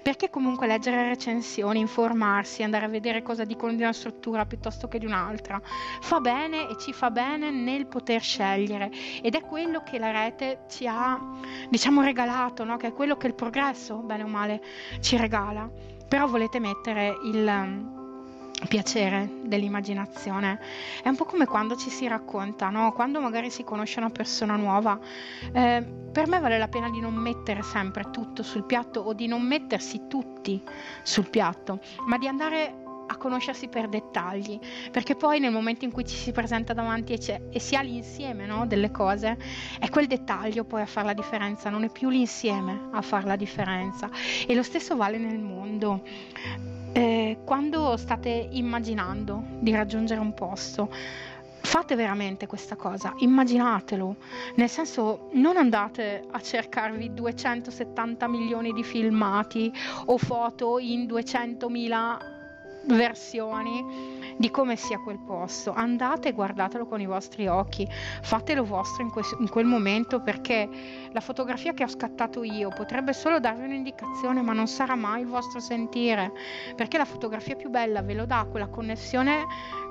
Perché 0.00 0.30
comunque 0.30 0.66
leggere 0.66 1.06
recensioni, 1.06 1.80
informarsi, 1.80 2.62
andare 2.62 2.86
a 2.86 2.88
vedere 2.88 3.20
cosa 3.20 3.44
dicono 3.44 3.74
di 3.74 3.82
una 3.82 3.92
struttura 3.92 4.46
piuttosto 4.46 4.88
che 4.88 4.98
di 4.98 5.04
un'altra, 5.04 5.60
fa 6.00 6.20
bene 6.20 6.70
e 6.70 6.78
ci 6.78 6.94
fa 6.94 7.10
bene 7.10 7.50
nel 7.50 7.84
poter 7.84 8.22
scegliere 8.22 8.85
fare 8.86 8.90
ed 9.22 9.34
è 9.34 9.42
quello 9.42 9.82
che 9.82 9.98
la 9.98 10.10
rete 10.10 10.60
ci 10.68 10.86
ha, 10.86 11.20
diciamo, 11.68 12.02
regalato, 12.02 12.64
no? 12.64 12.76
che 12.76 12.88
è 12.88 12.92
quello 12.92 13.16
che 13.16 13.26
il 13.26 13.34
progresso, 13.34 13.96
bene 13.96 14.22
o 14.22 14.28
male, 14.28 14.62
ci 15.00 15.16
regala. 15.16 15.68
Però 16.08 16.26
volete 16.26 16.60
mettere 16.60 17.16
il 17.24 17.46
um, 17.46 18.52
piacere 18.68 19.28
dell'immaginazione. 19.42 20.60
È 21.02 21.08
un 21.08 21.16
po' 21.16 21.24
come 21.24 21.46
quando 21.46 21.76
ci 21.76 21.90
si 21.90 22.06
racconta, 22.06 22.68
no? 22.70 22.92
quando 22.92 23.20
magari 23.20 23.50
si 23.50 23.64
conosce 23.64 23.98
una 23.98 24.10
persona 24.10 24.56
nuova. 24.56 24.98
Eh, 25.52 25.84
per 26.12 26.28
me 26.28 26.38
vale 26.38 26.58
la 26.58 26.68
pena 26.68 26.88
di 26.90 27.00
non 27.00 27.14
mettere 27.14 27.62
sempre 27.62 28.10
tutto 28.10 28.42
sul 28.42 28.64
piatto 28.64 29.00
o 29.00 29.12
di 29.12 29.26
non 29.26 29.42
mettersi 29.42 30.02
tutti 30.06 30.62
sul 31.02 31.28
piatto, 31.28 31.80
ma 32.06 32.18
di 32.18 32.28
andare 32.28 32.84
a 33.06 33.16
conoscersi 33.16 33.68
per 33.68 33.88
dettagli, 33.88 34.58
perché 34.90 35.14
poi 35.14 35.40
nel 35.40 35.52
momento 35.52 35.84
in 35.84 35.92
cui 35.92 36.04
ci 36.04 36.16
si 36.16 36.32
presenta 36.32 36.72
davanti 36.72 37.12
e, 37.12 37.42
e 37.50 37.60
si 37.60 37.76
ha 37.76 37.80
l'insieme 37.80 38.46
no, 38.46 38.66
delle 38.66 38.90
cose, 38.90 39.36
è 39.78 39.88
quel 39.88 40.06
dettaglio 40.06 40.64
poi 40.64 40.82
a 40.82 40.86
fare 40.86 41.06
la 41.06 41.14
differenza, 41.14 41.70
non 41.70 41.84
è 41.84 41.90
più 41.90 42.08
l'insieme 42.08 42.88
a 42.92 43.02
fare 43.02 43.26
la 43.26 43.36
differenza. 43.36 44.10
E 44.46 44.54
lo 44.54 44.62
stesso 44.62 44.96
vale 44.96 45.18
nel 45.18 45.38
mondo. 45.38 46.02
Eh, 46.92 47.38
quando 47.44 47.96
state 47.96 48.48
immaginando 48.52 49.42
di 49.58 49.70
raggiungere 49.72 50.20
un 50.20 50.32
posto, 50.32 50.90
fate 51.66 51.96
veramente 51.96 52.46
questa 52.46 52.76
cosa, 52.76 53.12
immaginatelo, 53.18 54.16
nel 54.54 54.68
senso 54.68 55.28
non 55.32 55.56
andate 55.56 56.24
a 56.30 56.40
cercarvi 56.40 57.12
270 57.12 58.28
milioni 58.28 58.72
di 58.72 58.82
filmati 58.82 59.70
o 60.06 60.16
foto 60.16 60.78
in 60.78 61.06
200.000 61.06 62.35
versioni 62.86 64.14
di 64.36 64.50
come 64.50 64.76
sia 64.76 64.98
quel 64.98 65.18
posto. 65.18 65.72
Andate 65.72 66.28
e 66.28 66.32
guardatelo 66.32 66.86
con 66.86 67.00
i 67.00 67.06
vostri 67.06 67.46
occhi, 67.46 67.88
fatelo 68.22 68.64
vostro 68.64 69.02
in, 69.02 69.10
que- 69.10 69.36
in, 69.38 69.48
quel 69.48 69.66
momento 69.66 70.20
perché 70.20 70.68
la 71.10 71.20
fotografia 71.20 71.72
che 71.72 71.84
ho 71.84 71.88
scattato 71.88 72.42
io 72.42 72.68
potrebbe 72.68 73.12
solo 73.12 73.40
darvi 73.40 73.64
un'indicazione, 73.64 74.42
ma 74.42 74.52
non 74.52 74.66
sarà 74.66 74.94
mai 74.94 75.22
il 75.22 75.26
vostro 75.26 75.60
sentire, 75.60 76.32
perché 76.74 76.98
la 76.98 77.04
fotografia 77.04 77.56
più 77.56 77.70
bella 77.70 78.02
ve 78.02 78.14
lo 78.14 78.26
dà 78.26 78.46
quella 78.50 78.68
connessione 78.68 79.46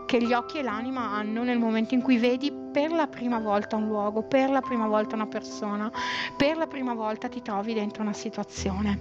che 0.05 0.21
gli 0.21 0.33
occhi 0.33 0.59
e 0.59 0.61
l'anima 0.61 1.11
hanno 1.11 1.43
nel 1.43 1.57
momento 1.57 1.95
in 1.95 2.01
cui 2.01 2.17
vedi 2.17 2.51
per 2.51 2.91
la 2.91 3.07
prima 3.07 3.39
volta 3.39 3.75
un 3.75 3.87
luogo, 3.87 4.23
per 4.23 4.49
la 4.49 4.61
prima 4.61 4.87
volta 4.87 5.15
una 5.15 5.25
persona, 5.25 5.91
per 6.37 6.57
la 6.57 6.67
prima 6.67 6.93
volta 6.93 7.27
ti 7.27 7.41
trovi 7.41 7.73
dentro 7.73 8.03
una 8.03 8.13
situazione. 8.13 8.99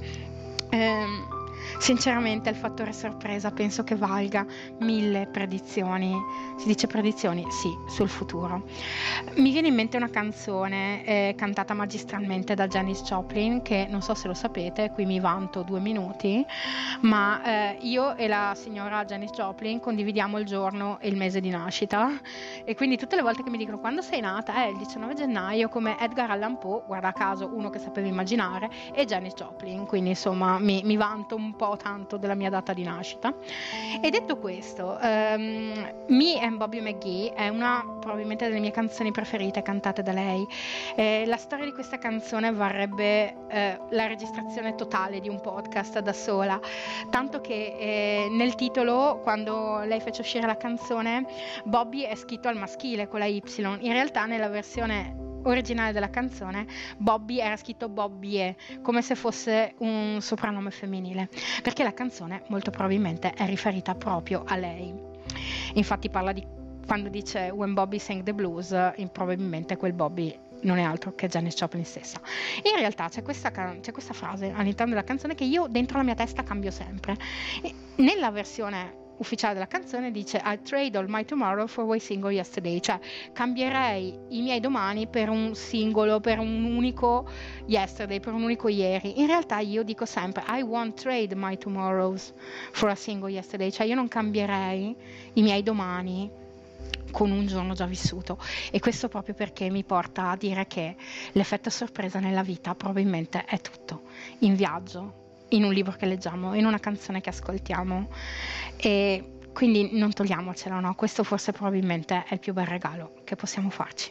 Ehm, 0.70 1.33
Sinceramente 1.78 2.50
il 2.50 2.56
fattore 2.56 2.92
sorpresa 2.92 3.50
penso 3.50 3.84
che 3.84 3.94
valga 3.94 4.46
mille 4.80 5.26
predizioni, 5.26 6.14
si 6.56 6.66
dice 6.66 6.86
predizioni? 6.86 7.44
Sì, 7.50 7.68
sul 7.88 8.08
futuro. 8.08 8.64
Mi 9.36 9.50
viene 9.50 9.68
in 9.68 9.74
mente 9.74 9.96
una 9.96 10.08
canzone 10.08 11.04
eh, 11.04 11.34
cantata 11.36 11.74
magistralmente 11.74 12.54
da 12.54 12.66
Janis 12.66 13.02
Joplin 13.02 13.62
che 13.62 13.86
non 13.88 14.02
so 14.02 14.14
se 14.14 14.28
lo 14.28 14.34
sapete, 14.34 14.90
qui 14.92 15.04
mi 15.04 15.20
vanto 15.20 15.62
due 15.62 15.80
minuti, 15.80 16.44
ma 17.02 17.42
eh, 17.44 17.78
io 17.80 18.16
e 18.16 18.28
la 18.28 18.54
signora 18.54 19.04
Janis 19.04 19.32
Joplin 19.32 19.80
condividiamo 19.80 20.38
il 20.38 20.46
giorno 20.46 20.98
e 21.00 21.08
il 21.08 21.16
mese 21.16 21.40
di 21.40 21.50
nascita 21.50 22.10
e 22.64 22.74
quindi 22.74 22.96
tutte 22.96 23.16
le 23.16 23.22
volte 23.22 23.42
che 23.42 23.50
mi 23.50 23.58
dicono 23.58 23.78
quando 23.78 24.00
sei 24.00 24.20
nata 24.20 24.54
è 24.64 24.68
il 24.68 24.76
19 24.76 25.14
gennaio 25.14 25.68
come 25.68 25.98
Edgar 26.00 26.30
Allan 26.30 26.58
Poe, 26.58 26.82
guarda 26.86 27.12
caso 27.12 27.50
uno 27.52 27.70
che 27.70 27.78
sapeva 27.78 28.06
immaginare, 28.06 28.70
e 28.92 29.04
Janis 29.04 29.34
Joplin, 29.34 29.86
quindi 29.86 30.10
insomma 30.10 30.58
mi, 30.58 30.82
mi 30.84 30.96
vanto 30.96 31.34
un 31.34 31.54
po' 31.56 31.63
tanto 31.76 32.16
della 32.16 32.34
mia 32.34 32.50
data 32.50 32.72
di 32.72 32.82
nascita. 32.82 33.34
E 34.00 34.10
detto 34.10 34.36
questo, 34.36 34.98
um, 35.00 35.92
Me 36.08 36.40
and 36.40 36.56
Bobby 36.56 36.80
McGee 36.80 37.32
è 37.32 37.48
una 37.48 37.84
probabilmente 38.00 38.46
delle 38.46 38.60
mie 38.60 38.70
canzoni 38.70 39.10
preferite 39.10 39.62
cantate 39.62 40.02
da 40.02 40.12
lei. 40.12 40.46
Eh, 40.94 41.24
la 41.26 41.36
storia 41.36 41.64
di 41.64 41.72
questa 41.72 41.98
canzone 41.98 42.52
varrebbe 42.52 43.34
eh, 43.48 43.80
la 43.90 44.06
registrazione 44.06 44.74
totale 44.74 45.20
di 45.20 45.28
un 45.28 45.40
podcast 45.40 45.98
da 46.00 46.12
sola, 46.12 46.60
tanto 47.10 47.40
che 47.40 47.76
eh, 47.78 48.28
nel 48.30 48.54
titolo, 48.54 49.20
quando 49.22 49.80
lei 49.84 50.00
fece 50.00 50.20
uscire 50.20 50.46
la 50.46 50.56
canzone, 50.56 51.26
Bobby 51.64 52.02
è 52.02 52.14
scritto 52.14 52.48
al 52.48 52.56
maschile 52.56 53.08
con 53.08 53.18
la 53.20 53.26
Y. 53.26 53.42
In 53.80 53.92
realtà 53.92 54.26
nella 54.26 54.48
versione 54.48 55.24
originale 55.44 55.92
della 55.92 56.10
canzone 56.10 56.66
Bobby 56.96 57.38
era 57.38 57.56
scritto 57.56 57.88
Bobbie 57.88 58.56
come 58.82 59.02
se 59.02 59.14
fosse 59.14 59.74
un 59.78 60.18
soprannome 60.20 60.70
femminile 60.70 61.28
perché 61.62 61.82
la 61.82 61.94
canzone 61.94 62.42
molto 62.48 62.70
probabilmente 62.70 63.32
è 63.32 63.46
riferita 63.46 63.94
proprio 63.94 64.42
a 64.46 64.56
lei 64.56 64.92
infatti 65.74 66.08
parla 66.10 66.32
di 66.32 66.46
quando 66.86 67.08
dice 67.08 67.50
When 67.50 67.74
Bobby 67.74 67.98
sang 67.98 68.22
the 68.22 68.34
blues 68.34 68.74
probabilmente 69.12 69.76
quel 69.76 69.92
Bobby 69.92 70.38
non 70.64 70.78
è 70.78 70.82
altro 70.82 71.14
che 71.14 71.28
Janis 71.28 71.54
Joplin 71.54 71.84
stessa. 71.84 72.20
In 72.62 72.78
realtà 72.78 73.08
c'è 73.08 73.22
questa, 73.22 73.50
c'è 73.50 73.92
questa, 73.92 74.12
frase 74.14 74.52
all'interno 74.54 74.94
della 74.94 75.04
canzone 75.04 75.34
che 75.34 75.44
io 75.44 75.66
dentro 75.68 75.98
la 75.98 76.04
mia 76.04 76.14
testa 76.14 76.42
cambio 76.42 76.70
sempre. 76.70 77.16
E 77.62 77.74
nella 77.96 78.30
versione 78.30 79.02
ufficiale 79.18 79.54
della 79.54 79.66
canzone 79.66 80.10
dice 80.10 80.40
I 80.44 80.60
trade 80.62 80.96
all 80.98 81.06
my 81.08 81.24
tomorrow 81.24 81.66
for 81.66 81.84
one 81.84 81.98
single 81.98 82.32
yesterday, 82.32 82.80
cioè 82.80 82.98
cambierei 83.32 84.18
i 84.28 84.42
miei 84.42 84.60
domani 84.60 85.06
per 85.06 85.28
un 85.28 85.54
singolo, 85.54 86.20
per 86.20 86.38
un 86.38 86.64
unico 86.64 87.28
yesterday, 87.66 88.20
per 88.20 88.32
un 88.32 88.42
unico 88.42 88.68
ieri. 88.68 89.20
In 89.20 89.26
realtà 89.26 89.58
io 89.58 89.82
dico 89.82 90.04
sempre 90.04 90.42
I 90.48 90.62
won't 90.62 91.00
trade 91.00 91.34
my 91.34 91.56
tomorrows 91.56 92.32
for 92.72 92.88
a 92.88 92.94
single 92.94 93.30
yesterday, 93.30 93.70
cioè 93.70 93.86
io 93.86 93.94
non 93.94 94.08
cambierei 94.08 94.96
i 95.34 95.42
miei 95.42 95.62
domani 95.62 96.30
con 97.10 97.30
un 97.30 97.46
giorno 97.46 97.74
già 97.74 97.86
vissuto. 97.86 98.38
E 98.70 98.80
questo 98.80 99.08
proprio 99.08 99.34
perché 99.34 99.70
mi 99.70 99.84
porta 99.84 100.30
a 100.30 100.36
dire 100.36 100.66
che 100.66 100.96
l'effetto 101.32 101.70
sorpresa 101.70 102.18
nella 102.18 102.42
vita 102.42 102.74
probabilmente 102.74 103.44
è 103.44 103.60
tutto. 103.60 104.02
In 104.40 104.56
viaggio 104.56 105.22
in 105.48 105.64
un 105.64 105.72
libro 105.72 105.92
che 105.92 106.06
leggiamo, 106.06 106.54
in 106.54 106.66
una 106.66 106.78
canzone 106.78 107.20
che 107.20 107.30
ascoltiamo. 107.30 108.08
E 108.76 109.38
quindi 109.52 109.96
non 109.96 110.12
togliamocelo, 110.12 110.80
no? 110.80 110.94
Questo 110.94 111.22
forse 111.22 111.52
probabilmente 111.52 112.24
è 112.26 112.34
il 112.34 112.40
più 112.40 112.52
bel 112.52 112.66
regalo 112.66 113.20
che 113.24 113.36
possiamo 113.36 113.70
farci. 113.70 114.10